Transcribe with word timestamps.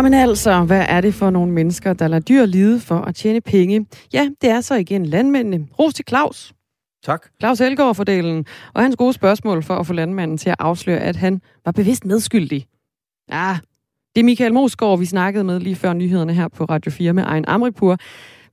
Ah, 0.00 0.04
men 0.04 0.14
altså, 0.14 0.64
hvad 0.64 0.84
er 0.88 1.00
det 1.00 1.14
for 1.14 1.30
nogle 1.30 1.52
mennesker, 1.52 1.92
der 1.92 2.08
lader 2.08 2.22
dyr 2.22 2.44
lide 2.44 2.80
for 2.80 2.94
at 2.94 3.14
tjene 3.14 3.40
penge? 3.40 3.86
Ja, 4.12 4.28
det 4.40 4.50
er 4.50 4.60
så 4.60 4.74
igen 4.74 5.06
landmændene. 5.06 5.66
Ros 5.78 5.94
til 5.94 6.04
Claus. 6.08 6.52
Tak. 7.04 7.26
Claus 7.40 7.60
Elgaard-fordelen, 7.60 8.46
og 8.74 8.82
hans 8.82 8.96
gode 8.96 9.12
spørgsmål 9.12 9.62
for 9.62 9.74
at 9.76 9.86
få 9.86 9.92
landmanden 9.92 10.38
til 10.38 10.50
at 10.50 10.56
afsløre, 10.58 10.98
at 10.98 11.16
han 11.16 11.40
var 11.64 11.72
bevidst 11.72 12.04
medskyldig. 12.04 12.66
Ja, 13.30 13.58
det 14.14 14.20
er 14.20 14.24
Michael 14.24 14.54
Mosgaard, 14.54 14.98
vi 14.98 15.04
snakkede 15.04 15.44
med 15.44 15.60
lige 15.60 15.76
før 15.76 15.92
nyhederne 15.92 16.34
her 16.34 16.48
på 16.48 16.64
Radio 16.64 16.90
4 16.90 17.12
med 17.12 17.22
Ejn 17.22 17.44
Amripur. 17.48 17.96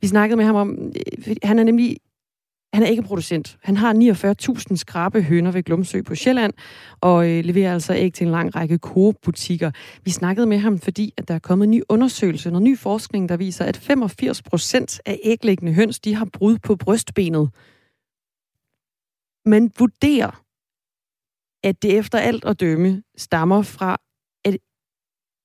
Vi 0.02 0.07
snakkede 0.07 0.38
med 0.38 0.45
ham 0.45 0.55
om, 0.55 0.91
øh, 1.27 1.35
han 1.43 1.59
er 1.59 1.63
nemlig 1.63 1.98
han 2.73 2.84
er 2.84 2.88
ikke 2.88 3.03
producent. 3.03 3.57
Han 3.63 3.77
har 3.77 3.94
49.000 3.94 4.76
skrabe 4.76 5.21
høner 5.21 5.52
ved 5.52 5.63
Glumsø 5.63 6.02
på 6.02 6.16
Sjælland, 6.16 6.53
og 7.02 7.30
øh, 7.30 7.43
leverer 7.43 7.73
altså 7.73 7.93
æg 7.93 8.13
til 8.13 8.26
en 8.26 8.31
lang 8.31 8.55
række 8.55 8.77
Coop-butikker. 8.77 9.71
Vi 10.03 10.12
snakkede 10.12 10.48
med 10.48 10.57
ham, 10.57 10.80
fordi 10.80 11.13
at 11.17 11.27
der 11.27 11.34
er 11.34 11.40
kommet 11.40 11.66
en 11.66 11.71
ny 11.71 11.81
undersøgelse, 11.90 12.49
og 12.49 12.62
ny 12.62 12.77
forskning, 12.77 13.30
der 13.30 13.38
viser, 13.38 13.66
at 13.66 13.77
85 13.77 14.41
procent 14.41 15.02
af 15.05 15.20
æglæggende 15.23 15.73
høns, 15.73 15.99
de 15.99 16.16
har 16.16 16.27
brud 16.34 16.57
på 16.57 16.76
brystbenet. 16.76 17.49
Man 19.45 19.71
vurderer, 19.79 20.43
at 21.63 21.81
det 21.81 21.98
efter 21.98 22.20
alt 22.20 22.45
at 22.45 22.59
dømme 22.59 23.04
stammer 23.18 23.62
fra, 23.62 23.98
at 24.45 24.57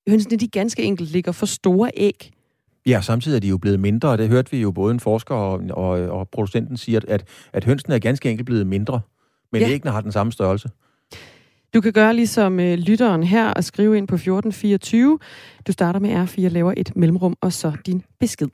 hønsene 0.09 0.37
de 0.37 0.49
ganske 0.49 0.83
enkelt 0.83 1.11
ligger 1.11 1.33
for 1.33 1.47
store 1.47 1.91
æg. 1.95 2.33
Ja, 2.87 3.01
samtidig 3.01 3.37
er 3.37 3.41
de 3.41 3.49
jo 3.49 3.59
blevet 3.59 3.81
mindre, 3.81 4.09
og 4.09 4.19
det 4.19 4.29
hørte 4.29 4.51
vi 4.51 4.61
jo 4.61 4.71
både 4.71 4.95
en 4.95 5.01
forsker 5.01 5.35
og, 5.35 5.61
og, 5.71 5.91
og 5.91 6.29
producenten 6.29 6.77
sige, 6.77 7.01
at, 7.09 7.25
at 7.53 7.65
hønsene 7.65 7.95
er 7.95 7.99
ganske 7.99 8.31
enkelt 8.31 8.47
blevet 8.47 8.67
mindre, 8.67 9.01
men 9.53 9.63
ja. 9.63 9.69
æggene 9.69 9.91
har 9.91 10.01
den 10.01 10.13
samme 10.13 10.33
størrelse. 10.33 10.69
Du 11.75 11.81
kan 11.81 11.93
gøre 11.93 12.15
ligesom 12.15 12.61
øh, 12.61 12.79
lytteren 12.79 13.23
her 13.23 13.51
og 13.51 13.65
skrive 13.65 13.99
ind 13.99 14.09
på 14.09 14.15
1424. 14.15 15.19
Du 15.67 15.73
starter 15.73 16.01
med 16.01 16.25
R4, 16.25 16.49
laver 16.49 16.75
et 16.77 16.97
mellemrum 16.97 17.37
og 17.41 17.53
så 17.53 17.73
din 17.87 18.03
besked. 18.21 18.49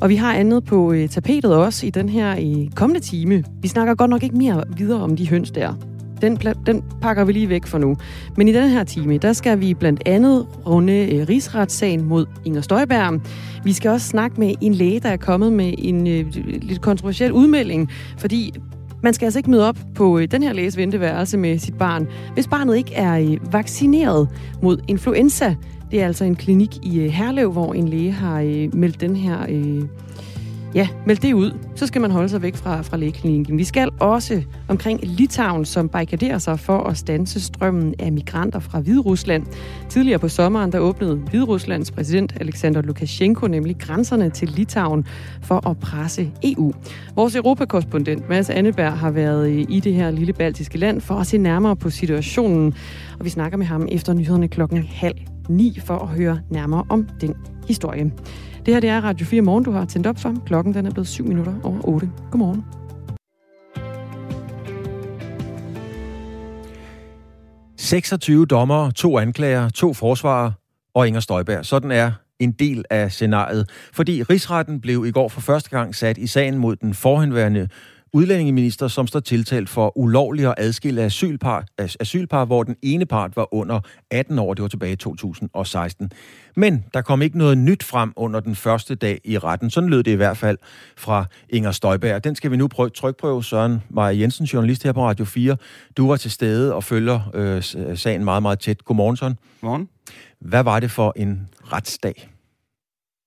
Og 0.00 0.08
vi 0.08 0.16
har 0.16 0.34
andet 0.34 0.64
på 0.64 0.92
øh, 0.92 1.08
tapetet 1.08 1.54
også 1.54 1.86
i 1.86 1.90
den 1.90 2.08
her 2.08 2.36
i 2.36 2.70
kommende 2.76 3.00
time. 3.00 3.44
Vi 3.62 3.68
snakker 3.68 3.94
godt 3.94 4.10
nok 4.10 4.22
ikke 4.22 4.36
mere 4.36 4.64
videre 4.76 5.02
om 5.02 5.16
de 5.16 5.28
høns 5.28 5.50
der. 5.50 5.91
Den, 6.22 6.36
den 6.66 6.82
pakker 7.00 7.24
vi 7.24 7.32
lige 7.32 7.48
væk 7.48 7.66
for 7.66 7.78
nu. 7.78 7.96
Men 8.36 8.48
i 8.48 8.52
den 8.52 8.68
her 8.68 8.84
time, 8.84 9.18
der 9.18 9.32
skal 9.32 9.60
vi 9.60 9.74
blandt 9.74 10.02
andet 10.06 10.46
runde 10.66 11.14
øh, 11.14 11.28
rigsretssagen 11.28 12.04
mod 12.04 12.26
Inger 12.44 12.60
Støjberg. 12.60 13.20
Vi 13.64 13.72
skal 13.72 13.90
også 13.90 14.08
snakke 14.08 14.40
med 14.40 14.54
en 14.60 14.74
læge, 14.74 15.00
der 15.00 15.08
er 15.08 15.16
kommet 15.16 15.52
med 15.52 15.74
en 15.78 16.06
øh, 16.06 16.26
lidt 16.62 16.80
kontroversiel 16.80 17.32
udmelding, 17.32 17.90
fordi 18.18 18.54
man 19.02 19.14
skal 19.14 19.26
altså 19.26 19.38
ikke 19.38 19.50
møde 19.50 19.68
op 19.68 19.78
på 19.94 20.18
øh, 20.18 20.28
den 20.30 20.42
her 20.42 20.52
læges 20.52 20.76
venteværelse 20.76 21.38
med 21.38 21.58
sit 21.58 21.78
barn, 21.78 22.08
hvis 22.34 22.48
barnet 22.48 22.76
ikke 22.76 22.94
er 22.94 23.18
øh, 23.18 23.52
vaccineret 23.52 24.28
mod 24.62 24.78
influenza. 24.88 25.54
Det 25.90 26.02
er 26.02 26.06
altså 26.06 26.24
en 26.24 26.36
klinik 26.36 26.76
i 26.82 27.00
øh, 27.00 27.10
Herlev, 27.10 27.52
hvor 27.52 27.74
en 27.74 27.88
læge 27.88 28.12
har 28.12 28.40
øh, 28.40 28.74
meldt 28.74 29.00
den 29.00 29.16
her 29.16 29.38
øh, 29.48 29.82
Ja, 30.74 30.88
meld 31.06 31.18
det 31.18 31.32
ud. 31.32 31.58
Så 31.74 31.86
skal 31.86 32.00
man 32.00 32.10
holde 32.10 32.28
sig 32.28 32.42
væk 32.42 32.56
fra, 32.56 32.82
fra 32.82 32.96
lægeklinikken. 32.96 33.58
Vi 33.58 33.64
skal 33.64 33.88
også 34.00 34.42
omkring 34.68 35.00
Litauen, 35.02 35.64
som 35.64 35.88
barrikaderer 35.88 36.38
sig 36.38 36.60
for 36.60 36.78
at 36.78 36.96
stanse 36.96 37.40
strømmen 37.40 37.94
af 37.98 38.12
migranter 38.12 38.60
fra 38.60 38.80
Hviderusland. 38.80 39.46
Tidligere 39.88 40.18
på 40.18 40.28
sommeren, 40.28 40.72
der 40.72 40.78
åbnede 40.78 41.16
Hvideruslands 41.16 41.90
præsident 41.90 42.32
Alexander 42.40 42.82
Lukashenko 42.82 43.46
nemlig 43.46 43.78
grænserne 43.78 44.30
til 44.30 44.48
Litauen 44.48 45.06
for 45.42 45.68
at 45.68 45.78
presse 45.78 46.30
EU. 46.42 46.72
Vores 47.16 47.36
europakorrespondent 47.36 48.28
Mads 48.28 48.50
Anneberg 48.50 48.92
har 48.92 49.10
været 49.10 49.66
i 49.68 49.80
det 49.80 49.94
her 49.94 50.10
lille 50.10 50.32
baltiske 50.32 50.78
land 50.78 51.00
for 51.00 51.14
at 51.14 51.26
se 51.26 51.38
nærmere 51.38 51.76
på 51.76 51.90
situationen. 51.90 52.74
Og 53.18 53.24
vi 53.24 53.30
snakker 53.30 53.58
med 53.58 53.66
ham 53.66 53.88
efter 53.90 54.12
nyhederne 54.12 54.48
klokken 54.48 54.88
halv 54.90 55.16
ni 55.48 55.78
for 55.84 55.98
at 55.98 56.08
høre 56.08 56.40
nærmere 56.50 56.84
om 56.88 57.08
den 57.20 57.34
historie. 57.68 58.12
Det 58.66 58.74
her 58.74 58.80
det 58.80 58.90
er 58.90 59.00
Radio 59.00 59.26
4 59.26 59.42
Morgen, 59.42 59.64
du 59.64 59.70
har 59.70 59.84
tændt 59.84 60.06
op 60.06 60.18
for. 60.18 60.34
Klokken 60.46 60.74
den 60.74 60.86
er 60.86 60.90
blevet 60.90 61.08
7 61.08 61.26
minutter 61.26 61.54
over 61.64 61.88
8. 61.88 62.10
Godmorgen. 62.30 62.64
...26 68.42 68.44
dommer, 68.44 68.90
to 68.90 69.18
anklager, 69.18 69.68
to 69.68 69.92
forsvarer 69.92 70.52
og 70.94 71.06
Inger 71.06 71.20
Støjberg. 71.20 71.66
Sådan 71.66 71.90
er 71.90 72.12
en 72.38 72.52
del 72.52 72.84
af 72.90 73.12
scenariet. 73.12 73.70
Fordi 73.92 74.22
rigsretten 74.22 74.80
blev 74.80 75.04
i 75.06 75.10
går 75.10 75.28
for 75.28 75.40
første 75.40 75.70
gang 75.70 75.94
sat 75.94 76.18
i 76.18 76.26
sagen 76.26 76.58
mod 76.58 76.76
den 76.76 76.94
forhenværende 76.94 77.68
udlændingeminister, 78.12 78.88
som 78.88 79.06
står 79.06 79.20
tiltalt 79.20 79.68
for 79.68 79.98
ulovlig 79.98 80.46
at 80.46 80.54
adskille 80.58 81.02
asylpar, 81.02 81.66
asylpar, 81.78 82.44
hvor 82.44 82.62
den 82.62 82.76
ene 82.82 83.06
part 83.06 83.36
var 83.36 83.54
under 83.54 83.80
18 84.10 84.38
år. 84.38 84.54
Det 84.54 84.62
var 84.62 84.68
tilbage 84.68 84.92
i 84.92 84.96
2016. 84.96 86.12
Men 86.56 86.84
der 86.94 87.02
kom 87.02 87.22
ikke 87.22 87.38
noget 87.38 87.58
nyt 87.58 87.82
frem 87.82 88.12
under 88.16 88.40
den 88.40 88.54
første 88.54 88.94
dag 88.94 89.20
i 89.24 89.38
retten. 89.38 89.70
Sådan 89.70 89.90
lød 89.90 90.02
det 90.02 90.10
i 90.10 90.14
hvert 90.14 90.36
fald 90.36 90.58
fra 90.96 91.24
Inger 91.48 91.72
Støjberg. 91.72 92.24
Den 92.24 92.34
skal 92.34 92.50
vi 92.50 92.56
nu 92.56 92.68
prøve, 92.68 92.90
trykprøve. 92.90 93.44
Søren 93.44 93.82
Maja 93.90 94.18
Jensen, 94.18 94.46
journalist 94.46 94.82
her 94.82 94.92
på 94.92 95.06
Radio 95.06 95.24
4. 95.24 95.56
Du 95.96 96.08
var 96.08 96.16
til 96.16 96.30
stede 96.30 96.74
og 96.74 96.84
følger 96.84 97.20
øh, 97.34 97.96
sagen 97.96 98.24
meget, 98.24 98.42
meget 98.42 98.58
tæt. 98.58 98.84
Godmorgen, 98.84 99.16
Søren. 99.16 99.38
Godmorgen. 99.60 99.88
Hvad 100.40 100.62
var 100.62 100.80
det 100.80 100.90
for 100.90 101.12
en 101.16 101.48
retsdag? 101.72 102.28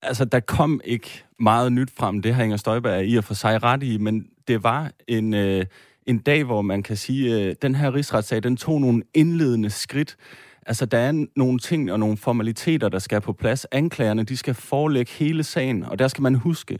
Altså, 0.01 0.25
der 0.25 0.39
kom 0.39 0.81
ikke 0.83 1.23
meget 1.39 1.71
nyt 1.71 1.91
frem. 1.97 2.21
Det 2.21 2.35
har 2.35 2.43
Inger 2.43 2.57
Støjberg 2.57 3.05
i 3.05 3.15
og 3.15 3.23
for 3.23 3.33
sig 3.33 3.63
ret 3.63 3.83
i, 3.83 3.97
men 3.97 4.25
det 4.47 4.63
var 4.63 4.91
en, 5.07 5.33
øh, 5.33 5.65
en 6.05 6.19
dag, 6.19 6.43
hvor 6.43 6.61
man 6.61 6.83
kan 6.83 6.97
sige, 6.97 7.35
øh, 7.35 7.55
den 7.61 7.75
her 7.75 7.95
rigsretssag, 7.95 8.43
den 8.43 8.57
tog 8.57 8.81
nogle 8.81 9.03
indledende 9.13 9.69
skridt. 9.69 10.17
Altså, 10.65 10.85
der 10.85 10.97
er 10.97 11.25
nogle 11.35 11.59
ting 11.59 11.91
og 11.91 11.99
nogle 11.99 12.17
formaliteter, 12.17 12.89
der 12.89 12.99
skal 12.99 13.21
på 13.21 13.33
plads. 13.33 13.65
Anklagerne, 13.65 14.23
de 14.23 14.37
skal 14.37 14.53
forelægge 14.53 15.11
hele 15.11 15.43
sagen, 15.43 15.83
og 15.83 15.99
der 15.99 16.07
skal 16.07 16.21
man 16.21 16.35
huske, 16.35 16.79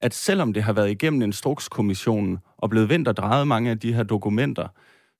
at 0.00 0.14
selvom 0.14 0.52
det 0.52 0.62
har 0.62 0.72
været 0.72 0.90
igennem 0.90 1.22
instrukskommissionen 1.22 2.38
og 2.58 2.70
blevet 2.70 2.88
vendt 2.88 3.08
og 3.08 3.16
drejet 3.16 3.48
mange 3.48 3.70
af 3.70 3.78
de 3.78 3.92
her 3.92 4.02
dokumenter, 4.02 4.68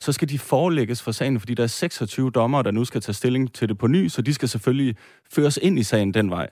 så 0.01 0.13
skal 0.13 0.29
de 0.29 0.39
forelægges 0.39 1.03
for 1.03 1.13
sagen, 1.13 1.41
fordi 1.41 1.55
der 1.55 1.63
er 1.63 1.67
26 1.67 2.31
dommer, 2.31 2.63
der 2.63 2.71
nu 2.71 2.85
skal 2.85 3.01
tage 3.01 3.15
stilling 3.15 3.55
til 3.55 3.69
det 3.69 3.79
på 3.79 3.87
ny, 3.87 4.09
så 4.09 4.23
de 4.23 4.35
skal 4.35 4.49
selvfølgelig 4.49 4.97
føres 5.33 5.59
ind 5.63 5.79
i 5.79 5.83
sagen 5.83 6.15
den 6.15 6.31
vej. 6.31 6.49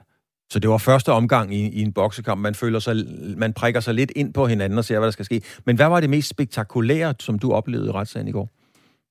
Så 0.50 0.58
det 0.58 0.70
var 0.70 0.78
første 0.78 1.12
omgang 1.12 1.54
i, 1.54 1.68
i 1.68 1.82
en 1.82 1.92
boksekamp. 1.92 2.40
Man 2.40 2.54
føler 2.54 2.78
sig, 2.78 2.96
man 3.36 3.52
prikker 3.52 3.80
sig 3.80 3.94
lidt 3.94 4.12
ind 4.16 4.34
på 4.34 4.46
hinanden 4.46 4.78
og 4.78 4.84
ser, 4.84 4.98
hvad 4.98 5.06
der 5.06 5.12
skal 5.12 5.24
ske. 5.24 5.42
Men 5.64 5.76
hvad 5.76 5.86
var 5.86 6.00
det 6.00 6.10
mest 6.10 6.28
spektakulære, 6.28 7.14
som 7.20 7.38
du 7.38 7.52
oplevede 7.52 7.88
i 7.88 7.90
retssagen 7.90 8.28
i 8.28 8.32
går? 8.32 8.50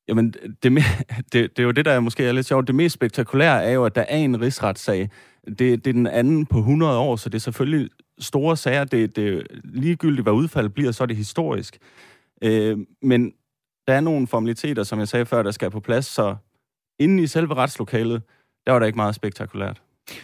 Jamen, 0.08 0.34
det, 0.64 0.72
det, 1.32 1.34
det 1.34 1.60
er 1.60 1.64
jo 1.64 1.72
det, 1.72 1.86
der 1.86 2.00
måske 2.00 2.26
er 2.26 2.32
lidt 2.32 2.46
sjovt. 2.46 2.68
Det 2.68 2.76
mest 2.76 2.94
spektakulære 2.94 3.64
er 3.64 3.72
jo, 3.72 3.86
at 3.86 3.96
der 3.96 4.02
er 4.02 4.18
en 4.18 4.42
rigsretssag. 4.42 5.10
Det, 5.48 5.60
det 5.60 5.88
er 5.88 5.94
den 5.94 6.08
anden 6.08 6.46
på 6.46 6.58
100 6.58 6.98
år, 6.98 7.16
så 7.16 7.30
det 7.30 7.36
er 7.36 7.42
selvfølgelig 7.42 7.90
store 8.20 8.58
sager. 8.58 8.84
Det, 8.84 9.16
det 9.16 9.48
ligegyldigt, 9.64 10.26
hvad 10.26 10.34
udfaldet 10.34 10.74
bliver, 10.74 10.92
så 10.92 11.04
er 11.04 11.08
det 11.08 11.18
historisk. 11.18 11.78
Øh, 12.42 12.78
men 13.02 13.32
der 13.88 13.94
er 13.94 14.00
nogle 14.00 14.28
formaliteter, 14.28 14.84
som 14.84 15.00
jeg 15.00 15.08
sagde 15.08 15.26
før, 15.26 15.44
der 15.44 15.52
skal 15.52 15.72
på 15.72 15.80
plads, 15.80 16.06
så 16.06 16.36
inden 17.00 17.20
i 17.20 17.28
selve 17.28 17.54
retslokalet, 17.54 18.22
der 18.66 18.72
var 18.72 18.80
der 18.80 18.86
ikke 18.86 18.98
meget 18.98 19.16
spektakulært. 19.16 19.82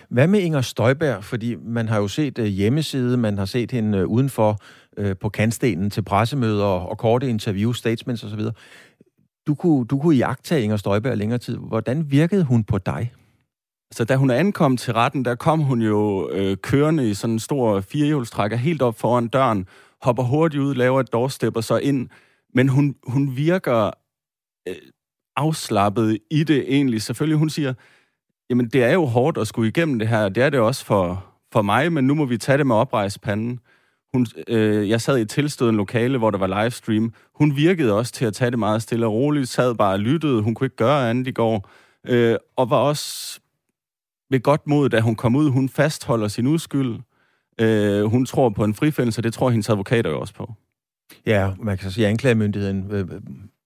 Hvad 0.10 0.28
med 0.28 0.40
Inger 0.40 0.62
Støjberg? 0.62 1.24
Fordi 1.24 1.56
man 1.56 1.88
har 1.88 1.98
jo 1.98 2.08
set 2.08 2.40
øh, 2.40 2.46
hjemmeside, 2.46 3.18
man 3.18 3.38
har 3.38 3.46
set 3.46 3.72
hende 3.72 3.98
øh, 3.98 4.08
udenfor 4.08 4.58
øh, 4.98 5.16
på 5.22 5.30
kantstenen 5.30 5.90
til 5.90 6.02
pressemøder 6.02 6.66
og, 6.66 6.90
og 6.90 6.98
korte 6.98 7.30
interviews, 7.30 7.78
statements 7.78 8.24
osv. 8.24 8.42
Du 9.48 9.56
kunne, 9.56 9.86
du 9.86 10.00
kunne 10.00 10.16
jagtage 10.16 10.64
Inger 10.64 10.78
Støjberg 10.78 11.18
længere 11.18 11.40
tid. 11.40 11.58
Hvordan 11.58 12.12
virkede 12.12 12.44
hun 12.44 12.64
på 12.64 12.78
dig? 12.78 13.12
Så 13.92 14.04
da 14.04 14.16
hun 14.16 14.30
ankom 14.30 14.78
til 14.78 14.94
retten, 14.94 15.26
der 15.26 15.36
kom 15.36 15.60
hun 15.60 15.82
jo 15.82 16.30
øh, 16.32 16.58
kørende 16.58 17.10
i 17.10 17.14
sådan 17.14 17.34
en 17.34 17.40
stor 17.40 17.82
firehjulstrækker 17.82 18.58
helt 18.58 18.82
op 18.82 19.00
foran 19.00 19.28
døren, 19.28 19.68
hopper 20.02 20.24
hurtigt 20.24 20.64
ud, 20.64 20.76
laver 20.76 21.00
et 21.00 21.14
doorstep 21.14 21.56
og 21.56 21.64
så 21.64 21.78
ind. 21.78 22.10
Men 22.54 22.70
hun, 22.70 22.96
hun 23.08 23.38
virker 23.38 23.92
øh, 24.68 24.76
afslappet 25.36 26.18
i 26.32 26.44
det 26.44 26.66
egentlig. 26.68 27.02
Selvfølgelig, 27.02 27.38
hun 27.38 27.50
siger, 27.50 27.74
Jamen, 28.52 28.68
det 28.68 28.84
er 28.84 28.94
jo 28.94 29.06
hårdt 29.06 29.38
at 29.38 29.48
skulle 29.48 29.70
igennem 29.70 30.00
det 30.00 30.08
her. 30.08 30.30
Det 30.30 30.44
er 30.44 30.50
det 30.50 30.60
også 30.60 30.86
for, 30.86 31.26
for 31.54 31.62
mig, 31.62 31.94
men 31.94 32.08
nu 32.08 32.16
må 32.16 32.26
vi 32.26 32.38
tage 32.38 32.58
det 32.58 32.68
med 32.68 32.76
oprejspanden. 32.76 33.60
Hun, 34.14 34.28
øh, 34.48 34.90
jeg 34.90 35.02
sad 35.02 35.18
i 35.18 35.22
et 35.22 35.30
tilstødende 35.30 35.78
lokale, 35.78 36.18
hvor 36.18 36.32
der 36.32 36.38
var 36.38 36.64
livestream. 36.64 37.14
Hun 37.36 37.56
virkede 37.56 37.94
også 37.94 38.14
til 38.14 38.26
at 38.26 38.34
tage 38.34 38.52
det 38.52 38.60
meget 38.60 38.82
stille 38.82 39.06
og 39.06 39.14
roligt, 39.14 39.50
sad 39.50 39.76
bare 39.76 39.94
og 39.94 40.00
lyttede. 40.00 40.42
Hun 40.42 40.54
kunne 40.54 40.66
ikke 40.66 40.76
gøre 40.76 41.10
andet 41.10 41.28
i 41.28 41.32
går. 41.32 41.70
Øh, 42.08 42.36
og 42.56 42.70
var 42.70 42.78
også 42.78 43.40
ved 44.30 44.40
godt 44.40 44.68
mod, 44.68 44.90
da 44.90 45.00
hun 45.00 45.16
kom 45.16 45.36
ud. 45.36 45.50
Hun 45.50 45.70
fastholder 45.70 46.28
sin 46.28 46.48
uskyld. 46.48 47.00
Øh, 47.62 48.04
hun 48.04 48.26
tror 48.26 48.50
på 48.50 48.64
en 48.64 48.74
frifindelse, 48.74 49.22
det 49.22 49.34
tror 49.34 49.50
hendes 49.50 49.70
advokater 49.70 50.10
jo 50.10 50.20
også 50.20 50.34
på. 50.34 50.54
Ja, 51.26 51.52
man 51.60 51.78
kan 51.78 51.90
så 51.90 51.94
sige, 51.94 52.06
at 52.06 52.12
anklagemyndigheden 52.12 52.92
øh, 52.92 53.08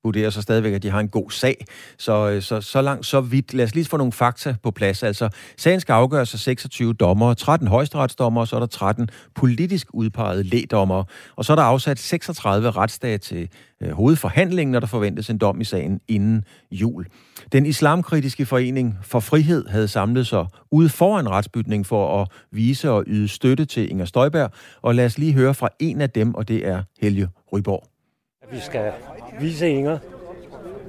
vurderer 0.06 0.30
så 0.30 0.42
stadigvæk, 0.42 0.74
at 0.74 0.84
de 0.84 0.90
har 0.90 1.00
en 1.00 1.10
god 1.10 1.31
sag. 1.31 1.66
Så, 1.98 2.30
øh, 2.30 2.42
så, 2.42 2.62
så 2.62 2.81
langt, 2.81 3.06
så 3.06 3.22
vidt. 3.22 3.54
Lad 3.54 3.66
os 3.66 3.75
lige 3.75 3.86
få 3.86 3.98
nogle 3.98 4.12
fakta 4.12 4.56
på 4.63 4.72
plads. 4.72 5.04
Altså, 5.04 5.30
sagen 5.57 5.80
skal 5.80 5.94
afgøres 5.94 6.34
af 6.34 6.40
26 6.40 6.94
dommer, 6.94 7.34
13 7.34 7.68
højesteretsdommer, 7.68 8.42
og 8.42 8.48
så 8.48 8.56
er 8.56 8.60
der 8.60 8.68
13 8.68 9.10
politisk 9.36 9.88
udpegede 9.94 10.44
lægdommer. 10.44 11.04
Og 11.36 11.46
så 11.46 11.54
er 11.54 11.56
der 11.56 11.63
afsat 11.63 12.00
36 12.00 12.72
retsdage 12.72 13.18
til 13.18 13.50
øh, 13.81 13.92
hovedforhandlingen, 13.92 14.72
når 14.72 14.80
der 14.80 14.88
forventes 14.88 15.30
en 15.30 15.38
dom 15.38 15.62
i 15.62 15.63
sagen 15.63 16.00
inden 16.08 16.44
jul. 16.72 17.06
Den 17.51 17.66
islamkritiske 17.66 18.46
forening 18.46 18.98
for 19.01 19.19
frihed 19.19 19.68
havde 19.68 19.88
samlet 19.88 20.28
sig 20.28 20.46
ude 20.72 20.90
foran 20.90 21.30
retsbytning 21.30 21.86
for 21.86 22.22
at 22.22 22.28
vise 22.51 22.92
og 22.92 23.04
yde 23.08 23.28
støtte 23.28 23.66
til 23.66 23.92
Inger 23.92 24.06
Støjberg. 24.06 24.51
Og 24.81 24.96
lad 24.96 25.06
os 25.06 25.18
lige 25.18 25.34
høre 25.34 25.54
fra 25.54 25.69
en 25.80 26.01
af 26.01 26.10
dem, 26.10 26.36
og 26.36 26.48
det 26.48 26.68
er 26.68 26.84
Helge 27.01 27.28
Ryborg. 27.54 27.88
Vi 28.51 28.60
skal 28.60 28.92
vise 29.40 29.70
Inger, 29.70 29.98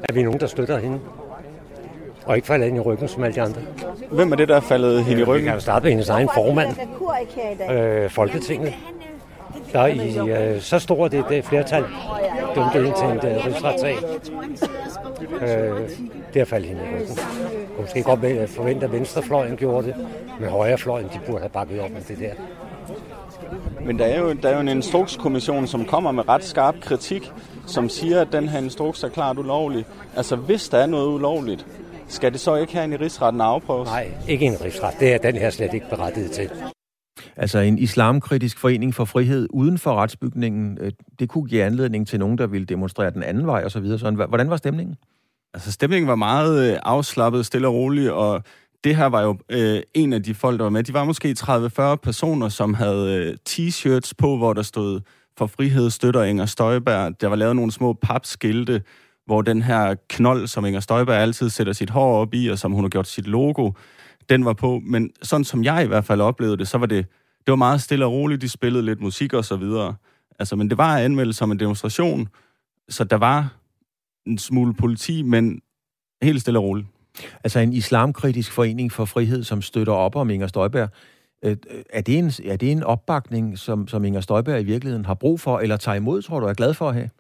at 0.02 0.14
vi 0.14 0.20
er 0.20 0.24
nogen, 0.24 0.40
der 0.40 0.46
støtter 0.46 0.78
hende. 0.78 1.00
Og 2.24 2.36
ikke 2.36 2.46
falde 2.46 2.68
ind 2.68 2.76
i 2.76 2.80
ryggen 2.80 3.08
som 3.08 3.24
alle 3.24 3.34
de 3.34 3.42
andre. 3.42 3.60
Hvem 4.10 4.32
er 4.32 4.36
det, 4.36 4.48
der 4.48 4.56
er 4.56 4.60
faldet 4.60 5.04
hende 5.04 5.22
i 5.22 5.24
ryggen? 5.24 5.42
Vi 5.42 5.46
kan 5.46 5.54
jo 5.54 5.60
starte 5.60 5.82
med 5.82 5.90
hendes 5.90 6.08
egen 6.08 6.28
formand. 6.34 6.76
Øh, 7.70 8.10
Folketinget. 8.10 8.74
Der 9.72 9.86
i 9.86 10.30
øh, 10.30 10.60
så 10.60 10.78
stort 10.78 11.12
det, 11.12 11.24
det 11.28 11.44
flertal 11.44 11.84
dømte 12.54 12.86
ind 12.86 12.94
til 12.94 13.30
en 13.30 13.36
uh, 13.36 13.46
rigsretssag. 13.46 13.96
Øh, 15.40 15.88
det 16.34 16.40
har 16.40 16.44
faldet 16.44 16.68
hende 16.68 16.82
i 16.82 17.00
ryggen. 17.00 17.18
Og 17.76 17.82
måske 17.82 18.02
godt 18.02 18.50
forvente, 18.50 18.86
at 18.86 18.92
venstrefløjen 18.92 19.56
gjorde 19.56 19.86
det, 19.86 19.94
men 20.40 20.48
højrefløjen 20.48 21.06
de 21.06 21.20
burde 21.26 21.38
have 21.38 21.50
bakket 21.50 21.80
op 21.80 21.90
med 21.90 22.00
det 22.08 22.18
der. 22.18 22.32
Men 23.84 23.98
der 23.98 24.04
er, 24.04 24.20
jo, 24.20 24.32
der 24.32 24.48
er 24.48 24.54
jo 24.54 24.60
en 24.60 24.68
instrukskommission, 24.68 25.66
som 25.66 25.84
kommer 25.84 26.12
med 26.12 26.28
ret 26.28 26.44
skarp 26.44 26.74
kritik, 26.80 27.32
som 27.66 27.88
siger, 27.88 28.20
at 28.20 28.32
den 28.32 28.48
her 28.48 28.58
instruks 28.58 29.02
er 29.02 29.08
klart 29.08 29.38
ulovlig. 29.38 29.84
Altså, 30.16 30.36
hvis 30.36 30.68
der 30.68 30.78
er 30.78 30.86
noget 30.86 31.08
ulovligt, 31.08 31.66
skal 32.08 32.32
det 32.32 32.40
så 32.40 32.56
ikke 32.56 32.72
have 32.72 32.84
en 32.84 33.00
rigsretten 33.00 33.40
afprøves? 33.40 33.88
Nej, 33.88 34.12
ikke 34.28 34.46
en 34.46 34.60
rigsret. 34.64 34.94
Det 35.00 35.14
er 35.14 35.18
den 35.18 35.36
her 35.36 35.50
slet 35.50 35.74
ikke 35.74 35.86
berettiget 35.90 36.30
til. 36.30 36.50
Altså 37.36 37.58
en 37.58 37.78
islamkritisk 37.78 38.58
forening 38.58 38.94
for 38.94 39.04
frihed 39.04 39.48
uden 39.50 39.78
for 39.78 39.94
retsbygningen, 39.94 40.78
øh, 40.80 40.92
det 41.18 41.28
kunne 41.28 41.48
give 41.48 41.64
anledning 41.64 42.08
til 42.08 42.18
nogen, 42.18 42.38
der 42.38 42.46
ville 42.46 42.66
demonstrere 42.66 43.10
den 43.10 43.22
anden 43.22 43.46
vej 43.46 43.64
osv. 43.64 43.86
Hvordan 44.28 44.50
var 44.50 44.56
stemningen? 44.56 44.96
Altså 45.54 45.72
stemningen 45.72 46.08
var 46.08 46.14
meget 46.14 46.72
øh, 46.72 46.78
afslappet, 46.82 47.46
stille 47.46 47.68
og 47.68 47.74
rolig, 47.74 48.12
og 48.12 48.42
det 48.84 48.96
her 48.96 49.06
var 49.06 49.22
jo 49.22 49.38
øh, 49.48 49.82
en 49.94 50.12
af 50.12 50.22
de 50.22 50.34
folk, 50.34 50.58
der 50.58 50.62
var 50.62 50.70
med. 50.70 50.82
De 50.82 50.92
var 50.92 51.04
måske 51.04 51.36
30-40 51.38 51.96
personer, 51.96 52.48
som 52.48 52.74
havde 52.74 53.14
øh, 53.14 53.36
t-shirts 53.48 54.12
på, 54.18 54.36
hvor 54.36 54.52
der 54.52 54.62
stod 54.62 55.00
for 55.38 55.46
frihed 55.46 55.90
støtter 55.90 56.22
Inger 56.22 56.46
Støjberg. 56.46 57.20
Der 57.20 57.28
var 57.28 57.36
lavet 57.36 57.56
nogle 57.56 57.72
små 57.72 57.92
papskilte, 57.92 58.82
hvor 59.26 59.42
den 59.42 59.62
her 59.62 59.94
knold, 60.08 60.46
som 60.46 60.64
Inger 60.64 60.80
Støjberg 60.80 61.16
altid 61.16 61.50
sætter 61.50 61.72
sit 61.72 61.90
hår 61.90 62.20
op 62.20 62.34
i, 62.34 62.48
og 62.48 62.58
som 62.58 62.72
hun 62.72 62.84
har 62.84 62.88
gjort 62.88 63.06
sit 63.06 63.26
logo, 63.26 63.72
den 64.28 64.44
var 64.44 64.52
på. 64.52 64.80
Men 64.84 65.10
sådan 65.22 65.44
som 65.44 65.64
jeg 65.64 65.84
i 65.84 65.86
hvert 65.86 66.04
fald 66.04 66.20
oplevede 66.20 66.56
det, 66.56 66.68
så 66.68 66.78
var 66.78 66.86
det, 66.86 67.06
det 67.46 67.52
var 67.52 67.56
meget 67.56 67.80
stille 67.80 68.04
og 68.04 68.12
roligt. 68.12 68.42
De 68.42 68.48
spillede 68.48 68.84
lidt 68.84 69.00
musik 69.00 69.32
og 69.32 69.44
så 69.44 69.56
videre. 69.56 69.94
Altså, 70.38 70.56
men 70.56 70.70
det 70.70 70.78
var 70.78 70.98
anmeldt 70.98 71.36
som 71.36 71.52
en 71.52 71.60
demonstration, 71.60 72.28
så 72.88 73.04
der 73.04 73.16
var 73.16 73.54
en 74.26 74.38
smule 74.38 74.74
politi, 74.74 75.22
men 75.22 75.60
helt 76.22 76.40
stille 76.40 76.58
og 76.58 76.64
roligt. 76.64 76.86
Altså 77.44 77.58
en 77.58 77.72
islamkritisk 77.72 78.52
forening 78.52 78.92
for 78.92 79.04
frihed, 79.04 79.44
som 79.44 79.62
støtter 79.62 79.92
op 79.92 80.16
om 80.16 80.30
Inger 80.30 80.46
Støjberg. 80.46 80.88
Øh, 81.44 81.56
er 81.90 82.00
det 82.00 82.18
en, 82.18 82.32
er 82.44 82.56
det 82.56 82.72
en 82.72 82.82
opbakning, 82.82 83.58
som, 83.58 83.88
som 83.88 84.04
Inger 84.04 84.20
Støjberg 84.20 84.60
i 84.60 84.64
virkeligheden 84.64 85.04
har 85.04 85.14
brug 85.14 85.40
for, 85.40 85.58
eller 85.58 85.76
tager 85.76 85.96
imod, 85.96 86.22
tror 86.22 86.40
du, 86.40 86.46
er 86.46 86.54
glad 86.54 86.74
for 86.74 86.88
at 86.88 86.94
have? 86.94 87.10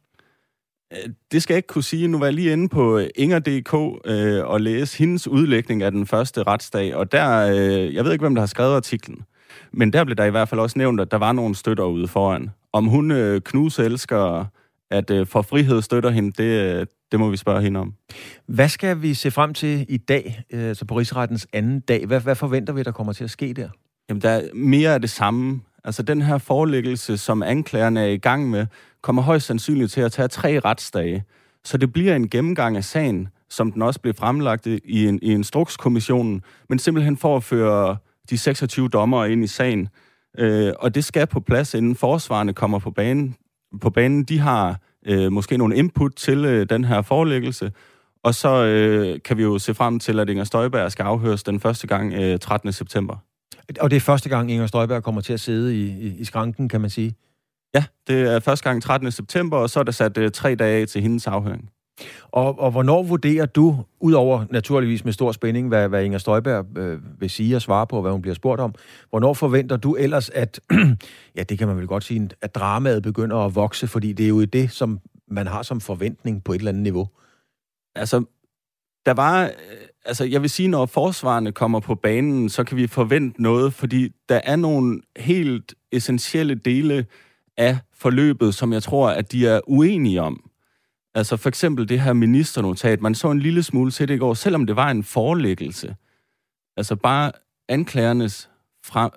Øh, 0.92 1.12
det 1.32 1.42
skal 1.42 1.54
jeg 1.54 1.58
ikke 1.58 1.66
kunne 1.66 1.84
sige. 1.84 2.08
Nu 2.08 2.18
var 2.18 2.26
jeg 2.26 2.34
lige 2.34 2.52
inde 2.52 2.68
på 2.68 2.98
øh, 2.98 3.08
Inger.dk 3.16 3.74
øh, 4.04 4.44
og 4.44 4.60
læse 4.60 4.98
hendes 4.98 5.28
udlægning 5.28 5.82
af 5.82 5.90
den 5.90 6.06
første 6.06 6.42
retsdag, 6.42 6.94
og 6.94 7.12
der, 7.12 7.48
øh, 7.50 7.94
jeg 7.94 8.04
ved 8.04 8.12
ikke, 8.12 8.22
hvem 8.22 8.34
der 8.34 8.42
har 8.42 8.46
skrevet 8.46 8.76
artiklen, 8.76 9.24
men 9.72 9.92
der 9.92 10.04
blev 10.04 10.16
der 10.16 10.24
i 10.24 10.30
hvert 10.30 10.48
fald 10.48 10.60
også 10.60 10.78
nævnt, 10.78 11.00
at 11.00 11.10
der 11.10 11.16
var 11.16 11.32
nogle 11.32 11.54
støtter 11.54 11.84
ude 11.84 12.08
foran. 12.08 12.50
Om 12.72 12.86
hun 12.86 13.10
øh, 13.10 13.40
knuse 13.40 13.84
elsker, 13.84 14.44
at 14.90 15.10
øh, 15.10 15.26
for 15.26 15.42
frihed 15.42 15.82
støtter 15.82 16.10
hende, 16.10 16.42
det, 16.42 16.88
det 17.12 17.20
må 17.20 17.30
vi 17.30 17.36
spørge 17.36 17.62
hende 17.62 17.80
om. 17.80 17.94
Hvad 18.46 18.68
skal 18.68 19.02
vi 19.02 19.14
se 19.14 19.30
frem 19.30 19.54
til 19.54 19.86
i 19.88 19.96
dag, 19.96 20.42
øh, 20.52 20.68
altså 20.68 20.84
på 20.84 20.98
rigsrettens 20.98 21.46
anden 21.52 21.80
dag? 21.80 22.06
Hvad, 22.06 22.20
hvad 22.20 22.34
forventer 22.34 22.72
vi, 22.72 22.82
der 22.82 22.92
kommer 22.92 23.12
til 23.12 23.24
at 23.24 23.30
ske 23.30 23.52
der? 23.52 23.68
Jamen, 24.08 24.22
der 24.22 24.30
er 24.30 24.54
mere 24.54 24.94
af 24.94 25.00
det 25.00 25.10
samme. 25.10 25.60
Altså, 25.84 26.02
den 26.02 26.22
her 26.22 26.38
forelæggelse, 26.38 27.18
som 27.18 27.42
anklagerne 27.42 28.00
er 28.00 28.06
i 28.06 28.16
gang 28.16 28.50
med, 28.50 28.66
kommer 29.02 29.22
højst 29.22 29.46
sandsynligt 29.46 29.92
til 29.92 30.00
at 30.00 30.12
tage 30.12 30.28
tre 30.28 30.58
retsdage. 30.58 31.24
Så 31.64 31.76
det 31.76 31.92
bliver 31.92 32.16
en 32.16 32.28
gennemgang 32.28 32.76
af 32.76 32.84
sagen, 32.84 33.28
som 33.50 33.72
den 33.72 33.82
også 33.82 34.00
blev 34.00 34.14
fremlagt 34.14 34.66
i, 34.66 35.06
en, 35.06 35.18
i 35.22 35.32
instrukskommissionen, 35.32 36.42
men 36.68 36.78
simpelthen 36.78 37.16
for 37.16 37.36
at 37.36 37.44
føre 37.44 37.96
de 38.30 38.38
26 38.38 38.88
dommere 38.88 39.32
ind 39.32 39.44
i 39.44 39.46
sagen. 39.46 39.88
Øh, 40.38 40.72
og 40.78 40.94
det 40.94 41.04
skal 41.04 41.26
på 41.26 41.40
plads, 41.40 41.74
inden 41.74 41.96
forsvarerne 41.96 42.52
kommer 42.52 42.78
på 42.78 42.90
banen. 42.90 43.36
På 43.80 43.90
banen, 43.90 44.24
de 44.24 44.38
har 44.38 44.80
øh, 45.06 45.32
måske 45.32 45.56
nogle 45.56 45.76
input 45.76 46.12
til 46.16 46.44
øh, 46.44 46.66
den 46.68 46.84
her 46.84 47.02
forelæggelse, 47.02 47.72
og 48.22 48.34
så 48.34 48.64
øh, 48.64 49.20
kan 49.24 49.36
vi 49.36 49.42
jo 49.42 49.58
se 49.58 49.74
frem 49.74 49.98
til, 49.98 50.20
at 50.20 50.28
Inger 50.28 50.44
Støjberg 50.44 50.92
skal 50.92 51.02
afhøres 51.02 51.42
den 51.42 51.60
første 51.60 51.86
gang 51.86 52.12
øh, 52.14 52.38
13. 52.38 52.72
september. 52.72 53.16
Og 53.80 53.90
det 53.90 53.96
er 53.96 54.00
første 54.00 54.28
gang, 54.28 54.50
Inger 54.50 54.66
Støjberg 54.66 55.02
kommer 55.02 55.20
til 55.20 55.32
at 55.32 55.40
sidde 55.40 55.76
i, 55.76 55.86
i, 55.86 56.16
i 56.18 56.24
skranken, 56.24 56.68
kan 56.68 56.80
man 56.80 56.90
sige? 56.90 57.14
Ja, 57.74 57.84
det 58.06 58.20
er 58.20 58.40
første 58.40 58.64
gang 58.64 58.82
13. 58.82 59.10
september, 59.10 59.56
og 59.56 59.70
så 59.70 59.80
er 59.80 59.84
der 59.84 59.92
sat 59.92 60.18
øh, 60.18 60.30
tre 60.30 60.54
dage 60.54 60.80
af 60.80 60.88
til 60.88 61.02
hendes 61.02 61.26
afhøring. 61.26 61.70
Og, 62.22 62.58
og 62.58 62.70
hvornår 62.70 63.02
vurderer 63.02 63.46
du, 63.46 63.84
udover 64.00 64.44
naturligvis 64.50 65.04
med 65.04 65.12
stor 65.12 65.32
spænding, 65.32 65.68
hvad, 65.68 65.88
hvad 65.88 66.04
Inger 66.04 66.18
Støjberg 66.18 66.78
øh, 66.78 67.20
vil 67.20 67.30
sige 67.30 67.56
og 67.56 67.62
svare 67.62 67.86
på, 67.86 68.00
hvad 68.00 68.12
hun 68.12 68.22
bliver 68.22 68.34
spurgt 68.34 68.60
om, 68.60 68.74
hvornår 69.10 69.34
forventer 69.34 69.76
du 69.76 69.94
ellers, 69.94 70.30
at, 70.30 70.60
ja, 71.36 71.42
det 71.42 71.58
kan 71.58 71.68
man 71.68 71.76
vel 71.76 71.86
godt 71.86 72.04
sige, 72.04 72.30
at 72.42 72.54
dramaet 72.54 73.02
begynder 73.02 73.36
at 73.36 73.54
vokse, 73.54 73.86
fordi 73.86 74.12
det 74.12 74.24
er 74.24 74.28
jo 74.28 74.44
det, 74.44 74.70
som 74.70 75.00
man 75.28 75.46
har 75.46 75.62
som 75.62 75.80
forventning 75.80 76.44
på 76.44 76.52
et 76.52 76.58
eller 76.58 76.68
andet 76.68 76.82
niveau? 76.82 77.08
Altså, 77.94 78.24
der 79.06 79.12
var, 79.14 79.44
øh, 79.44 79.50
altså 80.06 80.24
jeg 80.24 80.42
vil 80.42 80.50
sige, 80.50 80.68
når 80.68 80.86
forsvarerne 80.86 81.52
kommer 81.52 81.80
på 81.80 81.94
banen, 81.94 82.48
så 82.48 82.64
kan 82.64 82.76
vi 82.76 82.86
forvente 82.86 83.42
noget, 83.42 83.74
fordi 83.74 84.08
der 84.28 84.40
er 84.44 84.56
nogle 84.56 85.00
helt 85.16 85.74
essentielle 85.92 86.54
dele 86.54 87.06
af 87.56 87.78
forløbet, 87.94 88.54
som 88.54 88.72
jeg 88.72 88.82
tror, 88.82 89.08
at 89.08 89.32
de 89.32 89.46
er 89.46 89.60
uenige 89.66 90.22
om. 90.22 90.50
Altså 91.14 91.36
for 91.36 91.48
eksempel 91.48 91.88
det 91.88 92.00
her 92.00 92.12
ministernotat, 92.12 93.00
man 93.00 93.14
så 93.14 93.30
en 93.30 93.40
lille 93.40 93.62
smule 93.62 93.90
til 93.90 94.08
det 94.08 94.14
i 94.14 94.18
går, 94.18 94.34
selvom 94.34 94.66
det 94.66 94.76
var 94.76 94.90
en 94.90 95.04
forelæggelse. 95.04 95.96
Altså 96.76 96.96
bare 96.96 97.32
anklagernes 97.68 98.50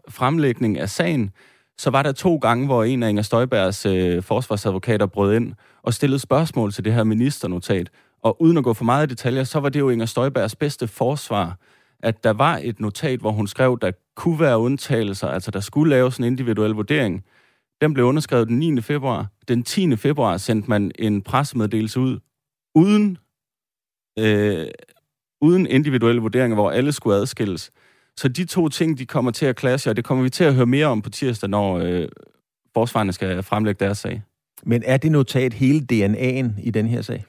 fremlægning 0.10 0.80
af 0.80 0.90
sagen, 0.90 1.32
så 1.78 1.90
var 1.90 2.04
der 2.04 2.12
to 2.12 2.38
gange, 2.38 2.66
hvor 2.66 2.84
en 2.84 3.04
af 3.04 3.10
Inger 3.10 3.24
Støjbergs 3.24 3.86
øh, 3.86 4.24
forsvarsadvokater 4.24 5.06
brød 5.06 5.36
ind 5.36 5.54
og 5.84 5.94
stillede 5.94 6.20
spørgsmål 6.20 6.74
til 6.74 6.86
det 6.86 6.94
her 6.94 7.04
ministernotat. 7.04 7.90
Og 8.22 8.42
uden 8.42 8.58
at 8.58 8.64
gå 8.64 8.74
for 8.74 8.86
meget 8.86 9.08
i 9.08 9.10
detaljer, 9.10 9.44
så 9.44 9.60
var 9.60 9.70
det 9.70 9.80
jo 9.80 9.90
Inger 9.90 10.06
Støjbergs 10.06 10.56
bedste 10.56 10.88
forsvar, 10.88 11.58
at 12.00 12.24
der 12.24 12.34
var 12.34 12.60
et 12.64 12.80
notat, 12.80 13.20
hvor 13.20 13.32
hun 13.32 13.48
skrev, 13.48 13.78
der 13.82 13.92
kunne 14.16 14.40
være 14.40 14.60
undtagelser, 14.60 15.28
altså 15.28 15.52
der 15.52 15.60
skulle 15.60 15.90
laves 15.90 16.18
en 16.18 16.24
individuel 16.24 16.72
vurdering. 16.72 17.24
Den 17.82 17.94
blev 17.94 18.06
underskrevet 18.06 18.48
den 18.48 18.60
9. 18.60 18.82
februar. 18.82 19.28
Den 19.48 19.64
10. 19.64 19.96
februar 19.96 20.38
sendte 20.38 20.70
man 20.70 20.92
en 21.00 21.22
pressemeddelelse 21.22 22.00
ud, 22.00 22.20
uden, 22.76 23.18
øh, 24.20 24.68
uden 25.42 25.68
individuelle 25.68 26.22
vurderinger, 26.22 26.56
hvor 26.56 26.72
alle 26.72 26.92
skulle 26.92 27.16
adskilles. 27.16 27.72
Så 28.18 28.28
de 28.28 28.46
to 28.46 28.70
ting, 28.70 28.98
de 28.98 29.06
kommer 29.06 29.32
til 29.32 29.46
at 29.46 29.56
klasse, 29.56 29.90
og 29.90 29.96
det 29.96 30.06
kommer 30.06 30.24
vi 30.24 30.30
til 30.30 30.44
at 30.44 30.56
høre 30.56 30.66
mere 30.66 30.86
om 30.86 31.02
på 31.02 31.10
tirsdag, 31.10 31.50
når 31.50 31.78
øh, 31.78 32.08
forsvarerne 32.74 33.14
skal 33.14 33.44
fremlægge 33.44 33.86
deres 33.86 33.98
sag. 33.98 34.22
Men 34.64 34.84
er 34.86 34.98
det 34.98 35.12
notat 35.12 35.54
hele 35.54 35.88
DNA'en 35.92 36.62
i 36.62 36.72
den 36.74 36.88
her 36.88 37.02
sag? 37.02 37.26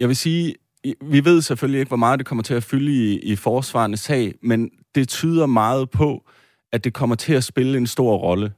Jeg 0.00 0.08
vil 0.08 0.16
sige, 0.16 0.54
vi 1.00 1.24
ved 1.24 1.42
selvfølgelig 1.42 1.80
ikke, 1.80 1.90
hvor 1.90 1.96
meget 1.96 2.18
det 2.18 2.26
kommer 2.26 2.42
til 2.42 2.54
at 2.54 2.62
fylde 2.62 2.92
i, 2.92 3.18
i 3.18 3.36
forsvarende 3.36 3.96
sag, 3.96 4.34
men 4.42 4.70
det 4.94 5.08
tyder 5.08 5.46
meget 5.46 5.90
på, 5.90 6.28
at 6.72 6.84
det 6.84 6.94
kommer 6.94 7.16
til 7.16 7.32
at 7.32 7.44
spille 7.44 7.78
en 7.78 7.86
stor 7.86 8.16
rolle. 8.16 8.52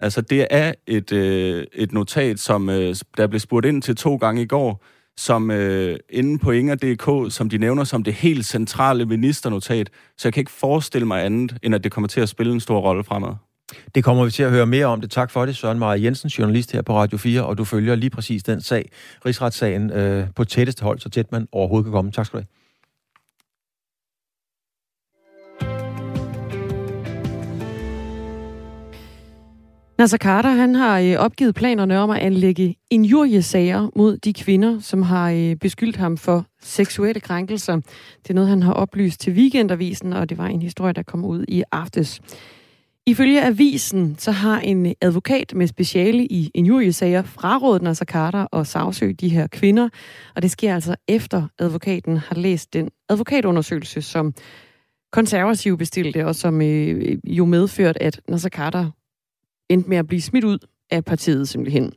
Altså, 0.00 0.20
det 0.20 0.46
er 0.50 0.72
et, 0.86 1.12
øh, 1.12 1.66
et 1.72 1.92
notat, 1.92 2.40
som 2.40 2.70
øh, 2.70 2.96
der 3.16 3.26
blev 3.26 3.40
spurgt 3.40 3.66
ind 3.66 3.82
til 3.82 3.96
to 3.96 4.16
gange 4.16 4.42
i 4.42 4.46
går, 4.46 4.84
som 5.16 5.50
øh, 5.50 5.98
inde 6.10 6.38
på 6.38 6.50
Inger.dk, 6.50 7.32
som 7.32 7.48
de 7.48 7.58
nævner 7.58 7.84
som 7.84 8.04
det 8.04 8.14
helt 8.14 8.46
centrale 8.46 9.06
ministernotat. 9.06 9.90
Så 10.18 10.28
jeg 10.28 10.32
kan 10.32 10.40
ikke 10.40 10.50
forestille 10.50 11.06
mig 11.06 11.24
andet, 11.24 11.58
end 11.62 11.74
at 11.74 11.84
det 11.84 11.92
kommer 11.92 12.08
til 12.08 12.20
at 12.20 12.28
spille 12.28 12.52
en 12.52 12.60
stor 12.60 12.80
rolle 12.80 13.04
fremad. 13.04 13.34
Det 13.94 14.04
kommer 14.04 14.24
vi 14.24 14.30
til 14.30 14.42
at 14.42 14.50
høre 14.50 14.66
mere 14.66 14.86
om 14.86 15.00
det. 15.00 15.10
Tak 15.10 15.30
for 15.30 15.46
det, 15.46 15.56
Søren 15.56 15.78
Maja 15.78 16.02
Jensen, 16.02 16.28
journalist 16.28 16.72
her 16.72 16.82
på 16.82 16.96
Radio 16.96 17.18
4, 17.18 17.44
og 17.44 17.58
du 17.58 17.64
følger 17.64 17.94
lige 17.94 18.10
præcis 18.10 18.42
den 18.42 18.60
sag, 18.60 18.90
rigsretssagen, 19.26 19.90
øh, 19.90 20.26
på 20.36 20.44
tætteste 20.44 20.82
hold, 20.82 20.98
så 20.98 21.08
tæt 21.08 21.32
man 21.32 21.48
overhovedet 21.52 21.84
kan 21.84 21.92
komme. 21.92 22.10
Tak 22.10 22.26
skal 22.26 22.38
du 22.38 22.42
have. 22.42 22.58
Nasser 29.98 30.18
Carter 30.18 30.50
han 30.50 30.74
har 30.74 30.98
øh, 30.98 31.16
opgivet 31.18 31.54
planerne 31.54 31.98
om 31.98 32.10
at 32.10 32.18
anlægge 32.18 32.76
injuriesager 32.90 33.88
mod 33.96 34.16
de 34.16 34.32
kvinder, 34.32 34.80
som 34.80 35.02
har 35.02 35.30
øh, 35.30 35.56
beskyldt 35.56 35.96
ham 35.96 36.16
for 36.16 36.46
seksuelle 36.60 37.20
krænkelser. 37.20 37.76
Det 38.22 38.30
er 38.30 38.34
noget, 38.34 38.50
han 38.50 38.62
har 38.62 38.72
oplyst 38.72 39.20
til 39.20 39.32
Weekendavisen, 39.32 40.12
og 40.12 40.28
det 40.28 40.38
var 40.38 40.46
en 40.46 40.62
historie, 40.62 40.92
der 40.92 41.02
kom 41.02 41.24
ud 41.24 41.44
i 41.48 41.62
aftes. 41.72 42.20
Ifølge 43.08 43.42
avisen, 43.42 44.16
så 44.18 44.30
har 44.30 44.60
en 44.60 44.94
advokat 45.00 45.54
med 45.54 45.66
speciale 45.66 46.26
i 46.26 46.50
injuriesager 46.54 47.22
frarådet 47.22 47.82
Nasser 47.82 48.04
Carter 48.04 48.42
og 48.42 48.66
sagsøge 48.66 49.12
de 49.12 49.28
her 49.28 49.46
kvinder, 49.46 49.88
og 50.36 50.42
det 50.42 50.50
sker 50.50 50.74
altså 50.74 50.94
efter 51.08 51.48
advokaten 51.58 52.16
har 52.16 52.36
læst 52.36 52.72
den 52.72 52.90
advokatundersøgelse, 53.08 54.02
som 54.02 54.34
konservative 55.12 55.78
bestilte, 55.78 56.26
og 56.26 56.34
som 56.34 56.62
øh, 56.62 57.18
jo 57.24 57.44
medført, 57.44 57.98
at 58.00 58.20
Nasser 58.28 58.48
Carter 58.48 58.90
endte 59.70 59.88
med 59.88 59.96
at 59.96 60.06
blive 60.06 60.22
smidt 60.22 60.44
ud 60.44 60.58
af 60.90 61.04
partiet 61.04 61.48
simpelthen. 61.48 61.92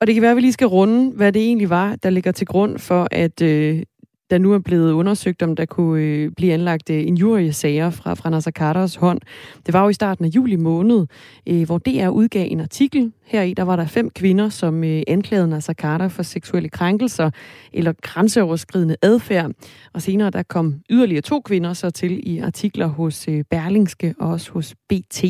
Og 0.00 0.06
det 0.06 0.14
kan 0.14 0.22
være, 0.22 0.30
at 0.30 0.36
vi 0.36 0.40
lige 0.40 0.52
skal 0.52 0.66
runde, 0.66 1.16
hvad 1.16 1.32
det 1.32 1.42
egentlig 1.42 1.70
var, 1.70 1.96
der 1.96 2.10
ligger 2.10 2.32
til 2.32 2.46
grund 2.46 2.78
for, 2.78 3.08
at 3.10 3.42
øh, 3.42 3.82
der 4.30 4.38
nu 4.38 4.52
er 4.52 4.58
blevet 4.58 4.92
undersøgt, 4.92 5.42
om 5.42 5.56
der 5.56 5.64
kunne 5.64 6.02
øh, 6.02 6.30
blive 6.36 6.52
anlagt 6.54 6.90
øh, 6.90 7.06
injuriesager 7.06 7.90
fra, 7.90 8.14
fra 8.14 8.30
Nasser 8.30 8.50
Carters 8.50 8.96
hånd. 8.96 9.20
Det 9.66 9.74
var 9.74 9.82
jo 9.82 9.88
i 9.88 9.92
starten 9.92 10.24
af 10.24 10.28
juli 10.28 10.56
måned, 10.56 11.06
øh, 11.46 11.62
hvor 11.66 11.78
DR 11.78 12.08
udgav 12.08 12.46
en 12.50 12.60
artikel. 12.60 13.12
Her 13.26 13.42
i 13.42 13.54
der 13.54 13.62
var 13.62 13.76
der 13.76 13.86
fem 13.86 14.10
kvinder, 14.10 14.48
som 14.48 14.84
øh, 14.84 15.02
anklagede 15.06 15.48
Nasser 15.48 15.72
Carter 15.72 16.08
for 16.08 16.22
seksuelle 16.22 16.68
krænkelser 16.68 17.30
eller 17.72 17.92
grænseoverskridende 18.02 18.96
adfærd. 19.02 19.50
Og 19.92 20.02
senere 20.02 20.30
der 20.30 20.42
kom 20.42 20.74
yderligere 20.90 21.22
to 21.22 21.40
kvinder 21.40 21.72
så 21.72 21.90
til 21.90 22.20
i 22.34 22.38
artikler 22.38 22.86
hos 22.86 23.28
øh, 23.28 23.44
Berlingske 23.50 24.14
og 24.18 24.28
også 24.28 24.52
hos 24.52 24.74
BT. 24.88 25.24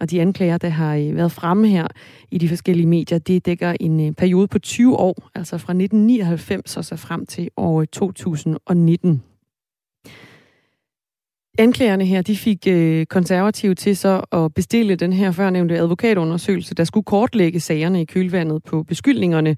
Og 0.00 0.10
de 0.10 0.20
anklager, 0.20 0.58
der 0.58 0.68
har 0.68 0.96
øh, 0.96 1.16
været 1.16 1.32
fremme 1.32 1.68
her 1.68 1.86
i 2.30 2.38
de 2.38 2.48
forskellige 2.48 2.86
medier, 2.86 3.18
det 3.18 3.46
dækker 3.46 3.74
en 3.80 4.06
øh, 4.08 4.12
periode 4.12 4.48
på 4.48 4.58
20 4.58 4.96
år, 4.96 5.30
altså 5.34 5.58
fra 5.58 5.72
1999 5.72 6.76
og 6.76 6.84
så 6.84 6.96
frem 6.96 7.26
til 7.26 7.48
år 7.56 7.80
øh, 7.80 7.86
2019. 7.86 9.22
Anklagerne 11.58 12.04
her, 12.04 12.22
de 12.22 12.36
fik 12.36 12.66
øh, 12.68 13.06
konservative 13.06 13.74
til 13.74 13.96
så 13.96 14.24
at 14.32 14.54
bestille 14.54 14.96
den 14.96 15.12
her 15.12 15.32
førnævnte 15.32 15.78
advokatundersøgelse, 15.78 16.74
der 16.74 16.84
skulle 16.84 17.04
kortlægge 17.04 17.60
sagerne 17.60 18.02
i 18.02 18.04
kølvandet 18.04 18.64
på 18.64 18.82
beskyldningerne. 18.82 19.56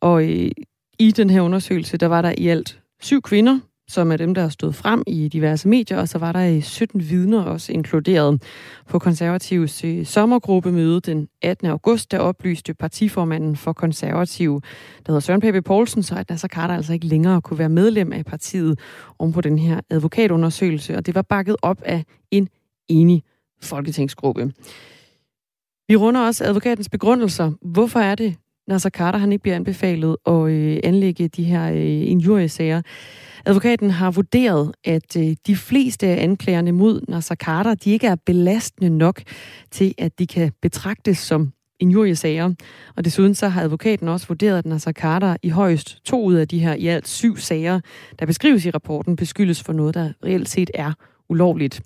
Og 0.00 0.24
øh, 0.24 0.50
i 0.98 1.10
den 1.10 1.30
her 1.30 1.40
undersøgelse, 1.40 1.96
der 1.96 2.06
var 2.06 2.22
der 2.22 2.34
i 2.38 2.48
alt 2.48 2.80
syv 3.02 3.22
kvinder, 3.22 3.58
som 3.88 4.12
er 4.12 4.16
dem, 4.16 4.34
der 4.34 4.42
har 4.42 4.48
stået 4.48 4.74
frem 4.74 5.02
i 5.06 5.28
diverse 5.28 5.68
medier, 5.68 5.98
og 5.98 6.08
så 6.08 6.18
var 6.18 6.32
der 6.32 6.60
17 6.60 7.08
vidner 7.10 7.42
også 7.42 7.72
inkluderet. 7.72 8.42
På 8.88 8.98
Konservativs 8.98 9.84
øh, 9.84 10.06
sommergruppemøde 10.06 11.00
den 11.00 11.28
18. 11.42 11.66
august, 11.66 12.10
der 12.10 12.18
oplyste 12.18 12.74
partiformanden 12.74 13.56
for 13.56 13.72
Konservativ, 13.72 14.60
der 15.06 15.12
hedder 15.12 15.20
Søren 15.20 15.40
Pape 15.40 15.62
Poulsen, 15.62 16.02
så 16.02 16.14
at 16.14 16.30
Nasser 16.30 16.48
Carter 16.48 16.74
altså 16.74 16.92
ikke 16.92 17.06
længere 17.06 17.42
kunne 17.42 17.58
være 17.58 17.68
medlem 17.68 18.12
af 18.12 18.24
partiet 18.24 18.78
om 19.18 19.32
på 19.32 19.40
den 19.40 19.58
her 19.58 19.80
advokatundersøgelse, 19.90 20.96
og 20.96 21.06
det 21.06 21.14
var 21.14 21.22
bakket 21.22 21.56
op 21.62 21.82
af 21.82 22.04
en 22.30 22.48
enig 22.88 23.22
folketingsgruppe. 23.62 24.52
Vi 25.88 25.96
runder 25.96 26.20
også 26.20 26.44
advokatens 26.44 26.88
begrundelser. 26.88 27.52
Hvorfor 27.62 28.00
er 28.00 28.14
det, 28.14 28.36
Nasser 28.68 28.90
Carter 28.90 29.18
han 29.18 29.32
ikke 29.32 29.42
bliver 29.42 29.56
anbefalet 29.56 30.16
at 30.26 30.48
øh, 30.48 30.80
anlægge 30.84 31.28
de 31.28 31.44
her 31.44 31.70
øh, 31.72 32.10
injuriesager? 32.10 32.82
Advokaten 33.44 33.90
har 33.90 34.10
vurderet, 34.10 34.74
at 34.84 35.16
øh, 35.16 35.36
de 35.46 35.56
fleste 35.56 36.06
af 36.06 36.22
anklagerne 36.22 36.72
mod 36.72 37.00
Nasser 37.08 37.34
Carter, 37.34 37.74
de 37.74 37.90
ikke 37.90 38.06
er 38.06 38.16
belastende 38.26 38.90
nok 38.90 39.22
til, 39.70 39.94
at 39.98 40.18
de 40.18 40.26
kan 40.26 40.52
betragtes 40.62 41.18
som 41.18 41.52
injuriesager. 41.80 42.54
Og 42.96 43.04
desuden 43.04 43.34
så 43.34 43.48
har 43.48 43.62
advokaten 43.62 44.08
også 44.08 44.26
vurderet, 44.26 44.58
at 44.58 44.66
Nasser 44.66 44.92
Carter 44.92 45.36
i 45.42 45.48
højst 45.48 46.04
to 46.04 46.24
ud 46.24 46.34
af 46.34 46.48
de 46.48 46.58
her 46.58 46.74
i 46.74 46.86
alt 46.86 47.08
syv 47.08 47.36
sager, 47.36 47.80
der 48.18 48.26
beskrives 48.26 48.66
i 48.66 48.70
rapporten, 48.70 49.16
beskyldes 49.16 49.62
for 49.62 49.72
noget, 49.72 49.94
der 49.94 50.12
reelt 50.24 50.48
set 50.48 50.70
er 50.74 50.92
ulovligt. 51.28 51.82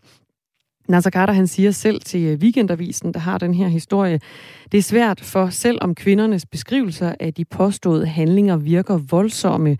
Nasser 0.88 1.10
Carter 1.10 1.32
han 1.32 1.46
siger 1.46 1.70
selv 1.70 2.00
til 2.00 2.20
øh, 2.20 2.38
Weekendavisen, 2.38 3.14
der 3.14 3.20
har 3.20 3.38
den 3.38 3.54
her 3.54 3.68
historie, 3.68 4.20
det 4.72 4.78
er 4.78 4.82
svært 4.82 5.20
for 5.20 5.48
selv 5.48 5.78
om 5.80 5.94
kvindernes 5.94 6.46
beskrivelser 6.46 7.14
af 7.20 7.34
de 7.34 7.44
påståede 7.44 8.06
handlinger 8.06 8.56
virker 8.56 8.96
voldsomme, 8.96 9.76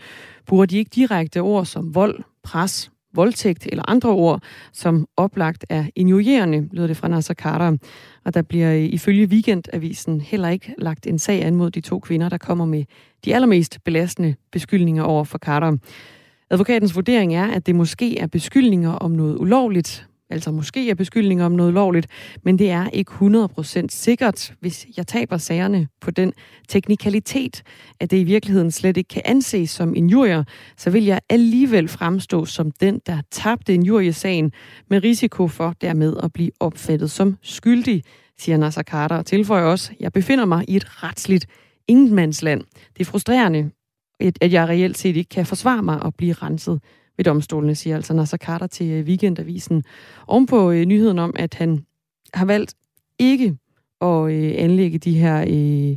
bruger 0.46 0.66
de 0.66 0.78
ikke 0.78 0.90
direkte 0.94 1.40
ord 1.40 1.66
som 1.66 1.94
vold, 1.94 2.22
pres, 2.42 2.90
voldtægt 3.14 3.66
eller 3.66 3.90
andre 3.90 4.10
ord, 4.10 4.42
som 4.72 5.06
oplagt 5.16 5.64
er 5.68 5.84
injurierende, 5.96 6.68
lyder 6.72 6.86
det 6.86 6.96
fra 6.96 7.08
Nasser 7.08 7.34
Carter. 7.34 7.76
Og 8.24 8.34
der 8.34 8.42
bliver 8.42 8.74
øh, 8.74 8.82
ifølge 8.82 9.26
Weekendavisen 9.26 10.20
heller 10.20 10.48
ikke 10.48 10.74
lagt 10.78 11.06
en 11.06 11.18
sag 11.18 11.44
an 11.44 11.54
mod 11.54 11.70
de 11.70 11.80
to 11.80 11.98
kvinder, 11.98 12.28
der 12.28 12.38
kommer 12.38 12.64
med 12.64 12.84
de 13.24 13.34
allermest 13.34 13.78
belastende 13.84 14.34
beskyldninger 14.52 15.02
over 15.02 15.24
for 15.24 15.38
Carter. 15.38 15.76
Advokatens 16.50 16.94
vurdering 16.94 17.34
er, 17.34 17.46
at 17.46 17.66
det 17.66 17.74
måske 17.74 18.18
er 18.18 18.26
beskyldninger 18.26 18.90
om 18.90 19.10
noget 19.10 19.36
ulovligt, 19.38 20.08
altså 20.30 20.50
måske 20.50 20.90
er 20.90 20.94
beskyldninger 20.94 21.44
om 21.44 21.52
noget 21.52 21.74
lovligt, 21.74 22.06
men 22.42 22.58
det 22.58 22.70
er 22.70 22.88
ikke 22.88 23.12
100% 23.82 23.86
sikkert, 23.88 24.54
hvis 24.60 24.86
jeg 24.96 25.06
taber 25.06 25.36
sagerne 25.36 25.88
på 26.00 26.10
den 26.10 26.32
teknikalitet, 26.68 27.62
at 28.00 28.10
det 28.10 28.16
i 28.16 28.24
virkeligheden 28.24 28.70
slet 28.70 28.96
ikke 28.96 29.08
kan 29.08 29.22
anses 29.24 29.70
som 29.70 29.94
injurier, 29.94 30.44
så 30.76 30.90
vil 30.90 31.04
jeg 31.04 31.20
alligevel 31.28 31.88
fremstå 31.88 32.44
som 32.44 32.70
den, 32.70 33.00
der 33.06 33.20
tabte 33.30 33.74
injuriesagen, 33.74 34.52
med 34.90 35.02
risiko 35.02 35.48
for 35.48 35.74
dermed 35.80 36.16
at 36.22 36.32
blive 36.32 36.50
opfattet 36.60 37.10
som 37.10 37.36
skyldig, 37.42 38.02
siger 38.38 38.56
Nasser 38.56 38.82
Carter 38.82 39.16
og 39.16 39.26
tilføjer 39.26 39.64
også, 39.64 39.92
jeg 40.00 40.12
befinder 40.12 40.44
mig 40.44 40.64
i 40.68 40.76
et 40.76 41.04
retsligt 41.04 41.46
ingenmandsland. 41.88 42.62
Det 42.96 43.00
er 43.00 43.04
frustrerende, 43.04 43.70
at 44.20 44.52
jeg 44.52 44.68
reelt 44.68 44.98
set 44.98 45.16
ikke 45.16 45.28
kan 45.28 45.46
forsvare 45.46 45.82
mig 45.82 46.02
og 46.02 46.14
blive 46.14 46.32
renset 46.32 46.80
ved 47.18 47.24
domstolene, 47.24 47.74
siger 47.74 47.96
altså 47.96 48.14
Nasser 48.14 48.36
Carter 48.36 48.66
til 48.66 48.90
øh, 48.90 49.04
Weekendavisen. 49.04 49.84
Ovenpå 50.26 50.70
øh, 50.70 50.84
nyheden 50.84 51.18
om, 51.18 51.32
at 51.36 51.54
han 51.54 51.84
har 52.34 52.44
valgt 52.44 52.74
ikke 53.18 53.56
at 54.00 54.30
øh, 54.30 54.54
anlægge 54.56 54.98
de 54.98 55.18
her 55.18 55.40
øh, 55.40 55.96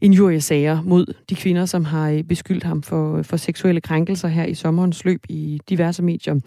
injuriesager 0.00 0.82
mod 0.82 1.14
de 1.30 1.34
kvinder, 1.34 1.66
som 1.66 1.84
har 1.84 2.10
øh, 2.10 2.22
beskyldt 2.22 2.64
ham 2.64 2.82
for, 2.82 3.22
for 3.22 3.36
seksuelle 3.36 3.80
krænkelser 3.80 4.28
her 4.28 4.44
i 4.44 4.54
sommerens 4.54 5.04
løb 5.04 5.24
i 5.28 5.60
diverse 5.68 6.02
medier. 6.02 6.40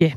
Ja, 0.00 0.12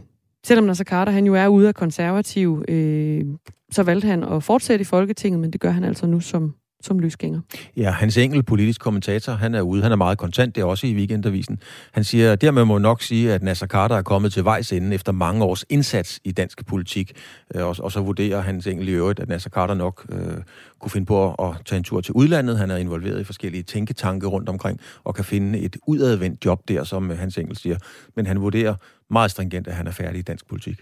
selvom 0.45 0.65
Nasser 0.65 0.83
Carter 0.83 1.11
han 1.11 1.25
jo 1.25 1.35
er 1.35 1.47
ude 1.47 1.67
af 1.67 1.75
konservativ, 1.75 2.63
øh, 2.67 3.25
så 3.71 3.83
valgte 3.83 4.07
han 4.07 4.23
at 4.23 4.43
fortsætte 4.43 4.81
i 4.81 4.85
Folketinget, 4.85 5.39
men 5.39 5.51
det 5.51 5.61
gør 5.61 5.71
han 5.71 5.83
altså 5.83 6.07
nu 6.07 6.19
som 6.19 6.55
som 6.81 6.99
løsgænger. 6.99 7.41
Ja, 7.77 7.91
hans 7.91 8.17
enkelt 8.17 8.45
politisk 8.45 8.81
kommentator, 8.81 9.33
han 9.33 9.55
er 9.55 9.61
ude, 9.61 9.83
han 9.83 9.91
er 9.91 9.95
meget 9.95 10.17
kontant, 10.17 10.55
det 10.55 10.61
er 10.61 10.65
også 10.65 10.87
i 10.87 10.95
weekendavisen. 10.95 11.59
Han 11.91 12.03
siger, 12.03 12.35
dermed 12.35 12.65
må 12.65 12.77
nok 12.77 13.01
sige, 13.01 13.33
at 13.33 13.43
Nasser 13.43 13.67
Carter 13.67 13.95
er 13.95 14.01
kommet 14.01 14.33
til 14.33 14.43
vejs 14.43 14.73
ende 14.73 14.95
efter 14.95 15.11
mange 15.11 15.43
års 15.43 15.65
indsats 15.69 16.19
i 16.23 16.31
dansk 16.31 16.65
politik. 16.65 17.11
Øh, 17.55 17.65
og, 17.65 17.75
og 17.79 17.91
så 17.91 18.01
vurderer 18.01 18.41
hans 18.41 18.67
enkelt 18.67 18.89
i 18.89 18.93
øvrigt, 18.93 19.19
at 19.19 19.29
Nasser 19.29 19.49
Carter 19.49 19.73
nok 19.73 20.05
øh, 20.09 20.37
kunne 20.79 20.91
finde 20.91 21.05
på 21.05 21.33
at, 21.33 21.45
at 21.49 21.65
tage 21.65 21.77
en 21.77 21.83
tur 21.83 22.01
til 22.01 22.13
udlandet. 22.13 22.57
Han 22.57 22.71
er 22.71 22.77
involveret 22.77 23.21
i 23.21 23.23
forskellige 23.23 23.63
tænketanke 23.63 24.27
rundt 24.27 24.49
omkring, 24.49 24.79
og 25.03 25.15
kan 25.15 25.25
finde 25.25 25.59
et 25.59 25.77
udadvendt 25.87 26.45
job 26.45 26.67
der, 26.67 26.83
som 26.83 27.09
hans 27.09 27.37
enkelt 27.37 27.59
siger. 27.59 27.77
Men 28.15 28.25
han 28.25 28.41
vurderer 28.41 28.75
meget 29.09 29.31
stringent, 29.31 29.67
at 29.67 29.73
han 29.73 29.87
er 29.87 29.91
færdig 29.91 30.19
i 30.19 30.21
dansk 30.21 30.47
politik. 30.47 30.81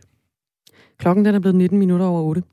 Klokken 0.98 1.26
den 1.26 1.36
er 1.36 1.40
blevet 1.40 1.56
19 1.56 1.80
minutter 1.80 2.06
over 2.06 2.22
8. 2.22 2.44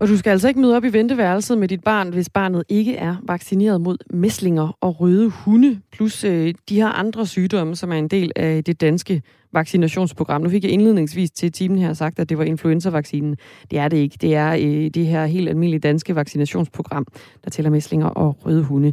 Og 0.00 0.08
du 0.08 0.16
skal 0.16 0.30
altså 0.30 0.48
ikke 0.48 0.60
møde 0.60 0.76
op 0.76 0.84
i 0.84 0.92
venteværelset 0.92 1.58
med 1.58 1.68
dit 1.68 1.84
barn, 1.84 2.08
hvis 2.08 2.28
barnet 2.28 2.62
ikke 2.68 2.96
er 2.96 3.16
vaccineret 3.22 3.80
mod 3.80 3.96
mæslinger 4.10 4.78
og 4.80 5.00
røde 5.00 5.30
hunde, 5.30 5.80
plus 5.92 6.24
øh, 6.24 6.54
de 6.68 6.74
her 6.74 6.88
andre 6.88 7.26
sygdomme, 7.26 7.76
som 7.76 7.92
er 7.92 7.96
en 7.96 8.08
del 8.08 8.32
af 8.36 8.64
det 8.64 8.80
danske 8.80 9.22
vaccinationsprogram. 9.52 10.40
Nu 10.40 10.48
fik 10.48 10.64
jeg 10.64 10.72
indledningsvis 10.72 11.30
til 11.30 11.52
timen 11.52 11.78
her 11.78 11.92
sagt, 11.92 12.18
at 12.18 12.28
det 12.28 12.38
var 12.38 12.44
influenza-vaccinen. 12.44 13.36
Det 13.70 13.78
er 13.78 13.88
det 13.88 13.96
ikke. 13.96 14.16
Det 14.20 14.34
er 14.34 14.52
øh, 14.52 14.90
det 14.90 15.06
her 15.06 15.26
helt 15.26 15.48
almindelige 15.48 15.80
danske 15.80 16.14
vaccinationsprogram, 16.14 17.06
der 17.44 17.50
tæller 17.50 17.70
mæslinger 17.70 18.06
og 18.06 18.36
røde 18.46 18.62
hunde. 18.62 18.92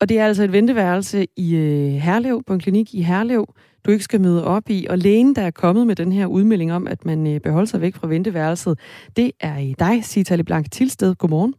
Og 0.00 0.08
det 0.08 0.18
er 0.18 0.26
altså 0.26 0.42
et 0.42 0.52
venteværelse 0.52 1.26
i 1.36 1.56
øh, 1.56 1.92
Herlev, 1.92 2.42
på 2.46 2.54
en 2.54 2.60
klinik 2.60 2.94
i 2.94 3.02
Herlev, 3.02 3.54
du 3.86 3.90
ikke 3.90 4.04
skal 4.04 4.20
møde 4.20 4.44
op 4.44 4.70
i. 4.70 4.86
Og 4.90 4.98
lægen, 4.98 5.36
der 5.36 5.42
er 5.42 5.50
kommet 5.50 5.86
med 5.86 5.96
den 5.96 6.12
her 6.12 6.26
udmelding 6.26 6.72
om, 6.72 6.86
at 6.86 7.04
man 7.04 7.26
øh, 7.26 7.40
beholder 7.40 7.66
sig 7.66 7.80
væk 7.80 7.94
fra 7.94 8.08
venteværelset, 8.08 8.78
det 9.16 9.32
er 9.40 9.58
i 9.58 9.74
dig, 9.78 10.04
Citali 10.04 10.42
Blank 10.42 10.70
Tilsted. 10.70 11.14
Godmorgen. 11.14 11.54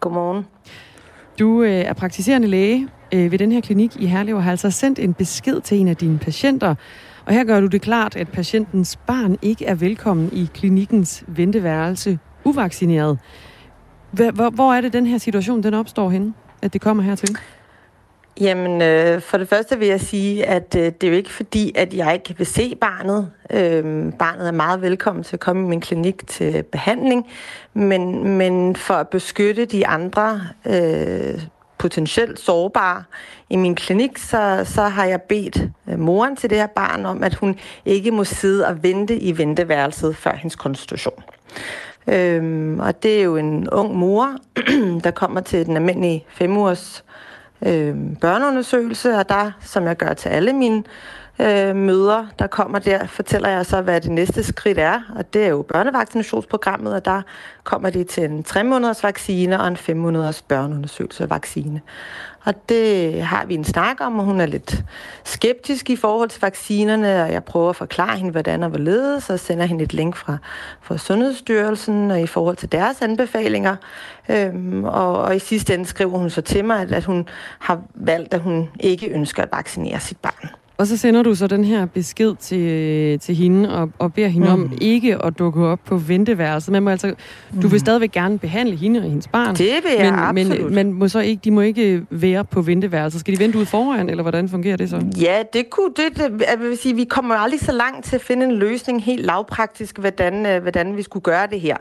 Godmorgen. 0.00 0.46
Du 1.38 1.62
øh, 1.62 1.70
er 1.70 1.92
praktiserende 1.92 2.48
læge 2.48 2.88
øh, 3.14 3.32
ved 3.32 3.38
den 3.38 3.52
her 3.52 3.60
klinik 3.60 3.96
i 3.96 4.06
Herlev 4.06 4.36
og 4.36 4.44
har 4.44 4.50
altså 4.50 4.70
sendt 4.70 4.98
en 4.98 5.14
besked 5.14 5.60
til 5.60 5.78
en 5.78 5.88
af 5.88 5.96
dine 5.96 6.18
patienter. 6.18 6.74
Og 7.26 7.32
her 7.32 7.44
gør 7.44 7.60
du 7.60 7.66
det 7.66 7.82
klart, 7.82 8.16
at 8.16 8.28
patientens 8.28 8.96
barn 9.06 9.38
ikke 9.42 9.66
er 9.66 9.74
velkommen 9.74 10.30
i 10.32 10.48
klinikkens 10.54 11.24
venteværelse 11.26 12.18
uvaccineret. 12.44 13.18
Hvor, 14.10 14.50
hvor 14.50 14.74
er 14.74 14.80
det, 14.80 14.92
den 14.92 15.06
her 15.06 15.18
situation 15.18 15.62
den 15.62 15.74
opstår 15.74 16.10
henne, 16.10 16.34
at 16.62 16.72
det 16.72 16.80
kommer 16.80 17.02
hertil? 17.02 17.36
Jamen, 18.40 18.82
øh, 18.82 19.20
for 19.20 19.38
det 19.38 19.48
første 19.48 19.78
vil 19.78 19.88
jeg 19.88 20.00
sige, 20.00 20.46
at 20.46 20.76
øh, 20.78 20.84
det 20.84 21.04
er 21.04 21.08
jo 21.08 21.16
ikke 21.16 21.32
fordi, 21.32 21.72
at 21.74 21.94
jeg 21.94 22.14
ikke 22.14 22.38
vil 22.38 22.46
se 22.46 22.74
barnet. 22.74 23.30
Øh, 23.50 24.12
barnet 24.12 24.48
er 24.48 24.52
meget 24.52 24.82
velkommen 24.82 25.24
til 25.24 25.36
at 25.36 25.40
komme 25.40 25.66
i 25.66 25.68
min 25.68 25.80
klinik 25.80 26.26
til 26.26 26.62
behandling, 26.62 27.26
men, 27.74 28.28
men 28.28 28.76
for 28.76 28.94
at 28.94 29.08
beskytte 29.08 29.64
de 29.64 29.86
andre 29.86 30.40
øh, 30.66 31.42
potentielt 31.78 32.40
sårbare 32.40 33.04
i 33.50 33.56
min 33.56 33.74
klinik, 33.74 34.18
så, 34.18 34.62
så 34.64 34.82
har 34.82 35.04
jeg 35.04 35.22
bedt 35.22 35.62
øh, 35.88 35.98
moren 35.98 36.36
til 36.36 36.50
det 36.50 36.58
her 36.58 36.66
barn 36.66 37.06
om, 37.06 37.24
at 37.24 37.34
hun 37.34 37.58
ikke 37.84 38.10
må 38.10 38.24
sidde 38.24 38.66
og 38.66 38.82
vente 38.82 39.18
i 39.18 39.38
venteværelset 39.38 40.16
før 40.16 40.34
hendes 40.34 40.56
konstitution. 40.56 41.22
Øhm, 42.06 42.80
og 42.80 43.02
det 43.02 43.18
er 43.18 43.22
jo 43.22 43.36
en 43.36 43.70
ung 43.70 43.94
mor, 43.94 44.36
der 45.04 45.10
kommer 45.10 45.40
til 45.40 45.66
den 45.66 45.76
almindelige 45.76 46.24
fem 46.28 46.56
ugers 46.56 47.04
øh, 47.08 47.25
Øhm, 47.62 48.16
børneundersøgelse, 48.16 49.14
og 49.18 49.28
der, 49.28 49.50
som 49.60 49.86
jeg 49.86 49.96
gør 49.96 50.12
til 50.14 50.28
alle 50.28 50.52
mine 50.52 50.84
øh, 51.40 51.76
møder, 51.76 52.26
der 52.38 52.46
kommer 52.46 52.78
der, 52.78 53.06
fortæller 53.06 53.48
jeg 53.48 53.66
så, 53.66 53.80
hvad 53.80 54.00
det 54.00 54.10
næste 54.10 54.42
skridt 54.42 54.78
er, 54.78 55.00
og 55.16 55.34
det 55.34 55.44
er 55.44 55.48
jo 55.48 55.62
børnevaccinationsprogrammet, 55.62 56.94
og 56.94 57.04
der 57.04 57.22
kommer 57.64 57.90
de 57.90 58.04
til 58.04 58.24
en 58.24 58.42
3 58.42 58.64
måneders 58.64 59.02
vaccine 59.02 59.60
og 59.60 59.68
en 59.68 59.76
5 59.76 59.96
måneders 59.96 60.42
børneundersøgelse 60.42 61.30
vaccine. 61.30 61.80
Og 62.46 62.68
det 62.68 63.22
har 63.22 63.46
vi 63.46 63.54
en 63.54 63.64
snak 63.64 63.96
om, 64.00 64.18
og 64.18 64.24
hun 64.24 64.40
er 64.40 64.46
lidt 64.46 64.84
skeptisk 65.24 65.90
i 65.90 65.96
forhold 65.96 66.28
til 66.28 66.40
vaccinerne, 66.40 67.22
og 67.22 67.32
jeg 67.32 67.44
prøver 67.44 67.70
at 67.70 67.76
forklare 67.76 68.16
hende, 68.16 68.30
hvordan 68.30 68.62
og 68.62 68.68
hvorledes, 68.68 69.30
og 69.30 69.40
sender 69.40 69.66
hende 69.66 69.84
et 69.84 69.94
link 69.94 70.16
fra, 70.16 70.36
fra 70.80 70.98
Sundhedsstyrelsen 70.98 72.10
og 72.10 72.20
i 72.20 72.26
forhold 72.26 72.56
til 72.56 72.72
deres 72.72 73.02
anbefalinger. 73.02 73.76
Øhm, 74.28 74.84
og, 74.84 75.22
og 75.22 75.36
i 75.36 75.38
sidste 75.38 75.74
ende 75.74 75.86
skriver 75.86 76.18
hun 76.18 76.30
så 76.30 76.40
til 76.40 76.64
mig, 76.64 76.80
at, 76.80 76.92
at 76.92 77.04
hun 77.04 77.28
har 77.58 77.82
valgt, 77.94 78.34
at 78.34 78.40
hun 78.40 78.68
ikke 78.80 79.08
ønsker 79.08 79.42
at 79.42 79.48
vaccinere 79.52 80.00
sit 80.00 80.18
barn. 80.18 80.50
Og 80.78 80.86
så 80.86 80.96
sender 80.96 81.22
du 81.22 81.34
så 81.34 81.46
den 81.46 81.64
her 81.64 81.86
besked 81.86 82.34
til, 82.40 83.18
til 83.20 83.34
hende 83.34 83.74
og, 83.74 83.90
og 83.98 84.12
beder 84.12 84.28
hende 84.28 84.46
mm. 84.46 84.52
om 84.52 84.72
ikke 84.80 85.24
at 85.24 85.38
dukke 85.38 85.66
op 85.66 85.78
på 85.84 85.96
venteværelset. 85.96 86.72
Man 86.72 86.82
må 86.82 86.90
altså, 86.90 87.06
mm. 87.06 87.60
Du 87.62 87.68
vil 87.68 87.74
mm. 87.74 87.78
stadigvæk 87.78 88.12
gerne 88.12 88.38
behandle 88.38 88.76
hende 88.76 89.00
og 89.00 89.04
hendes 89.04 89.28
barn. 89.28 89.54
Det 89.54 89.74
vil 89.84 89.92
jeg 89.98 90.12
men, 90.34 90.46
absolut. 90.46 90.64
Men 90.64 90.74
man 90.74 90.92
må 90.92 91.08
så 91.08 91.20
ikke, 91.20 91.40
de 91.44 91.50
må 91.50 91.60
ikke 91.60 92.02
være 92.10 92.44
på 92.44 92.62
venteværelset. 92.62 93.20
Skal 93.20 93.34
de 93.34 93.38
vente 93.38 93.58
ud 93.58 93.66
foran, 93.66 94.08
eller 94.08 94.22
hvordan 94.22 94.48
fungerer 94.48 94.76
det 94.76 94.90
så? 94.90 95.02
Ja, 95.20 95.42
det 95.52 95.70
kunne 95.70 95.92
det. 95.96 96.16
det 96.16 96.44
jeg 96.50 96.60
vil 96.60 96.78
sige, 96.78 96.94
vi 96.94 97.04
kommer 97.04 97.34
aldrig 97.34 97.60
så 97.60 97.72
langt 97.72 98.04
til 98.04 98.16
at 98.16 98.22
finde 98.22 98.46
en 98.46 98.52
løsning 98.52 99.04
helt 99.04 99.26
lavpraktisk, 99.26 99.98
hvordan, 99.98 100.46
øh, 100.46 100.62
hvordan 100.62 100.96
vi 100.96 101.02
skulle 101.02 101.22
gøre 101.22 101.46
det 101.50 101.60
her. 101.60 101.76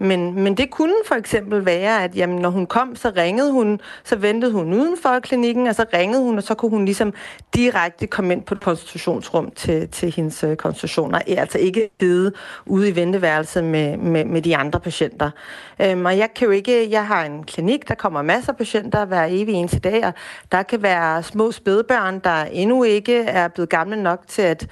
Men, 0.00 0.34
men 0.34 0.56
det 0.56 0.70
kunne 0.70 0.92
for 1.06 1.14
eksempel 1.14 1.66
være, 1.66 2.04
at 2.04 2.16
jamen, 2.16 2.38
når 2.38 2.50
hun 2.50 2.66
kom, 2.66 2.96
så 2.96 3.12
ringede 3.16 3.52
hun, 3.52 3.80
så 4.04 4.16
ventede 4.16 4.52
hun 4.52 4.74
uden 4.74 4.96
for 5.02 5.18
klinikken, 5.20 5.66
og 5.66 5.74
så 5.74 5.84
ringede 5.94 6.22
hun, 6.22 6.36
og 6.36 6.42
så 6.42 6.54
kunne 6.54 6.70
hun 6.70 6.84
ligesom 6.84 7.12
direkte 7.54 8.06
komme 8.06 8.32
ind 8.32 8.39
ind 8.40 8.46
på 8.46 8.54
et 8.54 8.60
konstitutionsrum 8.60 9.50
til, 9.50 9.88
til 9.88 10.12
hendes 10.12 10.44
øh, 10.44 10.56
konstitutioner, 10.56 11.18
er 11.26 11.40
altså 11.40 11.58
ikke 11.58 11.90
givet 12.00 12.34
ude 12.66 12.88
i 12.88 12.96
venteværelset 12.96 13.64
med, 13.64 13.96
med, 13.96 14.24
med 14.24 14.42
de 14.42 14.56
andre 14.56 14.80
patienter. 14.80 15.30
Øhm, 15.80 16.06
og 16.06 16.18
jeg 16.18 16.28
kan 16.34 16.44
jo 16.46 16.50
ikke, 16.50 16.90
jeg 16.90 17.06
har 17.06 17.24
en 17.24 17.44
klinik, 17.44 17.88
der 17.88 17.94
kommer 17.94 18.22
masser 18.22 18.52
af 18.52 18.56
patienter 18.56 19.04
hver 19.04 19.26
evig 19.28 19.54
eneste 19.54 19.78
dag, 19.78 20.06
og 20.06 20.12
der 20.52 20.62
kan 20.62 20.82
være 20.82 21.22
små 21.22 21.52
spædbørn, 21.52 22.18
der 22.18 22.44
endnu 22.44 22.82
ikke 22.84 23.16
er 23.16 23.48
blevet 23.48 23.68
gamle 23.68 24.02
nok 24.02 24.20
til 24.28 24.42
at 24.42 24.66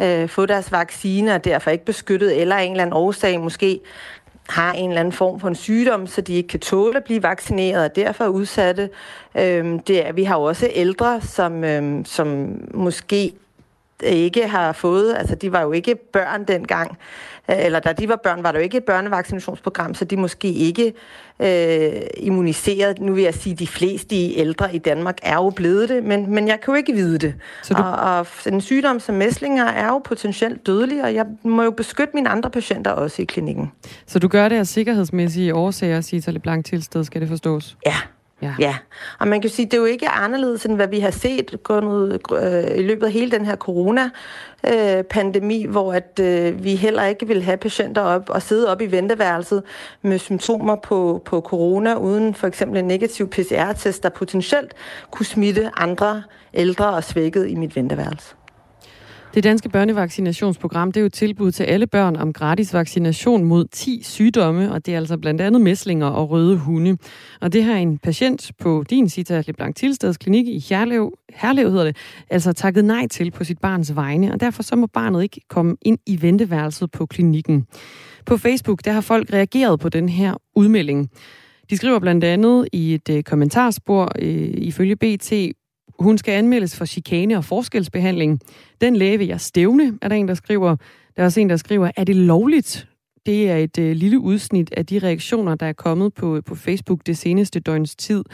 øh, 0.00 0.28
få 0.28 0.46
deres 0.46 0.72
vaccine, 0.72 1.34
og 1.34 1.44
derfor 1.44 1.70
ikke 1.70 1.84
beskyttet, 1.84 2.40
eller 2.40 2.56
en 2.56 2.70
eller 2.70 2.82
anden 2.82 2.96
årsag 2.96 3.40
måske 3.40 3.80
har 4.48 4.72
en 4.72 4.90
eller 4.90 5.00
anden 5.00 5.12
form 5.12 5.40
for 5.40 5.48
en 5.48 5.54
sygdom, 5.54 6.06
så 6.06 6.20
de 6.20 6.34
ikke 6.34 6.48
kan 6.48 6.60
tåle 6.60 6.96
at 6.96 7.04
blive 7.04 7.22
vaccineret 7.22 7.84
og 7.84 7.96
derfor 7.96 8.24
er 8.24 8.28
udsatte. 8.28 8.90
Øhm, 9.38 9.78
det 9.78 10.06
er, 10.06 10.12
vi 10.12 10.24
har 10.24 10.36
jo 10.38 10.42
også 10.42 10.70
ældre, 10.72 11.20
som, 11.20 11.64
øhm, 11.64 12.04
som 12.04 12.58
måske 12.74 13.32
ikke 14.02 14.48
har 14.48 14.72
fået, 14.72 15.14
altså 15.14 15.34
de 15.34 15.52
var 15.52 15.62
jo 15.62 15.72
ikke 15.72 15.94
børn 15.94 16.44
dengang, 16.44 16.98
eller 17.48 17.80
da 17.80 17.92
de 17.92 18.08
var 18.08 18.16
børn, 18.16 18.42
var 18.42 18.52
der 18.52 18.58
jo 18.58 18.62
ikke 18.62 18.76
et 18.76 18.84
børnevaccinationsprogram, 18.84 19.94
så 19.94 20.04
de 20.04 20.16
måske 20.16 20.48
ikke 20.48 20.92
øh, 21.40 21.92
immuniseret. 22.16 23.00
Nu 23.00 23.14
vil 23.14 23.22
jeg 23.22 23.34
sige, 23.34 23.52
at 23.52 23.58
de 23.58 23.66
fleste 23.66 24.34
ældre 24.34 24.74
i 24.74 24.78
Danmark 24.78 25.18
er 25.22 25.34
jo 25.34 25.50
blevet 25.50 25.88
det, 25.88 26.04
men, 26.04 26.34
men 26.34 26.48
jeg 26.48 26.60
kan 26.60 26.74
jo 26.74 26.76
ikke 26.76 26.92
vide 26.92 27.18
det. 27.18 27.34
Så 27.62 27.74
du... 27.74 27.82
og, 27.82 28.18
og 28.18 28.26
en 28.46 28.60
sygdom 28.60 29.00
som 29.00 29.14
mæslinger 29.14 29.64
er 29.64 29.86
jo 29.86 29.98
potentielt 29.98 30.66
dødelig, 30.66 31.04
og 31.04 31.14
jeg 31.14 31.26
må 31.42 31.62
jo 31.62 31.70
beskytte 31.70 32.10
mine 32.14 32.28
andre 32.28 32.50
patienter 32.50 32.90
også 32.90 33.22
i 33.22 33.24
klinikken. 33.24 33.72
Så 34.06 34.18
du 34.18 34.28
gør 34.28 34.48
det 34.48 34.56
af 34.56 34.66
sikkerhedsmæssige 34.66 35.54
årsager, 35.54 36.00
Cita 36.00 36.30
Leblanc 36.30 36.64
tilsted, 36.64 37.04
skal 37.04 37.20
det 37.20 37.28
forstås? 37.28 37.76
Ja, 37.86 37.96
Ja. 38.42 38.54
ja, 38.58 38.76
og 39.18 39.28
man 39.28 39.40
kan 39.40 39.50
sige, 39.50 39.66
det 39.66 39.74
er 39.74 39.78
jo 39.78 39.84
ikke 39.84 40.08
anderledes, 40.08 40.64
end 40.64 40.76
hvad 40.76 40.88
vi 40.88 41.00
har 41.00 41.10
set 41.10 41.62
gået 41.62 42.20
øh, 42.32 42.78
i 42.78 42.82
løbet 42.82 43.06
af 43.06 43.12
hele 43.12 43.30
den 43.30 43.46
her 43.46 43.56
corona-pandemi, 43.56 45.64
øh, 45.64 45.70
hvor 45.70 45.92
at 45.92 46.20
øh, 46.20 46.64
vi 46.64 46.74
heller 46.74 47.04
ikke 47.04 47.26
vil 47.26 47.42
have 47.42 47.56
patienter 47.56 48.02
op 48.02 48.30
og 48.30 48.42
sidde 48.42 48.72
op 48.72 48.80
i 48.80 48.86
venteværelset 48.86 49.62
med 50.02 50.18
symptomer 50.18 50.76
på, 50.76 51.22
på 51.24 51.40
corona, 51.40 51.94
uden 51.94 52.34
for 52.34 52.46
eksempel 52.46 52.78
en 52.78 52.84
negativ 52.84 53.30
PCR-test, 53.30 54.02
der 54.02 54.08
potentielt 54.08 54.74
kunne 55.10 55.26
smitte 55.26 55.70
andre 55.76 56.22
ældre 56.54 56.94
og 56.94 57.04
svækket 57.04 57.48
i 57.48 57.54
mit 57.54 57.76
venteværelse. 57.76 58.34
Det 59.34 59.44
danske 59.44 59.68
børnevaccinationsprogram 59.68 60.92
det 60.92 60.96
er 60.96 61.02
jo 61.02 61.06
et 61.06 61.12
tilbud 61.12 61.52
til 61.52 61.64
alle 61.64 61.86
børn 61.86 62.16
om 62.16 62.32
gratis 62.32 62.74
vaccination 62.74 63.44
mod 63.44 63.64
10 63.72 64.00
sygdomme, 64.02 64.72
og 64.72 64.86
det 64.86 64.94
er 64.94 64.98
altså 64.98 65.18
blandt 65.18 65.40
andet 65.40 65.60
mæslinger 65.60 66.06
og 66.06 66.30
røde 66.30 66.56
hunde. 66.56 66.96
Og 67.40 67.52
det 67.52 67.64
har 67.64 67.74
en 67.74 67.98
patient 67.98 68.50
på 68.58 68.84
din 68.90 69.08
Cita 69.08 69.42
Leblanc 69.46 69.76
Tilsteds 69.76 70.16
klinik 70.16 70.46
i 70.46 70.64
Herlev, 70.68 71.12
Herlev 71.34 71.70
hedder 71.70 71.84
det, 71.84 71.96
altså 72.30 72.52
takket 72.52 72.84
nej 72.84 73.08
til 73.08 73.30
på 73.30 73.44
sit 73.44 73.58
barns 73.58 73.96
vegne, 73.96 74.32
og 74.32 74.40
derfor 74.40 74.62
så 74.62 74.76
må 74.76 74.86
barnet 74.86 75.22
ikke 75.22 75.40
komme 75.48 75.76
ind 75.82 75.98
i 76.06 76.22
venteværelset 76.22 76.90
på 76.90 77.06
klinikken. 77.06 77.66
På 78.26 78.36
Facebook 78.36 78.84
der 78.84 78.92
har 78.92 79.00
folk 79.00 79.32
reageret 79.32 79.80
på 79.80 79.88
den 79.88 80.08
her 80.08 80.34
udmelding. 80.56 81.10
De 81.70 81.76
skriver 81.76 81.98
blandt 81.98 82.24
andet 82.24 82.68
i 82.72 82.94
et 82.94 83.10
øh, 83.10 83.22
kommentarspor 83.22 84.12
øh, 84.18 84.50
ifølge 84.56 84.96
BT, 84.96 85.32
hun 86.04 86.18
skal 86.18 86.32
anmeldes 86.32 86.76
for 86.76 86.84
chikane 86.84 87.36
og 87.36 87.44
forskelsbehandling. 87.44 88.40
Den 88.80 88.96
læge 88.96 89.18
vil 89.18 89.26
jeg 89.26 89.40
stævne, 89.40 89.98
er 90.02 90.08
der 90.08 90.16
en, 90.16 90.28
der 90.28 90.34
skriver. 90.34 90.76
Der 91.16 91.22
er 91.22 91.24
også 91.24 91.40
en, 91.40 91.50
der 91.50 91.56
skriver, 91.56 91.90
er 91.96 92.04
det 92.04 92.16
lovligt? 92.16 92.88
Det 93.26 93.50
er 93.50 93.56
et 93.56 93.78
øh, 93.78 93.96
lille 93.96 94.18
udsnit 94.18 94.72
af 94.76 94.86
de 94.86 94.98
reaktioner, 94.98 95.54
der 95.54 95.66
er 95.66 95.72
kommet 95.72 96.14
på, 96.14 96.40
på 96.46 96.54
Facebook 96.54 97.00
det 97.06 97.18
seneste 97.18 97.60
døgns 97.60 97.96
tid, 97.96 98.24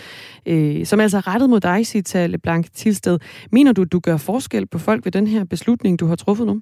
øh, 0.47 0.87
som 0.87 0.99
er 0.99 1.03
altså 1.03 1.19
rettet 1.19 1.51
mod 1.51 1.61
dig, 1.61 1.87
Sita 1.87 2.27
Leblanc 2.27 2.67
Tilsted. 2.75 3.19
Mener 3.53 3.73
du, 3.73 3.85
du 3.85 4.01
gør 4.01 4.17
forskel 4.17 4.67
på 4.67 4.79
folk 4.79 5.05
ved 5.05 5.13
den 5.13 5.27
her 5.27 5.45
beslutning, 5.45 6.01
du 6.01 6.07
har 6.07 6.17
truffet 6.17 6.47
nu? 6.47 6.61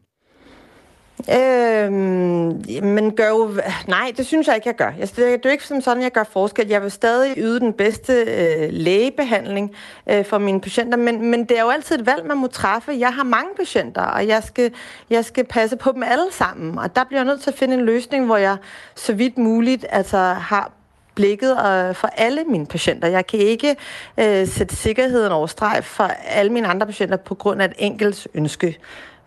Øhm, 1.33 2.63
men 2.83 3.17
gør 3.17 3.29
jo... 3.29 3.51
Nej, 3.87 4.13
det 4.17 4.27
synes 4.27 4.47
jeg 4.47 4.55
ikke, 4.55 4.69
jeg 4.69 4.77
gør. 4.77 4.93
Altså, 5.01 5.15
jeg, 5.25 5.31
det, 5.31 5.47
er 5.47 5.49
er 5.49 5.53
ikke 5.53 5.67
som 5.67 5.81
sådan, 5.81 6.03
jeg 6.03 6.13
gør 6.13 6.25
forskel. 6.25 6.69
Jeg 6.69 6.83
vil 6.83 6.91
stadig 6.91 7.35
yde 7.37 7.61
den 7.61 7.73
bedste 7.73 8.13
øh, 8.13 8.69
lægebehandling 8.71 9.75
øh, 10.07 10.25
for 10.25 10.39
mine 10.39 10.61
patienter, 10.61 10.99
men, 10.99 11.31
men 11.31 11.45
det 11.45 11.59
er 11.59 11.63
jo 11.63 11.69
altid 11.69 11.99
et 11.99 12.07
valg, 12.07 12.27
man 12.27 12.37
må 12.37 12.47
træffe. 12.47 12.93
Jeg 12.99 13.15
har 13.15 13.25
mange 13.25 13.51
patienter, 13.57 14.03
og 14.03 14.27
jeg 14.27 14.43
skal, 14.43 14.73
jeg 15.11 15.25
skal 15.25 15.45
passe 15.45 15.77
på 15.77 15.93
dem 15.93 16.03
alle 16.03 16.33
sammen. 16.33 16.79
Og 16.79 16.97
der 16.97 17.05
bliver 17.05 17.21
jeg 17.21 17.27
nødt 17.27 17.41
til 17.41 17.51
at 17.51 17.59
finde 17.59 17.75
en 17.75 17.85
løsning, 17.85 18.27
hvor 18.27 18.37
jeg 18.37 18.57
så 18.95 19.13
vidt 19.13 19.39
muligt 19.39 19.87
altså, 19.91 20.19
har 20.19 20.73
blikket 21.15 21.51
øh, 21.51 21.95
for 21.95 22.09
alle 22.17 22.45
mine 22.45 22.67
patienter. 22.67 23.09
Jeg 23.09 23.27
kan 23.27 23.41
ikke 23.41 23.77
øh, 24.19 24.49
sætte 24.49 24.77
sikkerheden 24.77 25.33
over 25.33 25.47
streg 25.47 25.85
for 25.85 26.05
alle 26.05 26.53
mine 26.53 26.69
andre 26.69 26.87
patienter 26.87 27.17
på 27.17 27.35
grund 27.35 27.63
af 27.63 27.67
et 27.67 27.73
enkelt 27.79 28.29
ønske. 28.35 28.79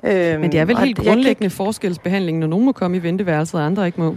Øhm, 0.03 0.41
Men 0.41 0.51
det 0.51 0.59
er 0.59 0.65
vel 0.65 0.77
helt 0.77 0.97
grundlæggende 0.97 1.49
kan... 1.49 1.51
forskelsbehandling, 1.51 2.39
når 2.39 2.47
nogen 2.47 2.65
må 2.65 2.71
komme 2.71 2.97
i 2.97 3.03
venteværelset, 3.03 3.59
og 3.59 3.65
andre 3.65 3.85
ikke 3.85 4.01
må? 4.01 4.15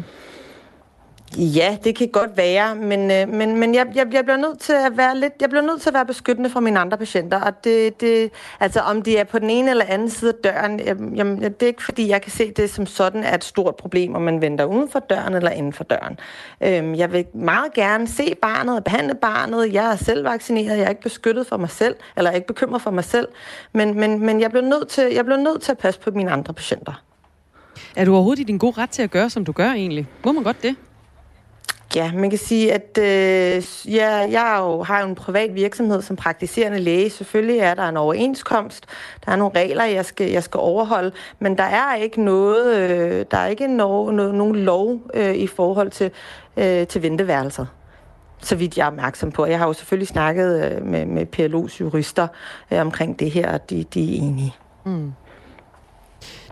Ja, 1.38 1.76
det 1.84 1.96
kan 1.96 2.08
godt 2.08 2.36
være, 2.36 2.74
men, 2.74 3.10
øh, 3.10 3.28
men, 3.28 3.56
men 3.56 3.74
jeg, 3.74 3.86
jeg, 3.94 4.06
jeg 4.12 4.24
bliver 4.24 4.36
nødt 4.36 4.58
til 4.58 4.72
at 4.72 4.96
være 4.96 5.18
lidt, 5.18 5.32
jeg 5.40 5.48
bliver 5.48 5.62
nødt 5.62 5.80
til 5.80 5.90
at 5.90 5.94
være 5.94 6.06
beskyttende 6.06 6.50
for 6.50 6.60
mine 6.60 6.78
andre 6.78 6.98
patienter, 6.98 7.40
og 7.40 7.64
det, 7.64 8.00
det, 8.00 8.30
altså 8.60 8.80
om 8.80 9.02
de 9.02 9.16
er 9.16 9.24
på 9.24 9.38
den 9.38 9.50
ene 9.50 9.70
eller 9.70 9.84
anden 9.84 10.10
side 10.10 10.32
af 10.32 10.52
døren, 10.52 10.80
jamen, 11.16 11.42
det 11.42 11.62
er 11.62 11.66
ikke 11.66 11.84
fordi, 11.84 12.08
jeg 12.08 12.22
kan 12.22 12.32
se 12.32 12.50
det 12.50 12.70
som 12.70 12.86
sådan 12.86 13.24
er 13.24 13.34
et 13.34 13.44
stort 13.44 13.76
problem, 13.76 14.14
om 14.14 14.22
man 14.22 14.40
venter 14.40 14.64
uden 14.64 14.88
for 14.88 14.98
døren 14.98 15.34
eller 15.34 15.50
inden 15.50 15.72
for 15.72 15.84
døren. 15.84 16.18
Øhm, 16.60 16.94
jeg 16.94 17.12
vil 17.12 17.24
meget 17.34 17.72
gerne 17.74 18.08
se 18.08 18.34
barnet 18.42 18.76
og 18.76 18.84
behandle 18.84 19.14
barnet. 19.14 19.72
Jeg 19.72 19.92
er 19.92 19.96
selv 19.96 20.24
vaccineret, 20.24 20.78
jeg 20.78 20.84
er 20.84 20.88
ikke 20.88 21.02
beskyttet 21.02 21.46
for 21.46 21.56
mig 21.56 21.70
selv, 21.70 21.96
eller 22.16 22.30
ikke 22.30 22.46
bekymret 22.46 22.82
for 22.82 22.90
mig 22.90 23.04
selv, 23.04 23.28
men, 23.72 24.00
men, 24.00 24.26
men 24.26 24.40
jeg, 24.40 24.50
bliver 24.50 24.64
nødt 24.64 24.88
til, 24.88 25.12
jeg 25.12 25.24
bliver 25.24 25.38
nødt 25.38 25.62
til 25.62 25.72
at 25.72 25.78
passe 25.78 26.00
på 26.00 26.10
mine 26.10 26.30
andre 26.30 26.54
patienter. 26.54 27.02
Er 27.96 28.04
du 28.04 28.14
overhovedet 28.14 28.40
i 28.40 28.44
din 28.44 28.58
gode 28.58 28.80
ret 28.80 28.90
til 28.90 29.02
at 29.02 29.10
gøre, 29.10 29.30
som 29.30 29.44
du 29.44 29.52
gør 29.52 29.70
egentlig? 29.70 30.08
Må 30.24 30.32
man 30.32 30.42
godt 30.42 30.62
det? 30.62 30.76
Ja, 31.94 32.12
man 32.12 32.30
kan 32.30 32.38
sige, 32.38 32.72
at 32.72 32.98
øh, 32.98 33.62
ja, 33.94 34.10
jeg 34.16 34.56
jo, 34.60 34.82
har 34.82 35.00
jo 35.00 35.08
en 35.08 35.14
privat 35.14 35.54
virksomhed 35.54 36.02
som 36.02 36.16
praktiserende 36.16 36.78
læge. 36.78 37.10
Selvfølgelig 37.10 37.58
er 37.58 37.74
der 37.74 37.88
en 37.88 37.96
overenskomst, 37.96 38.86
der 39.26 39.32
er 39.32 39.36
nogle 39.36 39.58
regler, 39.58 39.84
jeg 39.84 40.04
skal, 40.04 40.30
jeg 40.30 40.42
skal 40.42 40.58
overholde, 40.58 41.12
men 41.38 41.58
der 41.58 41.64
er 41.64 41.94
ikke 41.94 42.22
noget, 42.22 42.76
øh, 42.76 43.26
der 43.30 43.38
er 43.38 43.46
ikke 43.46 43.66
no, 43.66 44.10
no, 44.10 44.32
nogen 44.32 44.56
lov 44.56 45.00
øh, 45.14 45.34
i 45.34 45.46
forhold 45.46 45.90
til, 45.90 46.10
øh, 46.56 46.86
til 46.86 47.02
venteværelser. 47.02 47.66
så 48.42 48.56
vidt 48.56 48.78
jeg 48.78 48.82
er 48.82 48.88
opmærksom 48.88 49.32
på. 49.32 49.46
Jeg 49.46 49.58
har 49.58 49.66
jo 49.66 49.72
selvfølgelig 49.72 50.08
snakket 50.08 50.72
øh, 50.72 50.86
med, 50.86 51.06
med 51.06 51.26
PLO's 51.36 51.80
jurister 51.80 52.28
øh, 52.70 52.80
omkring 52.80 53.18
det 53.18 53.30
her, 53.30 53.52
og 53.52 53.70
de, 53.70 53.84
de 53.84 54.16
er 54.16 54.22
enige. 54.22 54.54
Mm. 54.84 55.12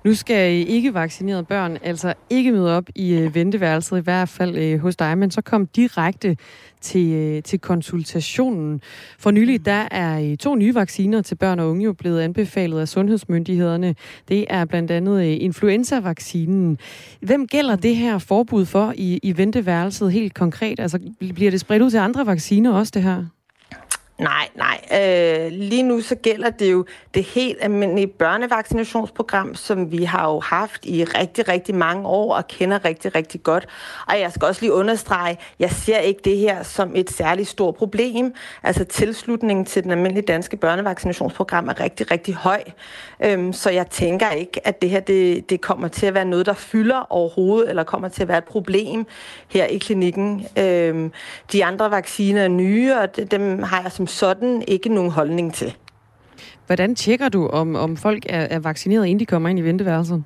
Nu 0.05 0.15
skal 0.15 0.69
ikke 0.69 0.95
vaccinerede 0.95 1.45
børn 1.45 1.79
altså 1.83 2.15
ikke 2.31 2.53
møde 2.53 2.77
op 2.77 2.85
i 2.95 3.15
øh, 3.15 3.35
venteværelset, 3.35 3.99
i 3.99 4.01
hvert 4.01 4.29
fald 4.29 4.57
øh, 4.57 4.81
hos 4.81 4.97
dig, 4.97 5.19
men 5.19 5.31
så 5.31 5.43
kom 5.43 5.67
direkte 5.67 6.37
til, 6.81 7.13
øh, 7.13 7.43
til 7.43 7.59
konsultationen. 7.59 8.81
For 9.19 9.31
nylig 9.31 9.67
der 9.67 9.89
er 9.91 10.37
to 10.41 10.55
nye 10.55 10.75
vacciner 10.75 11.23
til 11.23 11.35
børn 11.35 11.59
og 11.59 11.71
unge 11.71 11.85
jo 11.85 11.93
blevet 11.93 12.21
anbefalet 12.21 12.81
af 12.81 12.89
sundhedsmyndighederne. 12.89 13.95
Det 14.29 14.45
er 14.51 14.65
blandt 14.65 14.91
andet 14.91 15.23
influenza-vaccinen. 15.23 16.79
Hvem 17.21 17.47
gælder 17.47 17.77
det 17.77 17.97
her 17.97 18.19
forbud 18.19 18.67
for 18.67 18.95
i, 18.97 19.21
i 19.23 19.37
venteværelset 19.37 20.13
helt 20.13 20.35
konkret? 20.35 20.81
Altså 20.81 20.99
bliver 21.35 21.51
det 21.51 21.61
spredt 21.61 21.83
ud 21.83 21.91
til 21.91 21.99
andre 21.99 22.27
vacciner 22.27 22.73
også, 22.73 22.93
det 22.95 23.03
her? 23.03 23.25
Nej, 24.19 24.49
nej. 24.57 24.81
Øh, 24.93 25.53
lige 25.53 25.83
nu 25.83 26.01
så 26.01 26.15
gælder 26.15 26.51
det 26.51 26.73
jo 26.73 26.85
det 27.15 27.25
helt 27.25 27.59
almindelige 27.61 28.07
børnevaccinationsprogram, 28.07 29.55
som 29.55 29.93
vi 29.93 30.05
har 30.05 30.29
jo 30.29 30.41
haft 30.41 30.87
i 30.87 31.05
rigtig, 31.05 31.49
rigtig 31.49 31.75
mange 31.75 32.09
år 32.09 32.35
og 32.35 32.49
kender 32.49 32.85
rigtig, 32.85 33.15
rigtig 33.15 33.43
godt. 33.43 33.67
Og 34.09 34.21
jeg 34.21 34.33
skal 34.33 34.49
også 34.49 34.61
lige 34.61 34.73
understrege, 34.73 35.39
jeg 35.59 35.71
ser 35.71 35.99
ikke 35.99 36.21
det 36.25 36.37
her 36.37 36.63
som 36.63 36.93
et 36.95 37.11
særligt 37.11 37.49
stort 37.49 37.75
problem. 37.75 38.35
Altså 38.63 38.85
tilslutningen 38.85 39.65
til 39.65 39.83
den 39.83 39.91
almindelige 39.91 40.27
danske 40.27 40.57
børnevaccinationsprogram 40.57 41.69
er 41.69 41.81
rigtig, 41.81 42.11
rigtig 42.11 42.35
høj. 42.35 42.63
Øhm, 43.25 43.53
så 43.53 43.71
jeg 43.71 43.87
tænker 43.87 44.31
ikke, 44.31 44.67
at 44.67 44.83
det 44.83 44.91
her 44.91 45.01
det, 45.01 45.51
det 45.51 45.61
kommer 45.61 45.89
til 45.89 46.07
at 46.07 46.15
være 46.15 46.25
noget, 46.25 46.47
der 46.47 46.55
fylder 46.55 47.13
overhovedet, 47.13 47.71
eller 47.71 47.85
kommer 47.85 48.09
til 48.09 48.23
at 48.23 48.29
være 48.29 48.39
et 48.39 48.45
problem 48.45 49.07
her 49.49 49.65
i 49.65 49.79
klinikken. 49.79 50.47
Øhm, 50.59 51.13
de 51.53 51.65
andre 51.65 51.91
vacciner 51.91 52.43
er 52.43 52.49
nye, 52.49 52.95
og 52.95 53.17
dem 53.31 53.63
har 53.63 53.83
jeg 53.83 53.93
som 53.93 54.02
sådan 54.07 54.65
ikke 54.69 54.89
nogen 54.89 55.11
holdning 55.11 55.55
til. 55.55 55.75
Hvordan 56.67 56.95
tjekker 56.95 57.29
du, 57.29 57.47
om, 57.47 57.77
om 57.77 57.97
folk 57.97 58.27
er, 58.29 58.41
er 58.41 58.59
vaccineret, 58.59 59.07
inden 59.07 59.21
de 59.21 59.27
kommer 59.27 59.49
ind 59.49 59.59
i 59.59 59.63
venteværelset? 59.63 60.25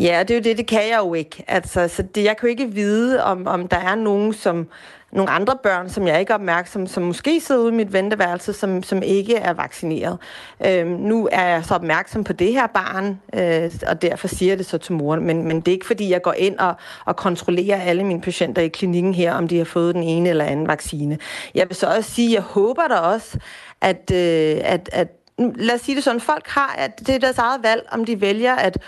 Ja, 0.00 0.24
det 0.28 0.30
er 0.30 0.34
jo 0.34 0.42
det, 0.42 0.56
det 0.56 0.66
kan 0.66 0.80
jeg 0.90 0.98
jo 0.98 1.14
ikke. 1.14 1.44
Altså, 1.48 1.88
så 1.88 2.02
det, 2.02 2.24
jeg 2.24 2.36
kan 2.36 2.46
jo 2.46 2.50
ikke 2.50 2.72
vide, 2.72 3.24
om, 3.24 3.46
om 3.46 3.68
der 3.68 3.76
er 3.76 3.94
nogen, 3.94 4.32
som 4.32 4.66
nogle 5.14 5.30
andre 5.30 5.56
børn, 5.62 5.90
som 5.90 6.06
jeg 6.06 6.20
ikke 6.20 6.30
er 6.30 6.34
opmærksom, 6.34 6.86
som 6.86 7.02
måske 7.02 7.40
sidder 7.40 7.60
ude 7.60 7.72
i 7.72 7.74
mit 7.74 7.92
venteværelse, 7.92 8.52
som, 8.52 8.82
som 8.82 9.02
ikke 9.02 9.36
er 9.36 9.52
vaccineret. 9.52 10.18
Øh, 10.66 10.86
nu 10.86 11.28
er 11.32 11.46
jeg 11.46 11.64
så 11.64 11.74
opmærksom 11.74 12.24
på 12.24 12.32
det 12.32 12.52
her 12.52 12.66
barn, 12.66 13.20
øh, 13.34 13.70
og 13.86 14.02
derfor 14.02 14.28
siger 14.28 14.50
jeg 14.50 14.58
det 14.58 14.66
så 14.66 14.78
til 14.78 14.92
moren. 14.92 15.24
Men, 15.24 15.48
men 15.48 15.60
det 15.60 15.68
er 15.68 15.72
ikke, 15.72 15.86
fordi 15.86 16.10
jeg 16.10 16.22
går 16.22 16.32
ind 16.32 16.58
og, 16.58 16.74
og 17.04 17.16
kontrollerer 17.16 17.80
alle 17.80 18.04
mine 18.04 18.20
patienter 18.20 18.62
i 18.62 18.68
klinikken 18.68 19.14
her, 19.14 19.34
om 19.34 19.48
de 19.48 19.58
har 19.58 19.64
fået 19.64 19.94
den 19.94 20.02
ene 20.02 20.28
eller 20.28 20.44
anden 20.44 20.68
vaccine. 20.68 21.18
Jeg 21.54 21.68
vil 21.68 21.76
så 21.76 21.86
også 21.86 22.10
sige, 22.10 22.28
at 22.28 22.34
jeg 22.34 22.42
håber 22.42 22.88
da 22.88 22.94
også, 22.94 23.38
at, 23.80 24.10
øh, 24.14 24.60
at, 24.64 24.90
at 24.92 25.08
lad 25.38 25.74
os 25.74 25.80
sige 25.80 25.96
det 25.96 26.04
sådan, 26.04 26.20
folk 26.20 26.46
har, 26.48 26.74
at 26.78 26.98
det 26.98 27.14
er 27.14 27.18
deres 27.18 27.38
eget 27.38 27.62
valg, 27.62 27.86
om 27.92 28.04
de 28.04 28.20
vælger 28.20 28.54
at 28.54 28.78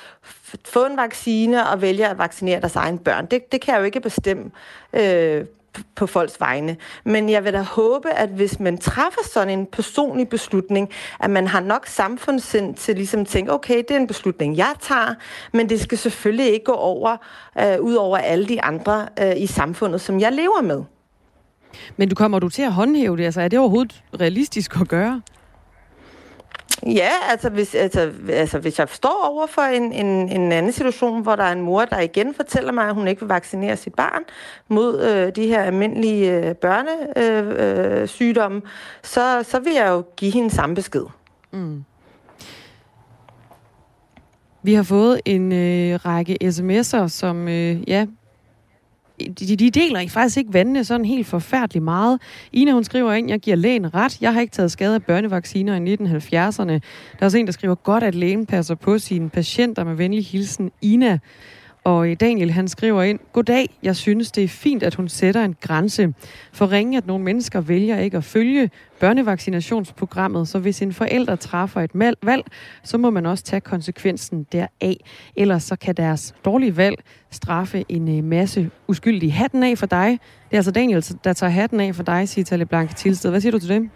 få 0.64 0.84
en 0.84 0.96
vaccine 0.96 1.68
og 1.68 1.82
vælger 1.82 2.08
at 2.08 2.18
vaccinere 2.18 2.60
deres 2.60 2.76
egen 2.76 2.98
børn. 2.98 3.26
Det, 3.26 3.52
det 3.52 3.60
kan 3.60 3.74
jeg 3.74 3.80
jo 3.80 3.84
ikke 3.84 4.00
bestemme 4.00 4.50
øh, 4.92 5.44
på 5.94 6.06
folks 6.06 6.40
vegne. 6.40 6.76
Men 7.04 7.28
jeg 7.28 7.44
vil 7.44 7.52
da 7.52 7.60
håbe, 7.60 8.10
at 8.10 8.28
hvis 8.28 8.60
man 8.60 8.78
træffer 8.78 9.20
sådan 9.32 9.58
en 9.58 9.66
personlig 9.66 10.28
beslutning, 10.28 10.90
at 11.20 11.30
man 11.30 11.46
har 11.46 11.60
nok 11.60 11.86
samfundssind 11.86 12.74
til 12.74 12.94
ligesom 12.94 13.20
at 13.20 13.26
tænke, 13.26 13.52
okay, 13.52 13.78
det 13.78 13.90
er 13.90 13.96
en 13.96 14.06
beslutning, 14.06 14.56
jeg 14.56 14.74
tager, 14.80 15.14
men 15.52 15.68
det 15.68 15.80
skal 15.80 15.98
selvfølgelig 15.98 16.52
ikke 16.52 16.64
gå 16.64 16.72
over, 16.72 17.16
øh, 17.60 17.80
ud 17.80 17.94
over 17.94 18.18
alle 18.18 18.48
de 18.48 18.62
andre 18.62 19.08
øh, 19.22 19.32
i 19.36 19.46
samfundet, 19.46 20.00
som 20.00 20.20
jeg 20.20 20.32
lever 20.32 20.62
med. 20.62 20.82
Men 21.96 22.08
du 22.08 22.14
kommer 22.14 22.38
du 22.38 22.48
til 22.48 22.62
at 22.62 22.72
håndhæve 22.72 23.16
det? 23.16 23.24
Altså, 23.24 23.40
er 23.40 23.48
det 23.48 23.58
overhovedet 23.58 24.02
realistisk 24.20 24.80
at 24.80 24.88
gøre? 24.88 25.22
Ja, 26.82 27.10
altså 27.30 27.48
hvis, 27.48 27.74
altså, 27.74 28.12
altså 28.28 28.58
hvis 28.58 28.78
jeg 28.78 28.88
står 28.88 29.30
over 29.30 29.46
for 29.46 29.62
en, 29.62 29.92
en, 29.92 30.06
en 30.06 30.52
anden 30.52 30.72
situation, 30.72 31.22
hvor 31.22 31.36
der 31.36 31.44
er 31.44 31.52
en 31.52 31.60
mor, 31.60 31.84
der 31.84 32.00
igen 32.00 32.34
fortæller 32.34 32.72
mig, 32.72 32.88
at 32.88 32.94
hun 32.94 33.08
ikke 33.08 33.20
vil 33.20 33.28
vaccinere 33.28 33.76
sit 33.76 33.94
barn 33.94 34.22
mod 34.68 35.02
øh, 35.02 35.36
de 35.36 35.46
her 35.46 35.62
almindelige 35.62 36.32
øh, 36.32 36.54
børnesygdomme, 36.54 38.56
øh, 38.56 38.62
øh 38.62 38.68
så, 39.02 39.42
så 39.42 39.58
vil 39.58 39.72
jeg 39.72 39.88
jo 39.88 40.04
give 40.16 40.32
hende 40.32 40.50
samme 40.50 40.74
besked. 40.74 41.04
Mm. 41.50 41.84
Vi 44.62 44.74
har 44.74 44.82
fået 44.82 45.20
en 45.24 45.52
øh, 45.52 46.00
række 46.04 46.38
sms'er, 46.42 47.08
som 47.08 47.48
øh, 47.48 47.88
ja, 47.88 48.06
de, 49.20 49.56
de 49.56 49.70
deler 49.70 50.08
faktisk 50.08 50.36
ikke 50.36 50.54
vandene 50.54 50.84
sådan 50.84 51.06
helt 51.06 51.26
forfærdeligt 51.26 51.84
meget. 51.84 52.20
Ina, 52.52 52.72
hun 52.72 52.84
skriver 52.84 53.12
ind, 53.12 53.28
jeg 53.28 53.40
giver 53.40 53.56
lægen 53.56 53.94
ret. 53.94 54.20
Jeg 54.20 54.32
har 54.32 54.40
ikke 54.40 54.52
taget 54.52 54.72
skade 54.72 54.94
af 54.94 55.02
børnevacciner 55.02 55.76
i 55.76 55.94
1970'erne. 55.94 56.72
Der 56.72 57.20
er 57.20 57.24
også 57.24 57.38
en, 57.38 57.46
der 57.46 57.52
skriver, 57.52 57.74
godt 57.74 58.04
at 58.04 58.14
lægen 58.14 58.46
passer 58.46 58.74
på 58.74 58.98
sine 58.98 59.30
patienter 59.30 59.84
med 59.84 59.94
venlig 59.94 60.26
hilsen. 60.26 60.70
Ina. 60.82 61.18
Og 61.86 62.20
Daniel, 62.20 62.50
han 62.50 62.68
skriver 62.68 63.02
ind, 63.02 63.18
Goddag, 63.32 63.76
jeg 63.82 63.96
synes, 63.96 64.32
det 64.32 64.44
er 64.44 64.48
fint, 64.48 64.82
at 64.82 64.94
hun 64.94 65.08
sætter 65.08 65.44
en 65.44 65.54
grænse. 65.60 66.14
For 66.52 66.72
ringe, 66.72 66.98
at 66.98 67.06
nogle 67.06 67.24
mennesker 67.24 67.60
vælger 67.60 67.98
ikke 67.98 68.16
at 68.16 68.24
følge 68.24 68.70
børnevaccinationsprogrammet, 69.00 70.48
så 70.48 70.58
hvis 70.58 70.82
en 70.82 70.92
forælder 70.92 71.36
træffer 71.36 71.80
et 71.80 71.90
valg, 72.22 72.44
så 72.82 72.98
må 72.98 73.10
man 73.10 73.26
også 73.26 73.44
tage 73.44 73.60
konsekvensen 73.60 74.46
deraf. 74.52 74.96
Ellers 75.36 75.62
så 75.62 75.76
kan 75.76 75.94
deres 75.94 76.34
dårlige 76.44 76.76
valg 76.76 76.96
straffe 77.30 77.84
en 77.88 78.18
øh, 78.18 78.24
masse 78.24 78.70
uskyldige. 78.88 79.32
Hatten 79.32 79.62
af 79.62 79.78
for 79.78 79.86
dig. 79.86 80.10
Det 80.44 80.52
er 80.52 80.56
altså 80.56 80.70
Daniel, 80.70 81.04
der 81.24 81.32
tager 81.32 81.50
hatten 81.50 81.80
af 81.80 81.94
for 81.94 82.02
dig, 82.02 82.28
siger 82.28 82.44
Talle 82.44 82.66
Blanke 82.66 82.94
Tilsted. 82.94 83.30
Hvad 83.30 83.40
siger 83.40 83.52
du 83.52 83.58
til 83.58 83.68
det? 83.68 83.90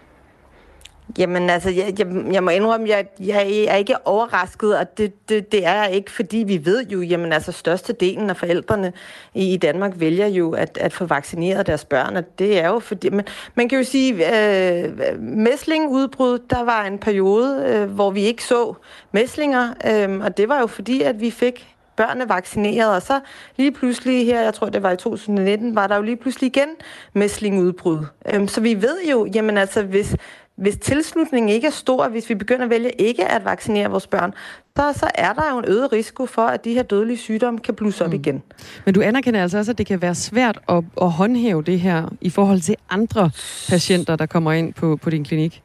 Jamen 1.19 1.51
altså, 1.51 1.71
jeg, 1.71 1.95
jeg, 1.99 2.07
jeg 2.33 2.45
må 2.45 2.51
indrømme, 2.51 2.89
jeg, 2.89 3.07
jeg 3.21 3.65
er 3.69 3.75
ikke 3.75 4.07
overrasket, 4.07 4.79
og 4.79 4.99
det, 4.99 5.29
det, 5.29 5.53
det 5.53 5.67
er 5.67 5.75
jeg 5.75 5.93
ikke, 5.93 6.11
fordi 6.11 6.37
vi 6.37 6.65
ved 6.65 6.87
jo, 6.87 7.01
jamen 7.01 7.33
altså 7.33 7.53
størstedelen 7.53 8.31
af 8.31 8.37
forældrene 8.37 8.93
i, 9.35 9.55
i 9.55 9.57
Danmark 9.57 9.93
vælger 9.97 10.27
jo 10.27 10.51
at, 10.51 10.79
at 10.81 10.93
få 10.93 11.05
vaccineret 11.05 11.67
deres 11.67 11.85
børn, 11.85 12.17
og 12.17 12.39
det 12.39 12.61
er 12.61 12.69
jo 12.69 12.79
fordi, 12.79 13.11
men 13.11 13.25
man 13.55 13.69
kan 13.69 13.79
jo 13.79 13.85
sige, 13.85 14.13
øh, 14.13 14.93
mæslingudbrud, 15.21 16.39
der 16.51 16.65
var 16.65 16.85
en 16.85 16.99
periode, 16.99 17.65
øh, 17.67 17.91
hvor 17.91 18.11
vi 18.11 18.21
ikke 18.21 18.45
så 18.45 18.75
mæslinger, 19.13 19.75
øh, 19.87 20.21
og 20.25 20.37
det 20.37 20.49
var 20.49 20.61
jo 20.61 20.67
fordi, 20.67 21.03
at 21.03 21.21
vi 21.21 21.31
fik 21.31 21.67
børnene 21.97 22.29
vaccineret, 22.29 22.95
og 22.95 23.03
så 23.03 23.21
lige 23.57 23.73
pludselig 23.73 24.27
her, 24.27 24.41
jeg 24.41 24.55
tror 24.55 24.69
det 24.69 24.83
var 24.83 24.91
i 24.91 24.97
2019, 24.97 25.75
var 25.75 25.87
der 25.87 25.97
jo 25.97 26.03
lige 26.03 26.17
pludselig 26.17 26.47
igen 26.47 26.69
mæslingudbrud. 27.13 27.99
Øhm, 28.35 28.49
så 28.49 28.61
vi 28.61 28.83
ved 28.83 28.97
jo, 29.11 29.29
jamen 29.35 29.59
altså, 29.59 29.83
hvis, 29.83 30.17
hvis 30.61 30.77
tilslutningen 30.77 31.49
ikke 31.49 31.67
er 31.67 31.71
stor, 31.71 32.09
hvis 32.09 32.29
vi 32.29 32.35
begynder 32.35 32.65
at 32.65 32.71
vælge 32.71 32.91
ikke 32.91 33.29
at 33.29 33.45
vaccinere 33.45 33.91
vores 33.91 34.07
børn, 34.07 34.35
så, 34.77 34.93
så 34.97 35.11
er 35.15 35.33
der 35.33 35.43
jo 35.53 35.59
en 35.59 35.65
øget 35.69 35.93
risiko 35.93 36.27
for, 36.27 36.43
at 36.43 36.65
de 36.65 36.75
her 36.75 36.83
dødelige 36.83 37.17
sygdomme 37.19 37.61
kan 37.61 37.75
blusse 37.75 38.05
op 38.05 38.11
mm. 38.11 38.17
igen. 38.17 38.43
Men 38.85 38.95
du 38.95 39.01
anerkender 39.01 39.43
altså 39.43 39.59
også, 39.59 39.71
at 39.71 39.79
det 39.79 39.87
kan 39.87 40.03
være 40.03 40.15
svært 40.15 40.59
at, 40.69 40.85
at 41.03 41.11
håndhæve 41.11 41.63
det 41.63 41.81
her 41.81 42.09
i 42.21 42.31
forhold 42.31 42.61
til 42.61 42.77
andre 42.91 43.31
patienter, 43.69 44.17
der 44.17 44.27
kommer 44.27 44.53
ind 44.53 44.75
på, 44.75 44.97
på 44.97 45.11
din 45.11 45.25
klinik? 45.25 45.63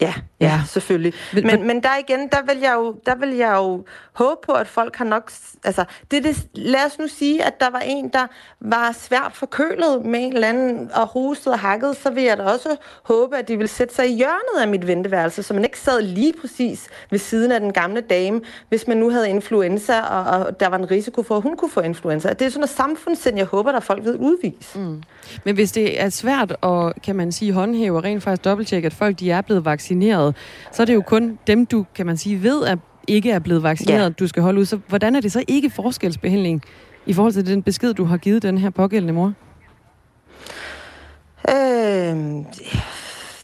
Ja, 0.00 0.14
ja, 0.42 0.60
selvfølgelig. 0.66 1.12
Men, 1.32 1.46
men, 1.46 1.66
men 1.66 1.82
der 1.82 1.88
igen, 2.08 2.28
der 2.28 2.52
vil, 2.52 2.60
jeg 2.60 2.74
jo, 2.76 2.96
der 3.06 3.14
vil 3.14 3.36
jeg 3.36 3.54
jo 3.56 3.84
håbe 4.12 4.40
på, 4.46 4.52
at 4.52 4.68
folk 4.68 4.96
har 4.96 5.04
nok... 5.04 5.32
Altså, 5.64 5.84
det, 6.10 6.24
det, 6.24 6.46
lad 6.54 6.86
os 6.86 6.98
nu 6.98 7.08
sige, 7.08 7.44
at 7.44 7.60
der 7.60 7.70
var 7.70 7.78
en, 7.78 8.08
der 8.08 8.26
var 8.60 8.92
svært 8.92 9.32
forkølet 9.34 10.04
med 10.04 10.20
en 10.20 10.32
eller 10.32 10.48
anden 10.48 10.90
og 10.94 11.06
hostet 11.06 11.52
og 11.52 11.58
hakket, 11.58 11.96
så 11.96 12.10
vil 12.10 12.22
jeg 12.24 12.38
da 12.38 12.42
også 12.42 12.76
håbe, 13.02 13.36
at 13.36 13.48
de 13.48 13.56
vil 13.56 13.68
sætte 13.68 13.94
sig 13.94 14.10
i 14.10 14.14
hjørnet 14.14 14.60
af 14.60 14.68
mit 14.68 14.86
venteværelse, 14.86 15.42
så 15.42 15.54
man 15.54 15.64
ikke 15.64 15.78
sad 15.78 16.02
lige 16.02 16.32
præcis 16.40 16.88
ved 17.10 17.18
siden 17.18 17.52
af 17.52 17.60
den 17.60 17.72
gamle 17.72 18.00
dame, 18.00 18.40
hvis 18.68 18.86
man 18.86 18.96
nu 18.96 19.10
havde 19.10 19.30
influenza, 19.30 20.00
og, 20.00 20.24
og 20.24 20.60
der 20.60 20.68
var 20.68 20.78
en 20.78 20.90
risiko 20.90 21.22
for, 21.22 21.36
at 21.36 21.42
hun 21.42 21.56
kunne 21.56 21.70
få 21.70 21.80
influenza. 21.80 22.28
Det 22.28 22.42
er 22.42 22.48
sådan 22.48 22.60
noget 22.60 22.70
samfundssind, 22.70 23.36
jeg 23.36 23.46
håber, 23.46 23.72
at 23.72 23.82
folk 23.82 24.04
ved 24.04 24.16
udvise. 24.18 24.78
Mm. 24.78 25.02
Men 25.44 25.54
hvis 25.54 25.72
det 25.72 26.02
er 26.02 26.08
svært 26.08 26.56
at, 26.62 27.02
kan 27.02 27.16
man 27.16 27.32
sige, 27.32 27.52
håndhæve 27.52 27.96
og 27.96 28.04
rent 28.04 28.22
faktisk 28.22 28.44
dobbelttjekke, 28.44 28.86
at 28.86 28.94
folk 28.94 29.18
de 29.18 29.30
er 29.30 29.40
blevet 29.40 29.64
vaccineret, 29.64 30.31
så 30.72 30.82
er 30.82 30.86
det 30.86 30.94
jo 30.94 31.02
kun 31.02 31.38
dem, 31.46 31.66
du, 31.66 31.86
kan 31.94 32.06
man 32.06 32.16
sige, 32.16 32.42
ved, 32.42 32.64
at 32.66 32.78
ikke 33.08 33.30
er 33.30 33.38
blevet 33.38 33.62
vaccineret, 33.62 34.02
ja. 34.02 34.08
du 34.08 34.26
skal 34.26 34.42
holde 34.42 34.60
ud. 34.60 34.64
Så 34.64 34.78
hvordan 34.88 35.16
er 35.16 35.20
det 35.20 35.32
så 35.32 35.44
ikke 35.48 35.70
forskelsbehandling 35.70 36.62
i 37.06 37.12
forhold 37.12 37.32
til 37.32 37.46
den 37.46 37.62
besked, 37.62 37.94
du 37.94 38.04
har 38.04 38.16
givet 38.16 38.42
den 38.42 38.58
her 38.58 38.70
pågældende 38.70 39.12
mor? 39.12 39.32
Øh, 41.48 42.16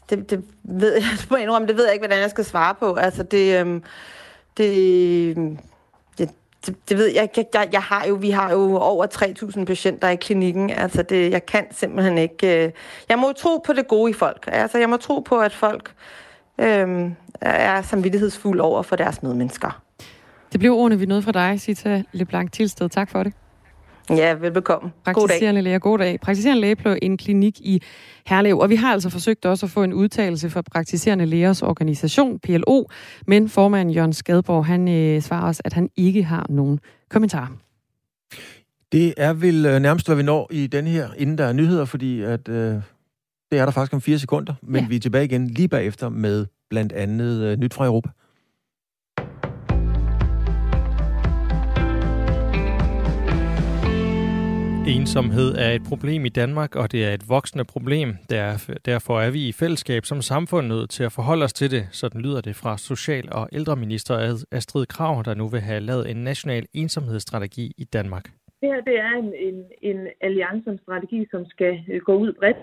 det, 0.09 0.29
det 0.29 0.43
ved 0.63 0.93
jeg, 0.93 1.03
det 1.67 1.77
ved 1.77 1.85
jeg 1.85 1.93
ikke, 1.93 2.05
hvordan 2.07 2.21
jeg 2.21 2.29
skal 2.29 2.45
svare 2.45 2.75
på. 2.75 2.93
Altså, 2.93 3.23
det, 3.23 3.65
øh, 3.65 3.81
det, 4.57 5.59
det, 6.65 6.75
det 6.89 6.97
ved 6.97 7.07
jeg 7.07 7.23
ikke. 7.23 7.49
Jeg, 7.53 7.69
jeg 7.71 7.81
har 7.81 8.05
jo, 8.07 8.13
vi 8.13 8.29
har 8.29 8.51
jo 8.51 8.77
over 8.77 9.05
3.000 9.57 9.65
patienter 9.65 10.09
i 10.09 10.15
klinikken. 10.15 10.69
Altså 10.69 11.03
det, 11.03 11.31
jeg 11.31 11.45
kan 11.45 11.67
simpelthen 11.71 12.17
ikke... 12.17 12.65
Øh, 12.65 12.71
jeg 13.09 13.19
må 13.19 13.31
tro 13.31 13.57
på 13.57 13.73
det 13.73 13.87
gode 13.87 14.09
i 14.09 14.13
folk. 14.13 14.49
Altså 14.51 14.77
jeg 14.77 14.89
må 14.89 14.97
tro 14.97 15.19
på, 15.19 15.39
at 15.39 15.53
folk 15.53 15.93
øh, 16.59 17.11
er 17.41 17.81
samvittighedsfulde 17.81 18.63
over 18.63 18.83
for 18.83 18.95
deres 18.95 19.23
medmennesker. 19.23 19.81
Det 20.51 20.59
blev 20.59 20.73
ordene, 20.73 20.99
vi 20.99 21.05
nåede 21.05 21.21
fra 21.21 21.31
dig, 21.31 21.61
Sita 21.61 22.03
Leblanc 22.11 22.51
Tilsted. 22.51 22.89
Tak 22.89 23.09
for 23.09 23.23
det. 23.23 23.33
Ja, 24.09 24.33
velbekomme. 24.33 24.91
Praktiserende 25.05 25.61
læge, 25.61 25.79
god 25.79 25.97
dag. 25.97 26.19
Praktiserende 26.19 26.61
læge 26.61 26.75
på 26.75 26.95
en 27.01 27.17
klinik 27.17 27.59
i 27.59 27.81
Herlev. 28.25 28.57
Og 28.59 28.69
vi 28.69 28.75
har 28.75 28.93
altså 28.93 29.09
forsøgt 29.09 29.45
også 29.45 29.65
at 29.65 29.69
få 29.69 29.83
en 29.83 29.93
udtalelse 29.93 30.49
fra 30.49 30.61
Praktiserende 30.61 31.25
Lægers 31.25 31.61
organisation, 31.61 32.39
PLO, 32.39 32.83
men 33.27 33.49
formand 33.49 33.91
Jørgen 33.91 34.13
Skadborg, 34.13 34.65
han 34.65 34.87
øh, 34.87 35.21
svarer 35.21 35.49
os, 35.49 35.61
at 35.65 35.73
han 35.73 35.89
ikke 35.95 36.23
har 36.23 36.45
nogen 36.49 36.79
kommentar. 37.09 37.51
Det 38.91 39.13
er 39.17 39.33
vel 39.33 39.65
øh, 39.65 39.79
nærmest, 39.79 40.07
hvad 40.07 40.15
vi 40.15 40.23
når 40.23 40.47
i 40.51 40.67
den 40.67 40.87
her, 40.87 41.07
inden 41.17 41.37
der 41.37 41.45
er 41.45 41.53
nyheder, 41.53 41.85
fordi 41.85 42.21
at, 42.21 42.49
øh, 42.49 42.75
det 43.51 43.59
er 43.59 43.65
der 43.65 43.71
faktisk 43.71 43.93
om 43.93 44.01
fire 44.01 44.19
sekunder, 44.19 44.53
men 44.61 44.81
ja. 44.81 44.87
vi 44.87 44.95
er 44.95 44.99
tilbage 44.99 45.25
igen 45.25 45.47
lige 45.47 45.67
bagefter 45.67 46.09
med 46.09 46.45
blandt 46.69 46.93
andet 46.93 47.43
øh, 47.43 47.57
nyt 47.57 47.73
fra 47.73 47.85
Europa. 47.85 48.09
Ensomhed 54.87 55.55
er 55.57 55.71
et 55.71 55.81
problem 55.83 56.25
i 56.25 56.29
Danmark, 56.29 56.75
og 56.75 56.91
det 56.91 57.05
er 57.05 57.13
et 57.13 57.29
voksende 57.29 57.65
problem. 57.65 58.15
Derfor 58.85 59.21
er 59.21 59.31
vi 59.31 59.47
i 59.47 59.51
fællesskab 59.51 60.05
som 60.05 60.21
samfund 60.21 60.67
nødt 60.67 60.89
til 60.89 61.03
at 61.03 61.11
forholde 61.11 61.43
os 61.43 61.53
til 61.53 61.71
det. 61.71 61.87
Sådan 61.91 62.21
lyder 62.21 62.41
det 62.41 62.55
fra 62.55 62.77
Social- 62.77 63.31
og 63.31 63.49
ældreminister 63.53 64.43
Astrid 64.51 64.85
Krav, 64.85 65.23
der 65.25 65.33
nu 65.33 65.47
vil 65.47 65.61
have 65.61 65.79
lavet 65.79 66.11
en 66.11 66.17
national 66.17 66.65
ensomhedsstrategi 66.73 67.73
i 67.77 67.83
Danmark. 67.83 68.25
Det 68.61 68.69
her 68.73 68.81
det 68.81 68.97
er 68.99 69.13
en, 69.23 69.33
en, 69.47 69.57
en 69.81 70.07
alliance, 70.21 70.69
en 70.69 70.79
strategi, 70.83 71.27
som 71.31 71.45
skal 71.45 71.83
øh, 71.87 72.01
gå 72.01 72.15
ud 72.15 72.33
bredt, 72.39 72.57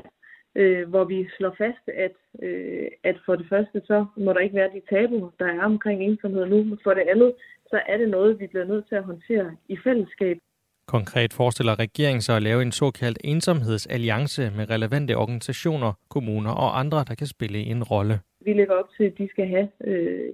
øh, 0.60 0.88
hvor 0.88 1.04
vi 1.04 1.28
slår 1.36 1.54
fast, 1.58 1.84
at, 2.06 2.16
øh, 2.42 2.88
at 3.04 3.16
for 3.26 3.34
det 3.36 3.46
første, 3.48 3.82
så 3.84 4.06
må 4.16 4.32
der 4.32 4.40
ikke 4.40 4.54
være 4.54 4.70
de 4.76 4.82
tabuer, 4.90 5.30
der 5.38 5.46
er 5.46 5.62
omkring 5.64 6.02
ensomhed 6.02 6.46
nu. 6.46 6.64
Men 6.64 6.78
for 6.84 6.94
det 6.94 7.04
andet, 7.12 7.32
så 7.70 7.80
er 7.88 7.96
det 7.96 8.08
noget, 8.08 8.40
vi 8.40 8.46
bliver 8.46 8.64
nødt 8.64 8.88
til 8.88 8.94
at 8.94 9.04
håndtere 9.04 9.56
i 9.68 9.76
fællesskab. 9.84 10.38
Konkret 10.86 11.32
forestiller 11.32 11.78
regeringen 11.78 12.20
sig 12.20 12.36
at 12.36 12.42
lave 12.42 12.62
en 12.62 12.72
såkaldt 12.72 13.18
ensomhedsalliance 13.24 14.42
med 14.56 14.70
relevante 14.70 15.16
organisationer, 15.16 15.92
kommuner 16.08 16.50
og 16.50 16.78
andre, 16.78 17.04
der 17.08 17.14
kan 17.14 17.26
spille 17.26 17.58
en 17.58 17.84
rolle. 17.84 18.20
Vi 18.40 18.52
lægger 18.52 18.74
op 18.74 18.90
til, 18.96 19.04
at 19.04 19.18
de 19.18 19.28
skal 19.30 19.48
have 19.48 19.68
øh, 19.84 20.32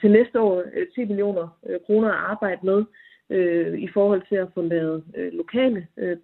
til 0.00 0.10
næste 0.10 0.40
år 0.40 0.62
10 0.94 1.00
øh, 1.00 1.08
millioner 1.08 1.58
øh, 1.66 1.80
kroner 1.86 2.08
at 2.08 2.30
arbejde 2.32 2.60
med 2.62 2.84
øh, 3.30 3.78
i 3.78 3.88
forhold 3.94 4.22
til 4.28 4.36
at 4.36 4.48
få 4.54 4.62
lavet 4.62 5.04
øh, 5.16 5.32
lokale 5.32 5.86
øh, 5.96 6.16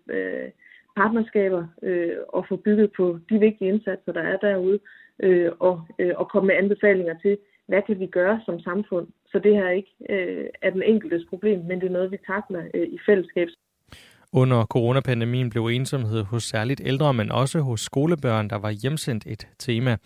partnerskaber 0.96 1.66
øh, 1.82 2.16
og 2.28 2.46
få 2.48 2.56
bygget 2.56 2.92
på 2.96 3.18
de 3.30 3.38
vigtige 3.38 3.68
indsatser, 3.68 4.12
der 4.12 4.22
er 4.22 4.36
derude, 4.36 4.78
øh, 5.22 5.52
og, 5.58 5.82
øh, 5.98 6.12
og 6.16 6.30
komme 6.30 6.46
med 6.46 6.54
anbefalinger 6.54 7.14
til, 7.22 7.38
hvad 7.66 7.82
kan 7.82 8.00
vi 8.00 8.06
gøre 8.06 8.40
som 8.44 8.60
samfund, 8.60 9.06
så 9.26 9.38
det 9.38 9.56
her 9.56 9.70
ikke 9.70 9.94
øh, 10.10 10.46
er 10.62 10.70
den 10.70 10.82
enkeltes 10.82 11.26
problem, 11.28 11.60
men 11.64 11.80
det 11.80 11.86
er 11.86 11.92
noget, 11.98 12.10
vi 12.10 12.18
takler 12.26 12.64
øh, 12.74 12.86
i 12.88 12.98
fællesskab. 13.06 13.48
Under 14.36 14.64
coronapandemien 14.64 15.50
blev 15.50 15.66
ensomhed 15.66 16.24
hos 16.24 16.42
særligt 16.42 16.80
ældre, 16.84 17.14
men 17.14 17.32
også 17.32 17.60
hos 17.60 17.80
skolebørn, 17.80 18.48
der 18.48 18.58
var 18.58 18.70
hjemsendt 18.70 19.26
et 19.26 19.48
tema. 19.58 19.96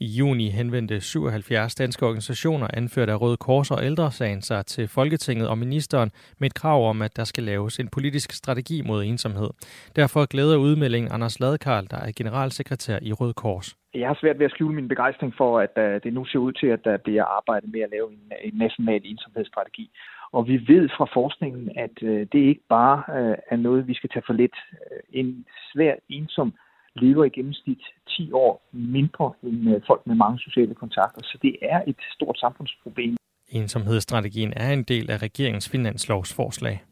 I 0.00 0.06
juni 0.06 0.48
henvendte 0.48 1.00
77 1.00 1.74
danske 1.74 2.06
organisationer, 2.06 2.68
anført 2.74 3.08
af 3.08 3.20
Røde 3.20 3.36
Kors 3.36 3.70
og 3.70 3.84
Ældresagen, 3.84 4.42
sig 4.42 4.66
til 4.66 4.88
Folketinget 4.88 5.48
og 5.48 5.58
ministeren 5.58 6.10
med 6.38 6.46
et 6.46 6.54
krav 6.54 6.88
om, 6.88 7.02
at 7.02 7.16
der 7.16 7.24
skal 7.24 7.44
laves 7.44 7.78
en 7.78 7.88
politisk 7.88 8.32
strategi 8.32 8.82
mod 8.86 9.04
ensomhed. 9.04 9.50
Derfor 9.96 10.26
glæder 10.26 10.56
udmeldingen 10.56 11.12
Anders 11.12 11.40
Ladekarl, 11.40 11.86
der 11.90 11.96
er 11.96 12.12
generalsekretær 12.16 12.98
i 13.02 13.12
Røde 13.12 13.34
Kors. 13.34 13.76
Jeg 13.94 14.08
har 14.08 14.18
svært 14.20 14.38
ved 14.38 14.46
at 14.46 14.50
skjule 14.52 14.74
min 14.74 14.88
begejstring 14.88 15.34
for, 15.36 15.60
at 15.60 15.74
øh, 15.78 16.00
det 16.04 16.12
nu 16.12 16.24
ser 16.24 16.38
ud 16.38 16.52
til, 16.52 16.66
at 16.66 16.84
øh, 16.86 16.92
der 16.92 16.96
bliver 16.96 17.24
arbejdet 17.24 17.72
med 17.72 17.80
at 17.80 17.90
lave 17.90 18.12
en, 18.12 18.32
en 18.44 18.54
national 18.54 19.00
ensomhedsstrategi. 19.04 19.90
Og 20.32 20.48
vi 20.48 20.56
ved 20.72 20.88
fra 20.96 21.06
forskningen, 21.14 21.70
at 21.76 22.02
øh, 22.02 22.26
det 22.32 22.38
ikke 22.50 22.66
bare 22.68 22.98
øh, 23.18 23.36
er 23.50 23.56
noget, 23.56 23.88
vi 23.88 23.94
skal 23.94 24.10
tage 24.10 24.22
for 24.26 24.32
let. 24.32 24.56
Øh, 24.72 25.00
en 25.20 25.46
svær 25.72 25.94
ensom 26.08 26.54
lever 26.94 27.24
i 27.24 27.28
gennemsnit 27.28 27.82
10 28.08 28.32
år 28.32 28.68
mindre 28.72 29.32
end 29.42 29.82
folk 29.86 30.06
med 30.06 30.14
mange 30.14 30.38
sociale 30.38 30.74
kontakter, 30.74 31.20
så 31.24 31.38
det 31.42 31.56
er 31.62 31.82
et 31.86 32.00
stort 32.14 32.38
samfundsproblem. 32.38 33.16
Ensomhedsstrategien 33.48 34.52
er 34.56 34.72
en 34.72 34.82
del 34.82 35.10
af 35.10 35.22
regeringens 35.22 35.68
finanslovsforslag. 35.68 36.84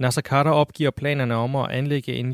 Nasser 0.00 0.22
Carter 0.22 0.50
opgiver 0.50 0.90
planerne 0.90 1.34
om 1.34 1.56
at 1.56 1.70
anlægge 1.70 2.12
en 2.12 2.32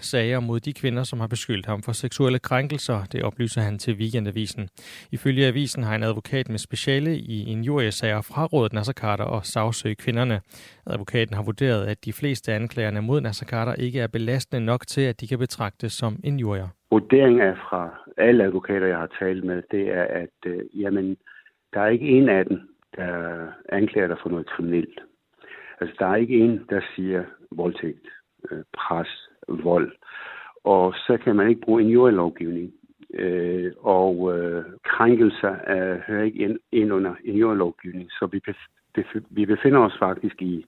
sager 0.00 0.40
mod 0.40 0.60
de 0.60 0.72
kvinder, 0.72 1.02
som 1.02 1.20
har 1.20 1.26
beskyldt 1.26 1.66
ham 1.66 1.82
for 1.82 1.92
seksuelle 1.92 2.38
krænkelser. 2.38 2.98
Det 3.12 3.22
oplyser 3.22 3.60
han 3.60 3.78
til 3.78 3.94
Weekendavisen. 3.94 4.68
Ifølge 5.12 5.46
avisen 5.46 5.82
har 5.82 5.94
en 5.94 6.02
advokat 6.02 6.48
med 6.48 6.58
speciale 6.58 7.16
i 7.16 7.50
sager 7.90 8.20
frarådet 8.20 8.72
Nasser 8.72 8.92
Carter 8.92 9.24
og 9.24 9.44
sagsøge 9.44 9.94
kvinderne. 9.94 10.40
Advokaten 10.86 11.34
har 11.34 11.42
vurderet, 11.42 11.86
at 11.86 12.04
de 12.04 12.12
fleste 12.12 12.52
anklagerne 12.52 13.02
mod 13.02 13.20
Nasser 13.20 13.46
Carter 13.46 13.74
ikke 13.74 14.00
er 14.00 14.06
belastende 14.06 14.66
nok 14.66 14.86
til, 14.86 15.00
at 15.00 15.20
de 15.20 15.26
kan 15.26 15.38
betragtes 15.38 15.92
som 15.92 16.16
en 16.24 16.38
jurier. 16.38 16.68
Vurderingen 16.90 17.40
er 17.40 17.54
fra 17.54 17.82
alle 18.16 18.44
advokater, 18.44 18.86
jeg 18.86 18.98
har 18.98 19.10
talt 19.18 19.44
med, 19.44 19.62
det 19.70 19.88
er, 19.88 20.04
at 20.04 20.36
øh, 20.46 20.60
jamen, 20.82 21.16
der 21.74 21.80
er 21.80 21.88
ikke 21.88 22.08
en 22.08 22.28
af 22.28 22.44
dem, 22.46 22.60
der 22.96 23.46
anklager 23.68 24.08
dig 24.08 24.16
for 24.22 24.28
noget 24.28 24.46
kriminelt. 24.46 25.00
Altså, 25.82 25.96
der 25.98 26.06
er 26.06 26.16
ikke 26.16 26.38
en, 26.38 26.54
der 26.70 26.80
siger 26.96 27.24
voldtægt, 27.50 28.06
øh, 28.50 28.62
pres, 28.78 29.12
vold. 29.48 29.92
Og 30.64 30.94
så 31.06 31.18
kan 31.24 31.36
man 31.36 31.48
ikke 31.48 31.60
bruge 31.60 31.82
en 31.82 31.88
jordlovgivning. 31.88 32.72
Øh, 33.14 33.72
og 33.80 34.38
øh, 34.38 34.64
krænkelser 34.84 35.54
øh, 35.74 35.98
hører 36.06 36.24
ikke 36.24 36.38
ind, 36.38 36.58
ind 36.72 36.92
under 36.92 37.14
en 37.24 37.36
jordlovgivning. 37.36 38.10
Så 38.10 38.28
vi, 38.32 38.40
bef- 38.48 39.26
vi 39.30 39.46
befinder 39.46 39.80
os 39.80 39.96
faktisk 39.98 40.42
i 40.42 40.64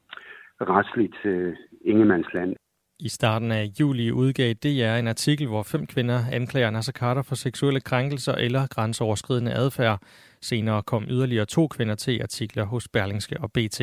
retsligt 0.60 1.16
øh, 1.24 1.56
ingemandsland. 1.84 2.56
I 3.00 3.08
starten 3.08 3.52
af 3.52 3.64
juli 3.80 4.10
udgav 4.12 4.52
DR 4.52 4.98
en 4.98 5.08
artikel, 5.08 5.46
hvor 5.46 5.62
fem 5.62 5.86
kvinder 5.86 6.18
anklager 6.32 6.70
Nasser 6.70 6.92
Carter 6.92 7.22
for 7.22 7.34
seksuelle 7.34 7.80
krænkelser 7.80 8.34
eller 8.34 8.66
grænseoverskridende 8.66 9.52
adfærd. 9.52 9.98
Senere 10.44 10.82
kom 10.82 11.06
yderligere 11.08 11.46
to 11.46 11.68
kvinder 11.68 11.94
til 11.94 12.22
artikler 12.22 12.64
hos 12.64 12.88
Berlingske 12.88 13.40
og 13.40 13.52
BT. 13.52 13.80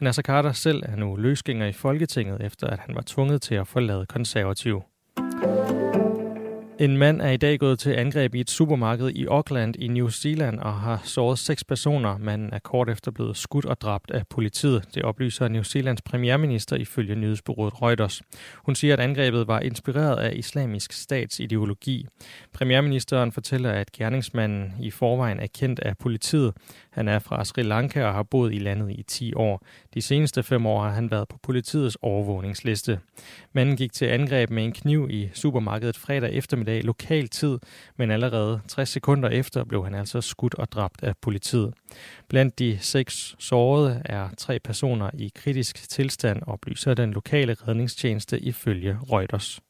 Nasser 0.00 0.22
Carter 0.22 0.52
selv 0.52 0.82
er 0.86 0.96
nu 0.96 1.16
løsgænger 1.16 1.66
i 1.66 1.72
Folketinget, 1.72 2.40
efter 2.40 2.66
at 2.66 2.78
han 2.78 2.94
var 2.94 3.02
tvunget 3.06 3.42
til 3.42 3.54
at 3.54 3.66
forlade 3.66 4.06
konservativ. 4.06 4.82
En 6.82 6.96
mand 6.96 7.20
er 7.22 7.30
i 7.30 7.36
dag 7.36 7.58
gået 7.58 7.78
til 7.78 7.90
angreb 7.90 8.34
i 8.34 8.40
et 8.40 8.50
supermarked 8.50 9.08
i 9.08 9.26
Auckland 9.26 9.76
i 9.76 9.88
New 9.88 10.08
Zealand 10.08 10.58
og 10.58 10.74
har 10.74 11.00
såret 11.04 11.38
seks 11.38 11.64
personer. 11.64 12.18
Manden 12.18 12.52
er 12.52 12.58
kort 12.58 12.90
efter 12.90 13.10
blevet 13.10 13.36
skudt 13.36 13.64
og 13.64 13.80
dræbt 13.80 14.10
af 14.10 14.26
politiet. 14.26 14.84
Det 14.94 15.02
oplyser 15.02 15.48
New 15.48 15.62
Zealands 15.62 16.02
premierminister 16.02 16.76
ifølge 16.76 17.14
nyhedsbureauet 17.14 17.82
Reuters. 17.82 18.22
Hun 18.56 18.74
siger, 18.74 18.94
at 18.94 19.00
angrebet 19.00 19.46
var 19.46 19.60
inspireret 19.60 20.16
af 20.16 20.32
islamisk 20.36 20.92
stats 20.92 21.40
ideologi. 21.40 22.06
Premierministeren 22.52 23.32
fortæller, 23.32 23.70
at 23.70 23.92
gerningsmanden 23.92 24.72
i 24.80 24.90
forvejen 24.90 25.40
er 25.40 25.46
kendt 25.54 25.80
af 25.80 25.98
politiet. 25.98 26.52
Han 26.92 27.08
er 27.08 27.18
fra 27.18 27.44
Sri 27.44 27.62
Lanka 27.62 28.04
og 28.04 28.14
har 28.14 28.22
boet 28.22 28.54
i 28.54 28.58
landet 28.58 28.90
i 28.90 29.02
10 29.02 29.34
år. 29.34 29.66
De 29.94 30.02
seneste 30.02 30.42
fem 30.42 30.66
år 30.66 30.82
har 30.82 30.90
han 30.90 31.10
været 31.10 31.28
på 31.28 31.38
politiets 31.42 31.98
overvågningsliste. 32.02 33.00
Manden 33.52 33.76
gik 33.76 33.92
til 33.92 34.06
angreb 34.06 34.50
med 34.50 34.64
en 34.64 34.72
kniv 34.72 35.08
i 35.10 35.30
supermarkedet 35.34 35.96
fredag 35.96 36.32
eftermiddag 36.32 36.84
lokal 36.84 37.28
tid, 37.28 37.58
men 37.96 38.10
allerede 38.10 38.60
60 38.68 38.88
sekunder 38.88 39.28
efter 39.28 39.64
blev 39.64 39.84
han 39.84 39.94
altså 39.94 40.20
skudt 40.20 40.54
og 40.54 40.72
dræbt 40.72 41.02
af 41.02 41.16
politiet. 41.16 41.74
Blandt 42.28 42.58
de 42.58 42.78
seks 42.80 43.34
sårede 43.38 44.02
er 44.04 44.28
tre 44.38 44.58
personer 44.58 45.10
i 45.14 45.32
kritisk 45.34 45.88
tilstand, 45.88 46.42
oplyser 46.46 46.94
den 46.94 47.12
lokale 47.12 47.56
redningstjeneste 47.68 48.40
ifølge 48.40 48.98
Reuters. 49.12 49.60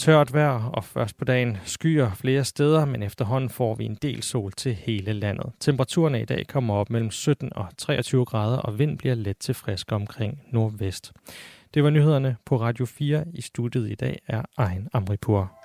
Tørt 0.00 0.32
vejr 0.34 0.70
og 0.72 0.84
først 0.84 1.18
på 1.18 1.24
dagen 1.24 1.58
skyer 1.64 2.10
flere 2.14 2.44
steder, 2.44 2.84
men 2.84 3.02
efterhånden 3.02 3.50
får 3.50 3.74
vi 3.74 3.84
en 3.84 3.94
del 3.94 4.22
sol 4.22 4.52
til 4.52 4.74
hele 4.74 5.12
landet. 5.12 5.52
Temperaturerne 5.60 6.22
i 6.22 6.24
dag 6.24 6.46
kommer 6.46 6.74
op 6.74 6.90
mellem 6.90 7.10
17 7.10 7.52
og 7.56 7.66
23 7.78 8.24
grader, 8.24 8.58
og 8.58 8.78
vind 8.78 8.98
bliver 8.98 9.14
let 9.14 9.38
til 9.38 9.54
frisk 9.54 9.92
omkring 9.92 10.42
nordvest. 10.50 11.12
Det 11.74 11.84
var 11.84 11.90
nyhederne 11.90 12.36
på 12.44 12.60
Radio 12.60 12.86
4. 12.86 13.24
I 13.34 13.40
studiet 13.40 13.90
i 13.90 13.94
dag 13.94 14.18
er 14.26 14.42
Ejn 14.58 14.88
Amripur. 14.92 15.59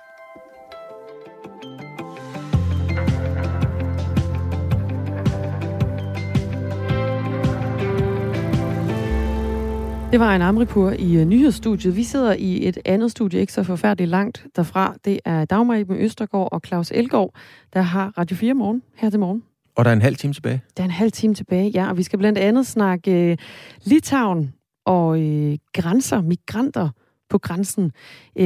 Det 10.12 10.20
var 10.20 10.34
en 10.36 10.42
Amripur 10.42 10.90
i 10.90 11.20
uh, 11.20 11.28
nyhedsstudiet. 11.28 11.96
Vi 11.96 12.02
sidder 12.02 12.32
i 12.32 12.68
et 12.68 12.78
andet 12.84 13.10
studie, 13.10 13.40
ikke 13.40 13.52
så 13.52 13.62
forfærdeligt 13.62 14.10
langt 14.10 14.46
derfra. 14.56 14.96
Det 15.04 15.20
er 15.24 15.44
Dagmar 15.44 15.74
Iben 15.74 15.96
Østergaard 15.96 16.48
og 16.52 16.60
Claus 16.66 16.90
Elgaard, 16.90 17.34
der 17.74 17.80
har 17.80 18.18
Radio 18.18 18.36
4 18.36 18.54
morgen 18.54 18.82
her 18.96 19.10
til 19.10 19.20
morgen. 19.20 19.42
Og 19.76 19.84
der 19.84 19.90
er 19.90 19.94
en 19.94 20.02
halv 20.02 20.16
time 20.16 20.32
tilbage. 20.32 20.62
Der 20.76 20.82
er 20.82 20.84
en 20.84 20.90
halv 20.90 21.12
time 21.12 21.34
tilbage, 21.34 21.70
ja. 21.70 21.88
Og 21.90 21.96
vi 21.96 22.02
skal 22.02 22.18
blandt 22.18 22.38
andet 22.38 22.66
snakke 22.66 23.32
uh, 23.32 23.90
Litauen 23.90 24.52
og 24.84 25.08
uh, 25.08 25.54
grænser, 25.72 26.20
migranter 26.20 26.88
på 27.30 27.38
grænsen 27.38 27.92
uh, 28.40 28.44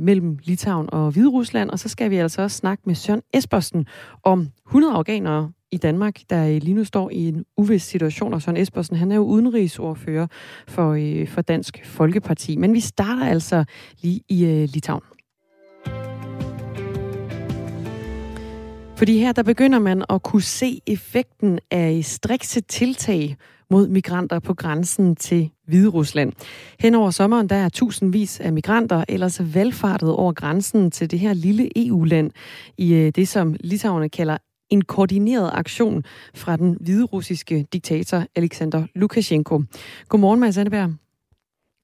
mellem 0.00 0.38
Litauen 0.42 0.88
og 0.92 1.10
Hviderusland. 1.10 1.70
Og 1.70 1.78
så 1.78 1.88
skal 1.88 2.10
vi 2.10 2.16
altså 2.16 2.42
også 2.42 2.56
snakke 2.56 2.82
med 2.86 2.94
Søren 2.94 3.22
Espersen 3.34 3.86
om 4.22 4.48
100 4.66 4.94
afghanere 4.94 5.52
i 5.72 5.76
Danmark, 5.76 6.20
der 6.30 6.46
øh, 6.46 6.62
lige 6.62 6.74
nu 6.74 6.84
står 6.84 7.10
i 7.10 7.28
en 7.28 7.44
uvis 7.56 7.82
situation, 7.82 8.34
og 8.34 8.42
Søren 8.42 8.56
Espersen, 8.56 8.96
han 8.96 9.12
er 9.12 9.16
jo 9.16 9.22
udenrigsordfører 9.22 10.26
for, 10.68 10.92
øh, 10.92 11.28
for 11.28 11.40
Dansk 11.42 11.86
Folkeparti. 11.86 12.56
Men 12.56 12.74
vi 12.74 12.80
starter 12.80 13.26
altså 13.26 13.64
lige 14.02 14.20
i 14.28 14.44
øh, 14.44 14.68
Litauen. 14.72 15.02
Fordi 18.96 19.18
her 19.18 19.32
der 19.32 19.42
begynder 19.42 19.78
man 19.78 20.04
at 20.10 20.22
kunne 20.22 20.42
se 20.42 20.80
effekten 20.86 21.58
af 21.70 22.00
strikse 22.04 22.60
tiltag 22.60 23.36
mod 23.70 23.88
migranter 23.88 24.38
på 24.38 24.54
grænsen 24.54 25.16
til 25.16 25.50
Hvide 25.66 25.88
Rusland. 25.88 26.32
Hen 26.80 26.94
over 26.94 27.10
sommeren 27.10 27.48
der 27.48 27.56
er 27.56 27.68
tusindvis 27.68 28.40
af 28.40 28.52
migranter 28.52 29.04
ellers 29.08 29.54
valgfartet 29.54 30.10
over 30.10 30.32
grænsen 30.32 30.90
til 30.90 31.10
det 31.10 31.18
her 31.18 31.34
lille 31.34 31.86
EU-land 31.86 32.30
i 32.78 32.94
øh, 32.94 33.12
det, 33.14 33.28
som 33.28 33.56
litauerne 33.60 34.08
kalder 34.08 34.36
en 34.72 34.82
koordineret 34.84 35.50
aktion 35.54 36.04
fra 36.34 36.56
den 36.56 36.76
hvide 36.80 37.04
russiske 37.04 37.66
diktator 37.72 38.24
Alexander 38.36 38.86
Lukashenko. 38.94 39.62
Godmorgen, 40.08 40.40
Mads 40.40 40.58
Anneberg. 40.58 40.90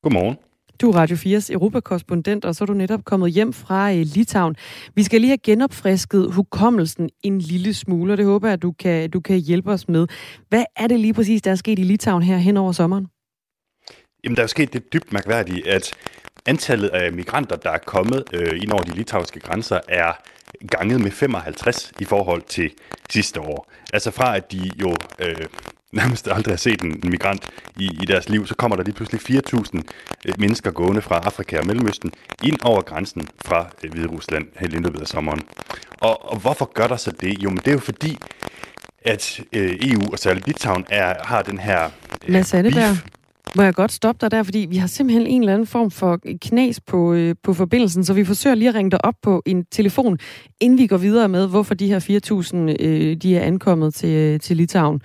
Godmorgen. 0.02 0.36
Du 0.80 0.90
er 0.90 0.94
Radio 0.94 1.16
4's 1.16 1.52
europakorrespondent, 1.52 2.44
og 2.44 2.54
så 2.54 2.64
er 2.64 2.66
du 2.66 2.72
netop 2.72 3.04
kommet 3.04 3.32
hjem 3.32 3.52
fra 3.52 3.90
uh, 3.90 3.96
Litauen. 3.96 4.56
Vi 4.94 5.02
skal 5.02 5.20
lige 5.20 5.28
have 5.28 5.38
genopfrisket 5.38 6.32
hukommelsen 6.32 7.10
en 7.22 7.38
lille 7.38 7.74
smule, 7.74 8.12
og 8.12 8.16
det 8.16 8.26
håber 8.26 8.48
jeg, 8.48 8.52
at 8.52 8.62
du 8.62 8.72
kan, 8.72 9.10
du 9.10 9.20
kan 9.20 9.38
hjælpe 9.38 9.70
os 9.70 9.88
med. 9.88 10.06
Hvad 10.48 10.64
er 10.76 10.86
det 10.86 11.00
lige 11.00 11.14
præcis, 11.14 11.42
der 11.42 11.50
er 11.50 11.54
sket 11.54 11.78
i 11.78 11.82
Litauen 11.82 12.22
her 12.22 12.36
hen 12.36 12.56
over 12.56 12.72
sommeren? 12.72 13.06
Jamen, 14.24 14.36
der 14.36 14.42
er 14.42 14.46
sket 14.46 14.72
det 14.72 14.92
dybt 14.92 15.12
mærkværdige, 15.12 15.68
at 15.68 15.94
antallet 16.46 16.88
af 16.88 17.12
migranter, 17.12 17.56
der 17.56 17.70
er 17.70 17.78
kommet 17.78 18.24
øh, 18.32 18.62
ind 18.62 18.72
over 18.72 18.82
de 18.82 18.90
litauiske 18.90 19.40
grænser, 19.40 19.80
er 19.88 20.12
ganget 20.70 21.00
med 21.00 21.10
55 21.10 21.92
i 22.00 22.04
forhold 22.04 22.42
til 22.42 22.70
sidste 23.10 23.40
år. 23.40 23.70
Altså 23.92 24.10
fra, 24.10 24.36
at 24.36 24.52
de 24.52 24.70
jo 24.80 24.94
øh, 25.18 25.46
nærmest 25.92 26.28
aldrig 26.28 26.52
har 26.52 26.56
set 26.58 26.82
en 26.82 27.00
migrant 27.04 27.50
i, 27.76 27.86
i 28.02 28.06
deres 28.06 28.28
liv, 28.28 28.46
så 28.46 28.54
kommer 28.54 28.76
der 28.76 28.84
lige 28.84 28.94
pludselig 28.94 29.42
4.000 29.44 29.80
øh, 30.26 30.34
mennesker 30.38 30.70
gående 30.70 31.02
fra 31.02 31.16
Afrika 31.24 31.58
og 31.58 31.66
Mellemøsten 31.66 32.12
ind 32.44 32.56
over 32.62 32.82
grænsen 32.82 33.28
fra 33.44 33.66
øh, 33.84 33.90
Hvide 33.90 34.06
Rusland 34.06 34.46
helt 34.56 34.74
i 34.74 34.78
løbet 34.78 35.00
af 35.00 35.06
sommeren. 35.06 35.40
Og, 36.00 36.32
og 36.32 36.38
hvorfor 36.38 36.70
gør 36.74 36.86
der 36.86 36.96
så 36.96 37.10
det? 37.10 37.42
Jo, 37.42 37.48
men 37.48 37.58
det 37.58 37.68
er 37.68 37.72
jo 37.72 37.78
fordi, 37.78 38.18
at 39.04 39.40
øh, 39.52 39.78
EU 39.80 40.12
og 40.12 40.18
særligt 40.18 40.46
Litauen 40.46 40.84
er, 40.90 41.14
har 41.24 41.42
den 41.42 41.58
her 41.58 41.90
øh, 42.26 42.32
Mads 42.32 42.54
Anneberg, 42.54 42.96
må 43.56 43.62
jeg 43.62 43.74
godt 43.74 43.92
stoppe 43.92 44.18
dig 44.20 44.30
der, 44.30 44.42
fordi 44.42 44.66
vi 44.70 44.76
har 44.76 44.86
simpelthen 44.86 45.26
en 45.26 45.42
eller 45.42 45.52
anden 45.52 45.66
form 45.66 45.90
for 45.90 46.20
knas 46.42 46.80
på, 46.80 47.12
øh, 47.12 47.34
på 47.42 47.54
forbindelsen, 47.54 48.04
så 48.04 48.12
vi 48.14 48.24
forsøger 48.24 48.54
lige 48.54 48.68
at 48.68 48.74
ringe 48.74 48.90
dig 48.90 49.04
op 49.04 49.14
på 49.22 49.42
en 49.46 49.64
telefon, 49.64 50.18
inden 50.60 50.78
vi 50.78 50.86
går 50.86 50.96
videre 50.96 51.28
med, 51.28 51.48
hvorfor 51.48 51.74
de 51.74 51.86
her 51.86 52.70
4.000 52.78 52.84
øh, 52.84 53.16
de 53.16 53.36
er 53.36 53.42
ankommet 53.42 53.94
til, 53.94 54.08
øh, 54.08 54.40
til 54.40 54.56
Litauen. 54.56 55.02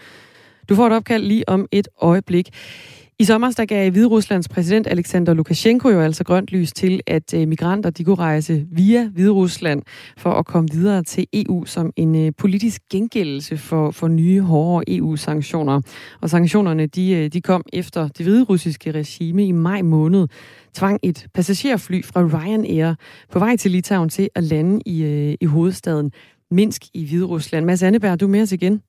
Du 0.69 0.75
får 0.75 0.88
et 0.88 0.93
opkald 0.93 1.23
lige 1.23 1.49
om 1.49 1.67
et 1.71 1.88
øjeblik. 2.01 2.49
I 3.19 3.23
sommer 3.23 3.52
der 3.52 3.65
gav 3.65 3.91
Hvide 3.91 4.08
Ruslands 4.08 4.49
præsident 4.49 4.88
Alexander 4.88 5.34
Lukashenko 5.34 5.89
jo 5.89 6.02
altså 6.02 6.23
grønt 6.23 6.52
lys 6.52 6.73
til, 6.73 7.02
at 7.08 7.34
øh, 7.34 7.47
migranter 7.47 7.89
de 7.89 8.04
kunne 8.04 8.15
rejse 8.15 8.65
via 8.71 9.08
Hvide 9.08 9.30
Rusland 9.30 9.82
for 10.17 10.32
at 10.32 10.45
komme 10.45 10.69
videre 10.71 11.04
til 11.04 11.28
EU 11.34 11.65
som 11.65 11.91
en 11.95 12.15
øh, 12.15 12.32
politisk 12.38 12.82
gengældelse 12.91 13.58
for, 13.58 13.91
for 13.91 14.08
nye, 14.08 14.41
hårdere 14.41 14.84
EU-sanktioner. 14.88 15.82
Og 16.21 16.30
sanktionerne 16.30 16.88
de, 16.88 17.12
øh, 17.12 17.30
de 17.34 17.41
kom 17.41 17.63
efter 17.73 18.08
det 18.08 18.26
hvide 18.26 18.43
russiske 18.43 18.91
regime 18.91 19.45
i 19.45 19.52
maj 19.52 19.82
måned 19.82 20.28
tvang 20.73 20.99
et 21.04 21.28
passagerfly 21.34 22.04
fra 22.04 22.21
Ryanair 22.21 22.93
på 23.32 23.39
vej 23.39 23.58
til 23.58 23.71
Litauen 23.71 24.10
til 24.10 24.30
at 24.36 24.43
lande 24.43 24.82
i, 24.86 25.38
i 25.41 25.45
hovedstaden 25.45 26.12
Minsk 26.52 26.82
i 26.93 27.06
Hvide 27.06 27.26
Rusland. 27.26 27.65
Mads 27.65 27.84
Anneberg, 27.84 28.19
du 28.19 28.26
er 28.26 28.30
med 28.30 28.41
os 28.41 28.52
igen. 28.52 28.82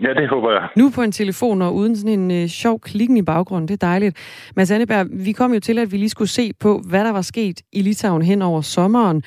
Ja, 0.00 0.14
det 0.14 0.28
håber 0.28 0.50
jeg. 0.50 0.68
Nu 0.76 0.90
på 0.94 1.02
en 1.02 1.12
telefon 1.12 1.62
og 1.62 1.74
uden 1.74 1.96
sådan 1.96 2.18
en 2.20 2.30
øh, 2.30 2.48
sjov 2.48 2.80
klikken 2.80 3.16
i 3.16 3.22
baggrunden. 3.22 3.68
Det 3.68 3.82
er 3.82 3.86
dejligt. 3.86 4.14
Mads 4.56 4.70
Anneberg, 4.70 5.06
vi 5.26 5.32
kom 5.32 5.52
jo 5.54 5.60
til, 5.60 5.78
at 5.78 5.92
vi 5.92 5.96
lige 5.96 6.08
skulle 6.08 6.28
se 6.28 6.52
på, 6.60 6.80
hvad 6.90 7.04
der 7.04 7.12
var 7.12 7.22
sket 7.22 7.62
i 7.72 7.82
Litauen 7.82 8.22
hen 8.22 8.42
over 8.42 8.60
sommeren. 8.60 9.22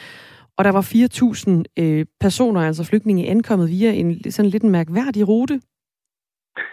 Og 0.58 0.66
der 0.66 0.72
var 0.72 0.82
4.000 0.82 1.84
øh, 1.84 2.06
personer, 2.20 2.62
altså 2.62 2.84
flygtninge, 2.90 3.30
ankommet 3.30 3.70
via 3.70 3.92
en 3.92 4.32
sådan 4.32 4.52
lidt 4.52 4.64
en 4.64 4.72
mærkværdig 4.72 5.28
rute. 5.28 5.62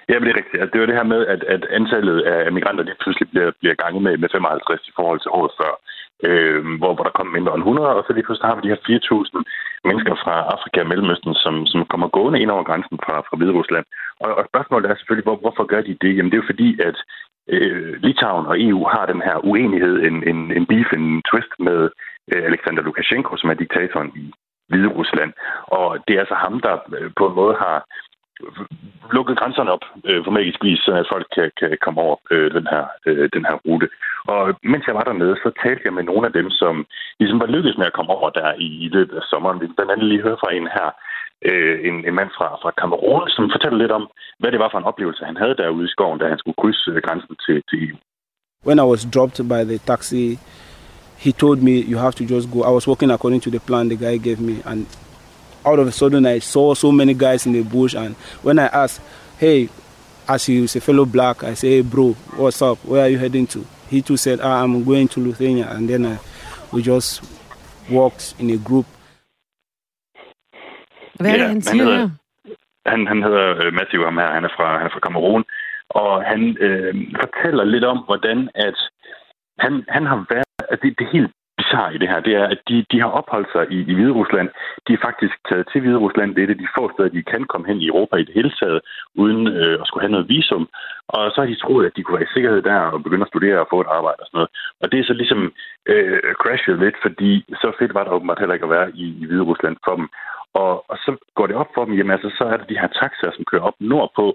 Ja, 0.09 0.15
men 0.19 0.25
det 0.25 0.33
er 0.33 0.41
rigtigt. 0.41 0.73
Det 0.73 0.81
var 0.81 0.87
det 0.87 1.01
her 1.01 1.13
med, 1.15 1.27
at, 1.27 1.43
at 1.55 1.63
antallet 1.79 2.21
af 2.21 2.53
migranter 2.53 2.85
det 2.85 2.97
pludselig 3.03 3.29
bliver, 3.31 3.51
bliver 3.61 3.75
ganget 3.75 4.03
med, 4.03 4.19
med 4.19 4.29
55 4.33 4.89
i 4.89 4.93
forhold 4.97 5.21
til 5.21 5.31
året 5.31 5.53
før 5.61 5.73
øh, 6.29 6.61
hvor, 6.81 6.93
hvor 6.95 7.05
der 7.05 7.19
kom 7.19 7.27
mindre 7.27 7.55
end 7.55 7.63
100, 7.63 7.89
og 7.99 8.05
så 8.07 8.13
lige 8.13 8.27
pludselig 8.27 8.49
har 8.49 8.57
vi 8.57 8.65
de 8.65 8.73
her 8.73 8.81
4.000 8.89 9.39
mennesker 9.89 10.15
fra 10.25 10.35
Afrika 10.55 10.81
og 10.81 10.89
Mellemøsten, 10.89 11.35
som, 11.35 11.55
som 11.67 11.81
kommer 11.93 12.09
gående 12.09 12.41
ind 12.41 12.51
over 12.51 12.65
grænsen 12.69 12.99
fra, 13.05 13.15
fra 13.27 13.37
Hvide 13.37 13.57
Rusland. 13.59 13.85
Og, 14.25 14.31
og 14.39 14.45
spørgsmålet 14.51 14.87
er 14.91 14.95
selvfølgelig, 14.97 15.29
hvor, 15.29 15.39
hvorfor 15.45 15.65
gør 15.73 15.83
de 15.83 16.01
det? 16.03 16.17
Jamen 16.17 16.31
det 16.31 16.37
er 16.37 16.43
jo 16.43 16.53
fordi, 16.53 16.71
at 16.89 16.97
øh, 17.55 17.93
Litauen 18.05 18.47
og 18.47 18.57
EU 18.67 18.81
har 18.95 19.07
den 19.07 19.21
her 19.27 19.37
uenighed, 19.51 19.97
en, 20.09 20.17
en, 20.31 20.39
en 20.59 20.67
beef, 20.67 20.89
en 20.93 21.23
twist 21.31 21.53
med 21.59 21.81
øh, 22.33 22.43
Alexander 22.49 22.83
Lukashenko, 22.83 23.37
som 23.37 23.51
er 23.51 23.55
diktatoren 23.55 24.11
i 24.23 24.25
Hvide 24.69 24.89
Rusland. 24.99 25.33
Og 25.67 25.89
det 26.07 26.13
er 26.15 26.21
altså 26.21 26.35
ham, 26.45 26.61
der 26.67 26.75
øh, 26.99 27.11
på 27.19 27.25
en 27.29 27.35
måde 27.35 27.57
har 27.65 27.77
lukket 29.17 29.39
grænserne 29.41 29.73
op 29.77 29.85
øh, 30.09 30.25
for 30.25 30.33
magisk 30.39 30.61
vis, 30.65 30.81
så 30.87 30.93
folk 31.13 31.27
kan, 31.37 31.51
kan 31.59 31.79
komme 31.85 32.01
over 32.05 32.17
øh, 32.31 32.49
den, 32.57 32.67
her, 32.73 32.85
øh, 33.07 33.29
den 33.37 33.45
her 33.49 33.57
rute. 33.67 33.89
Og 34.33 34.41
mens 34.73 34.85
jeg 34.87 34.95
var 34.99 35.05
dernede, 35.09 35.37
så 35.45 35.51
talte 35.63 35.83
jeg 35.85 35.95
med 35.99 36.05
nogle 36.11 36.25
af 36.29 36.33
dem, 36.39 36.49
som 36.51 36.75
ligesom 37.21 37.41
var 37.41 37.53
lykkedes 37.55 37.79
med 37.79 37.87
at 37.87 37.97
komme 37.99 38.13
over 38.17 38.31
der 38.31 38.49
i, 38.67 38.69
i 38.87 38.89
løbet 38.97 39.17
af 39.21 39.25
sommeren. 39.31 39.61
Vi 39.61 39.67
blandt 39.77 39.93
andet 39.93 40.09
lige 40.09 40.27
høre 40.27 40.41
fra 40.43 40.55
en 40.59 40.69
her, 40.77 40.89
øh, 41.49 41.77
en, 41.89 41.97
en 42.09 42.15
mand 42.19 42.31
fra, 42.37 42.49
fra 42.63 42.71
Kamerun, 42.81 43.29
som 43.35 43.53
fortæller 43.55 43.79
lidt 43.79 43.97
om, 43.99 44.05
hvad 44.41 44.51
det 44.53 44.61
var 44.63 44.71
for 44.71 44.79
en 44.79 44.91
oplevelse, 44.91 45.25
han 45.31 45.37
havde 45.43 45.57
derude 45.63 45.85
i 45.89 45.95
skoven, 45.95 46.19
da 46.19 46.29
han 46.33 46.39
skulle 46.39 46.61
krydse 46.61 46.91
øh, 46.91 47.03
grænsen 47.07 47.35
til, 47.45 47.57
til 47.69 47.79
EU. 47.85 47.97
When 48.69 48.79
I 48.79 48.87
was 48.93 49.03
dropped 49.15 49.39
by 49.53 49.61
the 49.71 49.79
taxi, 49.79 50.39
he 51.25 51.33
told 51.33 51.59
me, 51.69 51.75
you 51.91 51.99
have 51.99 52.15
to 52.21 52.25
just 52.25 52.47
go. 52.53 52.59
I 52.71 52.73
was 52.79 52.87
walking 52.89 53.11
according 53.11 53.43
to 53.43 53.51
the 53.51 53.61
plan 53.69 53.89
the 53.89 53.97
guy 53.97 54.17
gave 54.29 54.41
me, 54.41 54.55
and 54.71 54.87
out 55.65 55.79
of 55.79 55.87
a 55.87 55.93
sudden 55.93 56.27
I 56.27 56.39
saw 56.41 56.75
so 56.75 56.93
many 56.93 57.15
guys 57.15 57.47
in 57.47 57.53
the 57.53 57.63
bush 57.63 57.95
and 57.95 58.15
when 58.43 58.59
I 58.59 58.67
asked, 58.67 59.01
hey, 59.39 59.69
as 60.29 60.47
he 60.47 60.61
was 60.61 60.77
a 60.77 60.81
fellow 60.81 61.05
black, 61.05 61.43
I 61.45 61.55
say, 61.55 61.69
hey 61.77 61.81
bro, 61.83 62.13
what's 62.37 62.63
up? 62.63 62.85
Where 62.85 63.03
are 63.05 63.09
you 63.09 63.19
heading 63.19 63.47
to? 63.49 63.65
He 63.89 64.03
too 64.03 64.17
said, 64.17 64.41
ah, 64.41 64.63
I'm 64.63 64.85
going 64.85 65.09
to 65.09 65.21
Lithuania 65.21 65.69
and 65.71 65.89
then 65.89 66.07
uh, 66.07 66.19
we 66.73 66.83
just 66.83 67.23
walked 67.91 68.35
in 68.39 68.51
a 68.51 68.57
group. 68.57 68.87
Hvad 71.21 71.31
er 71.31 71.37
det, 71.37 71.49
han 71.49 71.63
siger 71.63 71.85
her? 71.85 72.11
Han, 72.87 73.07
han 73.07 73.23
hedder 73.23 73.65
øh, 73.65 73.73
Matthew, 73.73 74.05
ham 74.05 74.19
her, 74.19 74.31
han 74.33 74.45
er 74.45 74.49
fra, 74.57 74.79
han 74.79 74.87
er 74.87 74.91
fra 74.91 75.01
Cameroon, 75.07 75.45
og 75.89 76.25
han 76.25 76.57
øh, 76.61 76.95
fortæller 77.21 77.65
lidt 77.65 77.85
om, 77.85 77.99
hvordan 77.99 78.49
at 78.55 78.75
han, 79.59 79.85
han 79.89 80.07
har 80.07 80.27
været, 80.31 80.71
at 80.73 80.79
det, 80.83 80.99
det 80.99 81.05
er 81.07 81.13
helt 81.13 81.33
bizarre 81.63 81.95
i 81.95 81.99
det 81.99 82.09
her, 82.09 82.21
det 82.21 82.35
er, 82.35 82.47
at 82.55 82.61
de, 82.69 82.77
de 82.93 82.99
har 83.01 83.11
opholdt 83.21 83.51
sig 83.53 83.65
i, 83.77 83.79
i 83.91 83.95
Hvide 83.95 84.17
Rusland. 84.21 84.49
De 84.87 84.93
er 84.93 85.05
faktisk 85.09 85.35
taget 85.49 85.69
til 85.73 85.81
Hvide 85.81 86.03
Rusland. 86.05 86.35
Det 86.35 86.43
er 86.43 86.51
det 86.51 86.59
de 86.65 86.75
få 86.77 86.85
steder, 86.93 87.09
de 87.09 87.31
kan 87.33 87.45
komme 87.45 87.67
hen 87.67 87.79
i 87.81 87.87
Europa 87.93 88.17
i 88.17 88.25
det 88.29 88.35
hele 88.39 88.53
taget, 88.61 88.81
uden 89.23 89.43
øh, 89.61 89.75
at 89.81 89.87
skulle 89.87 90.05
have 90.05 90.17
noget 90.17 90.29
visum. 90.29 90.69
Og 91.09 91.23
så 91.33 91.37
har 91.41 91.49
de 91.49 91.63
troet, 91.63 91.87
at 91.87 91.97
de 91.97 92.03
kunne 92.03 92.19
være 92.19 92.29
i 92.29 92.35
sikkerhed 92.35 92.63
der 92.63 92.79
og 92.95 93.03
begynde 93.03 93.27
at 93.27 93.33
studere 93.33 93.61
og 93.61 93.69
få 93.71 93.81
et 93.81 93.95
arbejde 93.99 94.21
og 94.23 94.27
sådan 94.27 94.39
noget. 94.39 94.51
Og 94.83 94.87
det 94.93 94.99
er 94.99 95.05
så 95.05 95.15
ligesom 95.21 95.41
øh, 95.93 96.35
crashet 96.43 96.79
lidt, 96.79 96.97
fordi 97.03 97.31
så 97.63 97.73
fedt 97.79 97.95
var 97.95 98.05
det 98.05 98.13
åbenbart 98.13 98.39
heller 98.39 98.55
ikke 98.55 98.69
at 98.69 98.77
være 98.77 98.89
i, 99.03 99.07
i 99.23 99.25
Hvide 99.27 99.49
Rusland 99.51 99.77
for 99.85 99.95
dem. 99.97 100.09
Og, 100.55 100.91
og 100.91 100.97
så 101.05 101.11
går 101.35 101.47
det 101.47 101.57
op 101.57 101.71
for 101.75 101.85
dem, 101.85 101.95
jamen 101.95 102.15
altså, 102.17 102.31
så 102.39 102.45
er 102.45 102.57
der 102.57 102.65
de 102.65 102.81
her 102.83 102.91
taxaer, 103.01 103.33
som 103.35 103.45
kører 103.51 103.63
op 103.63 103.79
nordpå 103.81 104.27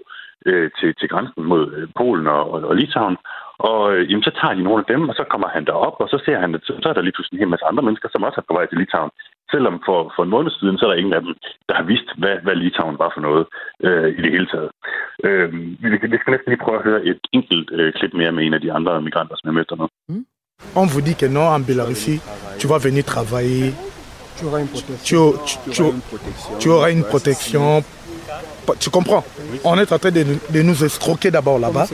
øh, 0.46 0.70
til, 0.78 0.94
til 0.94 1.08
grænsen 1.08 1.44
mod 1.44 1.64
øh, 1.76 1.88
Polen 1.96 2.26
og, 2.26 2.50
og, 2.52 2.60
og 2.70 2.76
Litauen. 2.76 3.16
Og 3.58 3.80
øh, 3.92 4.02
jamen, 4.10 4.26
så 4.28 4.32
tager 4.40 4.54
de 4.54 4.62
nogle 4.66 4.82
af 4.82 4.88
dem, 4.92 5.02
og 5.10 5.14
så 5.14 5.24
kommer 5.32 5.48
han 5.48 5.64
derop, 5.70 5.96
og 6.02 6.08
så 6.12 6.18
ser 6.24 6.38
han, 6.42 6.54
at 6.54 6.62
så 6.82 6.88
er 6.90 6.96
der 6.96 7.06
lige 7.06 7.16
pludselig 7.16 7.36
en 7.36 7.42
hel 7.42 7.52
masse 7.52 7.66
andre 7.70 7.82
mennesker, 7.86 8.08
som 8.10 8.22
også 8.26 8.38
er 8.40 8.48
på 8.48 8.56
vej 8.58 8.66
til 8.66 8.78
Litauen. 8.78 9.12
Selvom 9.52 9.74
for, 9.86 9.98
for 10.14 10.22
en 10.22 10.34
måned 10.36 10.50
siden, 10.50 10.78
så 10.78 10.84
er 10.84 10.90
der 10.90 11.02
ingen 11.02 11.16
af 11.18 11.22
dem, 11.22 11.34
der 11.68 11.74
har 11.78 11.86
vidst, 11.92 12.08
hvad, 12.20 12.36
hvad 12.44 12.56
Litauen 12.56 12.98
var 13.02 13.10
for 13.14 13.22
noget 13.28 13.44
øh, 13.86 14.08
i 14.18 14.20
det 14.24 14.30
hele 14.36 14.48
taget. 14.52 14.70
Øh, 15.26 15.46
vi, 15.82 15.86
vi 16.12 16.18
skal 16.20 16.32
næsten 16.34 16.50
lige 16.50 16.64
prøve 16.64 16.78
at 16.78 16.86
høre 16.88 17.00
et 17.10 17.20
enkelt 17.38 17.68
øh, 17.78 17.92
klip 17.98 18.12
mere 18.14 18.32
med 18.32 18.42
en 18.46 18.54
af 18.54 18.60
de 18.64 18.72
andre 18.72 18.92
migranter, 19.02 19.34
som 19.36 19.54
med 19.54 19.64
dernede. 19.70 19.90
Mm. 20.08 20.24
On 20.74 20.86
vous 20.92 21.00
dit 21.08 21.16
que 21.16 21.28
non, 21.28 21.46
en 21.56 21.62
Biélorussie, 21.68 22.18
tu 22.58 22.66
vas 22.66 22.80
venir 22.88 23.04
travailler. 23.04 23.72
Tu 24.36 24.46
auras 24.46 24.60
une 24.60 24.68
protection. 24.68 25.32
Tu, 25.46 25.56
tu, 25.66 25.72
tu, 25.76 25.82
tu 26.60 26.68
auras 26.68 26.90
une 26.90 27.04
protection. 27.04 27.82
Tu 28.80 28.90
comprends 28.90 29.24
On 29.64 29.76
est 29.78 29.92
en 29.92 29.98
train 29.98 30.10
de, 30.10 30.24
de 30.56 30.62
nous 30.62 30.84
escroquer 30.84 31.30
d'abord 31.30 31.58
là-bas. 31.58 31.86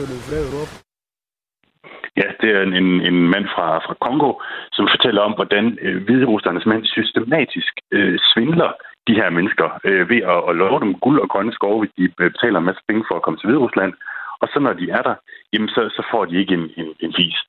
Ja, 2.17 2.27
det 2.41 2.49
er 2.55 2.61
en, 2.61 3.01
en 3.09 3.29
mand 3.33 3.47
fra, 3.55 3.67
fra 3.85 3.95
Kongo, 4.05 4.31
som 4.71 4.87
fortæller 4.93 5.21
om, 5.21 5.33
hvordan 5.33 5.77
øh, 5.81 6.03
hviderusterne 6.03 6.61
mænd 6.65 6.85
systematisk 6.85 7.73
øh, 7.91 8.19
svindler 8.33 8.71
de 9.07 9.13
her 9.19 9.29
mennesker 9.29 9.67
øh, 9.83 10.09
ved 10.09 10.21
at, 10.33 10.41
at 10.49 10.55
love 10.55 10.79
dem 10.79 10.93
guld 11.05 11.19
og 11.19 11.29
grønne 11.29 11.53
skove, 11.53 11.79
hvis 11.79 11.93
de 11.97 12.03
øh, 12.03 12.31
betaler 12.31 12.59
en 12.59 12.69
masse 12.69 12.81
penge 12.87 13.05
for 13.07 13.15
at 13.15 13.21
komme 13.21 13.39
til 13.39 13.47
Hviderusland. 13.47 13.93
Og 14.41 14.47
så 14.53 14.59
når 14.59 14.73
de 14.73 14.89
er 14.89 15.01
der, 15.01 15.15
jamen 15.53 15.69
så, 15.69 15.81
så 15.97 16.01
får 16.11 16.25
de 16.25 16.39
ikke 16.41 16.53
en, 16.53 16.65
en, 16.77 16.89
en 17.05 17.13
vis. 17.17 17.39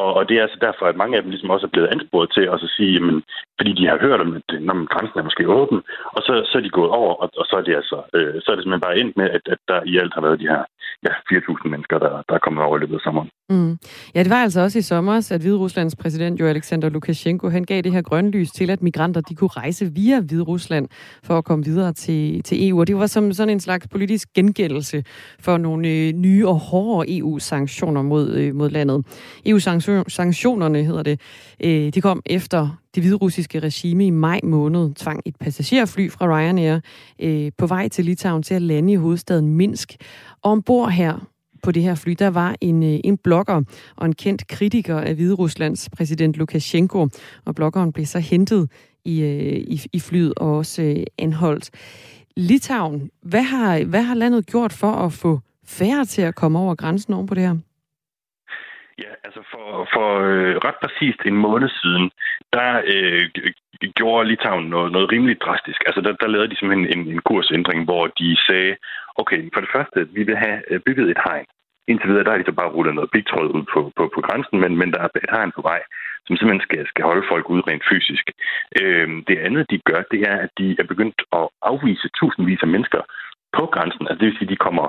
Og, 0.00 0.14
og 0.14 0.28
det 0.28 0.34
er 0.36 0.42
altså 0.42 0.58
derfor, 0.60 0.84
at 0.86 0.96
mange 0.96 1.16
af 1.16 1.22
dem 1.22 1.30
ligesom 1.30 1.50
også 1.50 1.66
er 1.66 1.74
blevet 1.74 1.92
ansporet 1.94 2.30
til 2.32 2.44
at 2.52 2.60
så 2.60 2.68
sige, 2.76 2.92
jamen, 2.92 3.22
fordi 3.58 3.72
de 3.72 3.86
har 3.86 3.98
hørt 3.98 4.20
om, 4.20 4.36
at 4.36 4.48
når 4.60 4.86
grænsen 4.94 5.18
er 5.18 5.28
måske 5.28 5.48
åben, 5.48 5.82
og 6.16 6.22
så, 6.26 6.32
så 6.50 6.58
er 6.58 6.62
de 6.62 6.78
gået 6.78 6.90
over, 6.90 7.14
og, 7.14 7.30
og 7.40 7.44
så 7.46 7.56
er 7.56 7.62
det 7.62 7.74
altså, 7.80 7.98
øh, 8.16 8.34
så 8.42 8.46
er 8.50 8.54
det 8.54 8.62
simpelthen 8.62 8.86
bare 8.86 8.98
endt 8.98 9.16
med, 9.16 9.28
at, 9.36 9.44
at 9.54 9.60
der 9.68 9.80
i 9.86 9.98
alt 10.02 10.14
har 10.14 10.20
været 10.26 10.40
de 10.40 10.52
her 10.54 10.62
ja, 11.06 11.12
4.000 11.32 11.68
mennesker, 11.68 11.98
der, 11.98 12.22
der 12.28 12.34
er 12.34 12.44
kommet 12.44 12.64
over 12.64 12.76
i 12.76 12.80
løbet 12.80 12.94
af 12.94 13.04
sommeren. 13.06 13.30
Mm. 13.50 13.78
Ja, 14.14 14.22
det 14.22 14.30
var 14.30 14.36
altså 14.42 14.60
også 14.60 14.78
i 14.78 14.82
sommer, 14.82 15.32
at 15.32 15.40
Hvide 15.40 15.56
Ruslands 15.56 15.96
præsident 15.96 16.40
jo 16.40 16.46
Alexander 16.46 16.88
Lukashenko, 16.88 17.48
han 17.48 17.64
gav 17.64 17.82
det 17.82 17.92
her 17.92 18.02
grønne 18.02 18.30
lys 18.30 18.50
til, 18.50 18.70
at 18.70 18.82
migranter 18.82 19.20
de 19.20 19.34
kunne 19.34 19.48
rejse 19.48 19.92
via 19.92 20.20
Hvide 20.20 20.42
Rusland 20.42 20.88
for 21.22 21.38
at 21.38 21.44
komme 21.44 21.64
videre 21.64 21.92
til, 21.92 22.42
til 22.42 22.68
EU. 22.68 22.80
Og 22.80 22.86
det 22.86 22.96
var 22.96 23.06
som 23.06 23.32
sådan 23.32 23.50
en 23.50 23.60
slags 23.60 23.88
politisk 23.88 24.28
gengældelse 24.34 25.04
for 25.40 25.58
nogle 25.58 25.88
øh, 25.88 26.12
nye 26.12 26.48
og 26.48 26.58
hårdere 26.58 27.18
EU-sanktioner 27.18 28.02
mod, 28.02 28.30
øh, 28.30 28.54
mod 28.54 28.70
landet. 28.70 29.06
EU-sanktionerne 29.46 30.84
hedder 30.84 31.02
det. 31.02 31.20
Øh, 31.64 31.92
de 31.94 32.00
kom 32.00 32.22
efter 32.26 32.80
det 32.94 33.02
hviderussiske 33.02 33.58
regime 33.58 34.06
i 34.06 34.10
maj 34.10 34.40
måned 34.42 34.94
tvang 34.94 35.20
et 35.24 35.36
passagerfly 35.40 36.10
fra 36.10 36.36
Ryanair 36.36 36.80
øh, 37.22 37.52
på 37.58 37.66
vej 37.66 37.88
til 37.88 38.04
Litauen 38.04 38.42
til 38.42 38.54
at 38.54 38.62
lande 38.62 38.92
i 38.92 38.96
hovedstaden 38.96 39.48
Minsk. 39.48 39.96
Og 40.42 40.50
ombord 40.50 40.90
her 40.90 41.33
på 41.64 41.70
det 41.72 41.82
her 41.82 41.94
fly, 42.04 42.12
der 42.18 42.30
var 42.30 42.56
en, 42.60 42.82
øh, 42.82 43.00
en 43.04 43.18
blogger 43.24 43.62
og 43.96 44.06
en 44.06 44.14
kendt 44.14 44.48
kritiker 44.48 44.98
af 45.00 45.14
Hvide 45.14 45.34
Ruslands 45.34 45.90
præsident 45.96 46.36
Lukashenko. 46.36 47.08
Og 47.46 47.54
bloggeren 47.54 47.92
blev 47.92 48.06
så 48.06 48.18
hentet 48.18 48.62
i, 49.04 49.22
øh, 49.22 49.58
i, 49.74 49.80
i 49.92 50.00
flyet 50.00 50.32
og 50.36 50.56
også 50.56 50.82
øh, 50.82 51.04
anholdt. 51.18 51.70
Litauen, 52.36 53.10
hvad 53.22 53.42
har, 53.42 53.84
hvad 53.84 54.02
har 54.02 54.14
landet 54.14 54.46
gjort 54.46 54.72
for 54.72 54.92
at 55.06 55.12
få 55.12 55.40
færre 55.78 56.04
til 56.04 56.22
at 56.22 56.34
komme 56.34 56.58
over 56.58 56.74
grænsen 56.74 57.14
oven 57.14 57.26
på 57.26 57.34
det 57.34 57.42
her? 57.42 57.56
Ja, 58.98 59.12
altså 59.24 59.40
for, 59.52 59.88
for 59.94 60.08
øh, 60.30 60.56
ret 60.66 60.78
præcist 60.82 61.20
en 61.26 61.36
måned 61.36 61.68
siden, 61.80 62.10
der 62.52 62.68
øh, 62.92 63.30
gjorde 63.98 64.28
Litauen 64.28 64.66
noget, 64.74 64.92
noget 64.92 65.12
rimelig 65.12 65.40
drastisk. 65.40 65.80
Altså 65.86 66.00
der, 66.00 66.12
der 66.12 66.28
lavede 66.34 66.50
de 66.50 66.56
simpelthen 66.56 66.98
en, 66.98 67.12
en 67.12 67.20
kursændring, 67.28 67.84
hvor 67.84 68.06
de 68.06 68.36
sagde, 68.48 68.76
okay, 69.20 69.40
for 69.54 69.60
det 69.60 69.70
første, 69.74 69.98
vi 70.16 70.22
vil 70.28 70.36
have 70.36 70.58
øh, 70.70 70.80
bygget 70.86 71.10
et 71.10 71.20
hegn. 71.26 71.46
Indtil 71.88 72.08
videre, 72.08 72.24
der 72.24 72.30
har 72.30 72.38
de 72.38 72.50
så 72.50 72.52
bare 72.52 72.74
rullet 72.74 72.94
noget 72.94 73.10
pigtråd 73.10 73.48
ud 73.56 73.64
på, 73.72 73.80
på, 73.96 74.02
på 74.14 74.20
grænsen, 74.26 74.60
men, 74.60 74.72
men 74.80 74.92
der 74.92 75.00
er 75.00 75.08
et 75.16 75.34
hegn 75.36 75.52
på 75.56 75.62
vej, 75.70 75.80
som 76.26 76.36
simpelthen 76.36 76.66
skal, 76.66 76.86
skal 76.86 77.04
holde 77.04 77.28
folk 77.32 77.50
ude 77.50 77.66
rent 77.68 77.84
fysisk. 77.90 78.24
Øhm, 78.80 79.24
det 79.28 79.38
andet, 79.46 79.70
de 79.70 79.78
gør, 79.90 80.00
det 80.12 80.20
er, 80.30 80.36
at 80.44 80.50
de 80.58 80.76
er 80.78 80.86
begyndt 80.92 81.22
at 81.38 81.48
afvise 81.62 82.08
tusindvis 82.18 82.62
af 82.62 82.68
mennesker 82.74 83.02
på 83.56 83.66
grænsen. 83.74 84.06
Altså 84.08 84.18
det 84.20 84.26
vil 84.26 84.36
sige, 84.36 84.48
at 84.48 84.54
de 84.54 84.64
kommer 84.66 84.86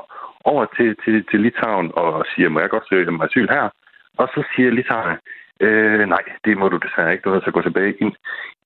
over 0.52 0.66
til, 0.78 0.96
til, 1.04 1.16
til 1.30 1.39
Litauen 1.41 1.91
og 2.04 2.26
siger, 2.32 2.50
må 2.50 2.60
jeg 2.60 2.70
godt 2.70 2.89
søge 2.89 3.06
dem 3.06 3.22
asyl 3.22 3.48
her? 3.56 3.70
Og 4.18 4.28
så 4.34 4.43
siger 4.56 4.70
Litauen, 4.72 5.18
øh, 5.62 6.06
nej, 6.16 6.24
det 6.45 6.58
må 6.58 6.70
du 6.70 6.78
desværre 6.78 7.12
ikke. 7.12 7.22
Du 7.22 7.30
er 7.30 7.34
nødt 7.34 7.43
til 7.43 7.53
at 7.53 7.60
gå 7.60 7.62
tilbage 7.62 7.93
ind 8.03 8.14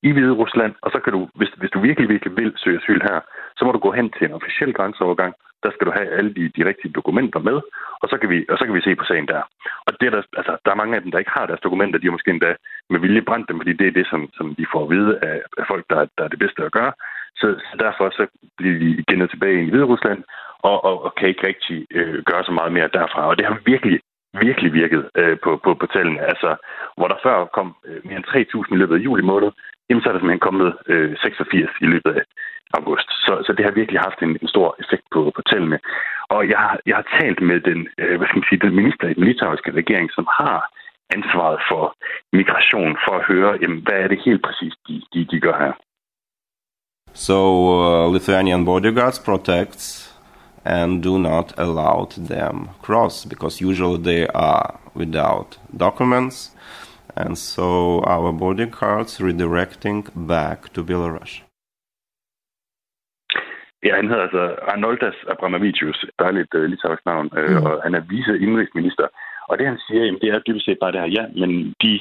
i 0.04 0.12
Hvide 0.12 0.32
Rusland, 0.42 0.74
og 0.82 0.92
så 0.92 1.00
kan 1.00 1.14
du, 1.14 1.30
hvis, 1.36 1.50
hvis 1.58 1.72
du 1.72 1.80
virkelig, 1.80 2.10
virkelig 2.10 2.38
vil 2.38 2.54
søge 2.58 2.78
asyl 2.78 3.02
her, 3.02 3.20
så 3.58 3.66
må 3.66 3.72
du 3.72 3.80
gå 3.80 3.92
hen 3.92 4.10
til 4.10 4.28
en 4.28 4.34
officiel 4.40 4.74
grænseovergang. 4.74 5.34
Der 5.64 5.72
skal 5.72 5.88
du 5.88 5.92
have 5.92 6.10
alle 6.18 6.34
de, 6.34 6.44
de 6.58 6.66
rigtige 6.70 6.92
dokumenter 6.92 7.40
med, 7.40 7.58
og 8.02 8.10
så, 8.10 8.18
kan 8.18 8.30
vi, 8.30 8.46
og 8.50 8.58
så 8.58 8.66
kan 8.66 8.76
vi 8.76 8.82
se 8.82 8.96
på 8.96 9.06
sagen 9.06 9.28
der. 9.28 9.42
Og 9.86 9.92
det 10.00 10.06
er 10.08 10.14
der, 10.16 10.24
altså, 10.38 10.58
der 10.66 10.72
er 10.72 10.82
mange 10.82 10.96
af 10.96 11.02
dem, 11.02 11.12
der 11.12 11.20
ikke 11.20 11.38
har 11.38 11.46
deres 11.46 11.66
dokumenter. 11.66 12.00
De 12.00 12.08
har 12.08 12.12
måske 12.12 12.32
endda 12.32 12.56
med 12.90 13.00
vilje 13.00 13.22
brændt 13.22 13.50
dem, 13.50 13.60
fordi 13.60 13.74
det 13.74 13.88
er 13.88 13.92
det, 13.92 14.08
som, 14.08 14.30
som 14.34 14.56
de 14.56 14.66
får 14.74 14.84
at 14.84 14.90
vide 14.90 15.20
af, 15.22 15.42
af 15.58 15.66
folk, 15.68 15.86
der, 15.90 16.00
der 16.18 16.24
er 16.24 16.28
det 16.28 16.40
bedste 16.40 16.64
at 16.64 16.72
gøre. 16.72 16.94
Så, 17.36 17.48
så 17.70 17.76
derfor 17.80 18.10
så 18.10 18.28
bliver 18.58 18.80
de 18.80 18.90
igen 19.04 19.28
tilbage 19.28 19.66
i 19.66 19.70
Hvide 19.70 19.90
Rusland, 19.94 20.24
og, 20.60 20.86
og, 20.86 21.04
og 21.06 21.16
kan 21.16 21.30
ikke 21.30 21.48
rigtig 21.48 21.88
øh, 21.92 22.24
gøre 22.24 22.44
så 22.44 22.52
meget 22.52 22.72
mere 22.72 22.90
derfra. 22.94 23.28
Og 23.28 23.38
det 23.38 23.46
har 23.46 23.58
virkelig 23.66 24.00
virkelig 24.34 24.74
virket 24.74 25.10
øh, 25.16 25.38
på, 25.44 25.60
på, 25.64 25.74
på 25.74 25.86
tallene. 25.94 26.22
Altså, 26.32 26.50
hvor 26.98 27.08
der 27.08 27.24
før 27.24 27.46
kom 27.58 27.76
øh, 27.88 28.00
mere 28.06 28.18
end 28.18 28.26
3.000 28.26 28.74
i 28.74 28.80
løbet 28.82 28.96
af 28.96 29.06
juli 29.08 29.24
måned, 29.24 29.52
jamen, 29.90 30.02
så 30.02 30.10
er 30.10 30.14
der 30.14 30.20
simpelthen 30.20 30.48
kommet 30.50 30.70
øh, 30.88 31.18
86 31.18 31.70
i 31.82 31.86
løbet 31.86 32.12
af 32.20 32.24
august. 32.80 33.10
Så, 33.26 33.34
så 33.46 33.52
det 33.58 33.66
har 33.66 33.72
virkelig 33.72 34.00
haft 34.08 34.20
en, 34.22 34.34
en 34.42 34.48
stor 34.48 34.76
effekt 34.84 35.06
på, 35.14 35.32
på 35.36 35.42
tallene. 35.52 35.80
Og 36.36 36.42
jeg, 36.50 36.78
jeg 36.86 36.96
har 36.96 37.08
talt 37.20 37.42
med 37.50 37.60
den, 37.70 37.80
øh, 38.02 38.16
hvad 38.18 38.28
skal 38.28 38.40
man 38.40 38.50
sige, 38.50 38.66
den 38.66 38.76
minister 38.76 39.08
i 39.08 39.14
den 39.14 39.24
litauiske 39.24 39.72
regering, 39.72 40.10
som 40.18 40.26
har 40.40 40.58
ansvaret 41.16 41.60
for 41.70 41.84
migration, 42.34 42.98
for 43.06 43.14
at 43.20 43.26
høre, 43.32 43.58
jamen, 43.62 43.82
hvad 43.86 43.98
er 44.04 44.08
det 44.08 44.20
helt 44.26 44.44
præcis, 44.48 44.74
de, 44.88 45.02
de, 45.14 45.26
de 45.32 45.40
gør 45.40 45.58
her. 45.64 45.74
So 47.14 47.40
uh, 47.78 48.14
Lithuanian 48.14 48.66
bodyguards 48.66 49.20
protects 49.26 50.09
and 50.66 51.04
do 51.04 51.18
not 51.18 51.54
allow 51.58 52.06
them 52.06 52.70
cross 52.82 53.26
because 53.26 53.62
usually 53.62 53.98
they 54.04 54.28
are 54.28 54.80
without 54.96 55.58
documents 55.78 56.52
and 57.16 57.38
so 57.38 58.02
our 58.06 58.32
bodyguards 58.32 59.20
redirecting 59.20 60.04
back 60.28 60.74
to 60.74 60.84
Belarus. 60.84 61.44
Ja, 63.84 63.96
han 63.96 64.08
hedder 64.08 64.22
altså 64.22 64.56
Arnoldas 64.62 65.16
Abramavicius, 65.28 66.06
dejligt 66.20 66.54
uh, 66.54 66.64
litauisk 66.64 67.06
navn, 67.06 67.30
uh, 67.38 67.50
mm. 67.50 67.66
og 67.66 67.82
han 67.84 67.96
er 67.96 68.00
vice-indrigsminister. 68.00 69.08
Og 69.50 69.58
det 69.58 69.68
han 69.68 69.80
siger, 69.88 70.04
jamen, 70.06 70.22
det 70.22 70.30
er 70.30 70.40
dybest 70.40 70.66
set 70.66 70.78
bare 70.82 70.92
det 70.92 71.02
her, 71.02 71.08
ja, 71.18 71.26
men 71.42 71.74
de 71.84 72.00